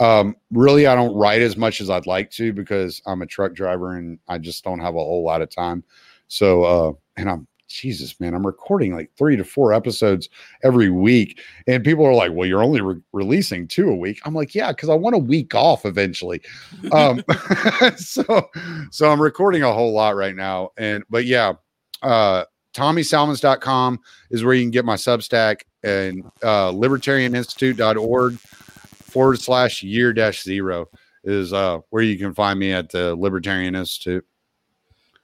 Um, 0.00 0.34
really, 0.50 0.86
I 0.86 0.94
don't 0.94 1.14
write 1.14 1.42
as 1.42 1.58
much 1.58 1.82
as 1.82 1.90
I'd 1.90 2.06
like 2.06 2.30
to 2.32 2.52
because 2.54 3.02
I'm 3.04 3.20
a 3.20 3.26
truck 3.26 3.52
driver 3.52 3.96
and 3.96 4.18
I 4.28 4.38
just 4.38 4.64
don't 4.64 4.80
have 4.80 4.94
a 4.94 4.98
whole 4.98 5.24
lot 5.24 5.42
of 5.42 5.50
time. 5.50 5.84
So, 6.28 6.64
uh, 6.64 6.94
and 7.18 7.28
I'm 7.28 7.46
Jesus, 7.68 8.18
man, 8.18 8.32
I'm 8.32 8.46
recording 8.46 8.94
like 8.94 9.10
three 9.18 9.36
to 9.36 9.44
four 9.44 9.74
episodes 9.74 10.30
every 10.62 10.88
week. 10.88 11.42
And 11.66 11.84
people 11.84 12.06
are 12.06 12.14
like, 12.14 12.32
well, 12.32 12.48
you're 12.48 12.62
only 12.62 12.80
re- 12.80 13.02
releasing 13.12 13.68
two 13.68 13.90
a 13.90 13.94
week. 13.94 14.20
I'm 14.24 14.34
like, 14.34 14.54
yeah, 14.54 14.70
because 14.70 14.88
I 14.88 14.94
want 14.94 15.16
a 15.16 15.18
week 15.18 15.54
off 15.54 15.84
eventually. 15.84 16.40
Um, 16.92 17.24
so, 17.96 18.48
so 18.90 19.10
I'm 19.10 19.20
recording 19.20 19.62
a 19.62 19.72
whole 19.72 19.92
lot 19.92 20.14
right 20.14 20.36
now. 20.36 20.70
And, 20.76 21.02
but 21.10 21.24
yeah, 21.24 21.54
uh, 22.02 22.44
TommySalmons.com 22.74 24.00
is 24.30 24.44
where 24.44 24.54
you 24.54 24.62
can 24.62 24.70
get 24.70 24.84
my 24.84 24.96
Substack 24.96 25.62
and 25.82 26.24
uh, 26.42 26.70
libertarianinstitute.org 26.72 28.38
forward 28.38 29.40
slash 29.40 29.82
year 29.82 30.12
dash 30.12 30.42
zero 30.42 30.86
is 31.24 31.52
uh, 31.52 31.78
where 31.90 32.02
you 32.02 32.18
can 32.18 32.34
find 32.34 32.58
me 32.58 32.72
at 32.72 32.90
the 32.90 33.14
Libertarian 33.16 33.74
Institute. 33.74 34.24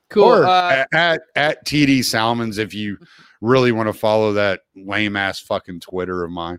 Cool. 0.08 0.24
Or 0.24 0.44
uh, 0.44 0.84
at 0.92 1.22
at 1.36 1.64
TD 1.66 2.04
Salmons 2.04 2.58
if 2.58 2.74
you 2.74 2.98
really 3.40 3.72
want 3.72 3.88
to 3.88 3.92
follow 3.92 4.32
that 4.34 4.60
lame 4.76 5.16
ass 5.16 5.40
fucking 5.40 5.80
Twitter 5.80 6.24
of 6.24 6.30
mine. 6.30 6.58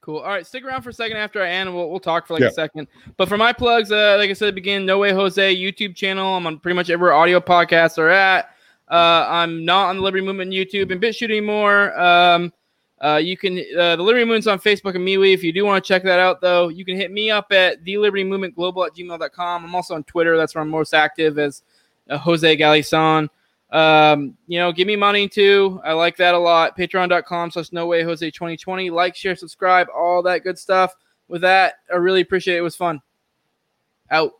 Cool. 0.00 0.18
All 0.18 0.28
right, 0.28 0.46
stick 0.46 0.64
around 0.64 0.82
for 0.82 0.90
a 0.90 0.92
second 0.92 1.16
after 1.16 1.42
I 1.42 1.48
end. 1.48 1.74
We'll, 1.74 1.88
we'll 1.88 1.98
talk 1.98 2.26
for 2.26 2.34
like 2.34 2.42
yeah. 2.42 2.48
a 2.48 2.52
second. 2.52 2.88
But 3.16 3.26
for 3.26 3.38
my 3.38 3.54
plugs, 3.54 3.90
uh, 3.90 4.16
like 4.18 4.28
I 4.28 4.34
said, 4.34 4.54
begin 4.54 4.84
No 4.84 4.98
Way 4.98 5.12
Jose 5.12 5.56
YouTube 5.56 5.96
channel. 5.96 6.36
I'm 6.36 6.46
on 6.46 6.58
pretty 6.58 6.76
much 6.76 6.90
every 6.90 7.10
audio 7.10 7.40
podcast 7.40 7.96
are 7.96 8.10
at. 8.10 8.53
Uh, 8.94 9.26
I'm 9.28 9.64
not 9.64 9.88
on 9.88 9.96
the 9.96 10.02
Liberty 10.02 10.24
Movement 10.24 10.52
YouTube 10.52 10.92
and 10.92 11.02
BitChute 11.02 11.24
anymore. 11.24 11.98
Um, 12.00 12.52
uh, 13.00 13.16
you 13.16 13.36
can 13.36 13.58
uh, 13.76 13.96
the 13.96 14.02
Liberty 14.04 14.24
Movement's 14.24 14.46
on 14.46 14.60
Facebook 14.60 14.94
and 14.94 15.04
MeWe. 15.04 15.34
If 15.34 15.42
you 15.42 15.52
do 15.52 15.64
want 15.64 15.82
to 15.82 15.88
check 15.88 16.04
that 16.04 16.20
out, 16.20 16.40
though, 16.40 16.68
you 16.68 16.84
can 16.84 16.96
hit 16.96 17.10
me 17.10 17.28
up 17.28 17.50
at 17.50 17.82
the 17.82 17.98
Liberty 17.98 18.22
Movement 18.22 18.54
Global 18.54 18.84
at 18.84 18.94
gmail.com. 18.94 19.64
I'm 19.64 19.74
also 19.74 19.96
on 19.96 20.04
Twitter. 20.04 20.36
That's 20.36 20.54
where 20.54 20.62
I'm 20.62 20.70
most 20.70 20.94
active 20.94 21.40
as 21.40 21.64
uh, 22.08 22.18
Jose 22.18 22.56
Galison. 22.56 23.28
Um, 23.72 24.36
you 24.46 24.60
know, 24.60 24.70
give 24.70 24.86
me 24.86 24.94
money 24.94 25.28
too. 25.28 25.80
I 25.82 25.92
like 25.92 26.16
that 26.18 26.34
a 26.34 26.38
lot. 26.38 26.78
Patreon.com 26.78 27.50
slash 27.50 27.72
no 27.72 27.88
way 27.88 28.04
Jose 28.04 28.30
2020. 28.30 28.90
Like, 28.90 29.16
share, 29.16 29.34
subscribe, 29.34 29.88
all 29.92 30.22
that 30.22 30.44
good 30.44 30.56
stuff. 30.56 30.94
With 31.26 31.40
that, 31.40 31.80
I 31.92 31.96
really 31.96 32.20
appreciate 32.20 32.54
it. 32.54 32.58
It 32.58 32.62
was 32.62 32.76
fun. 32.76 33.02
Out. 34.12 34.34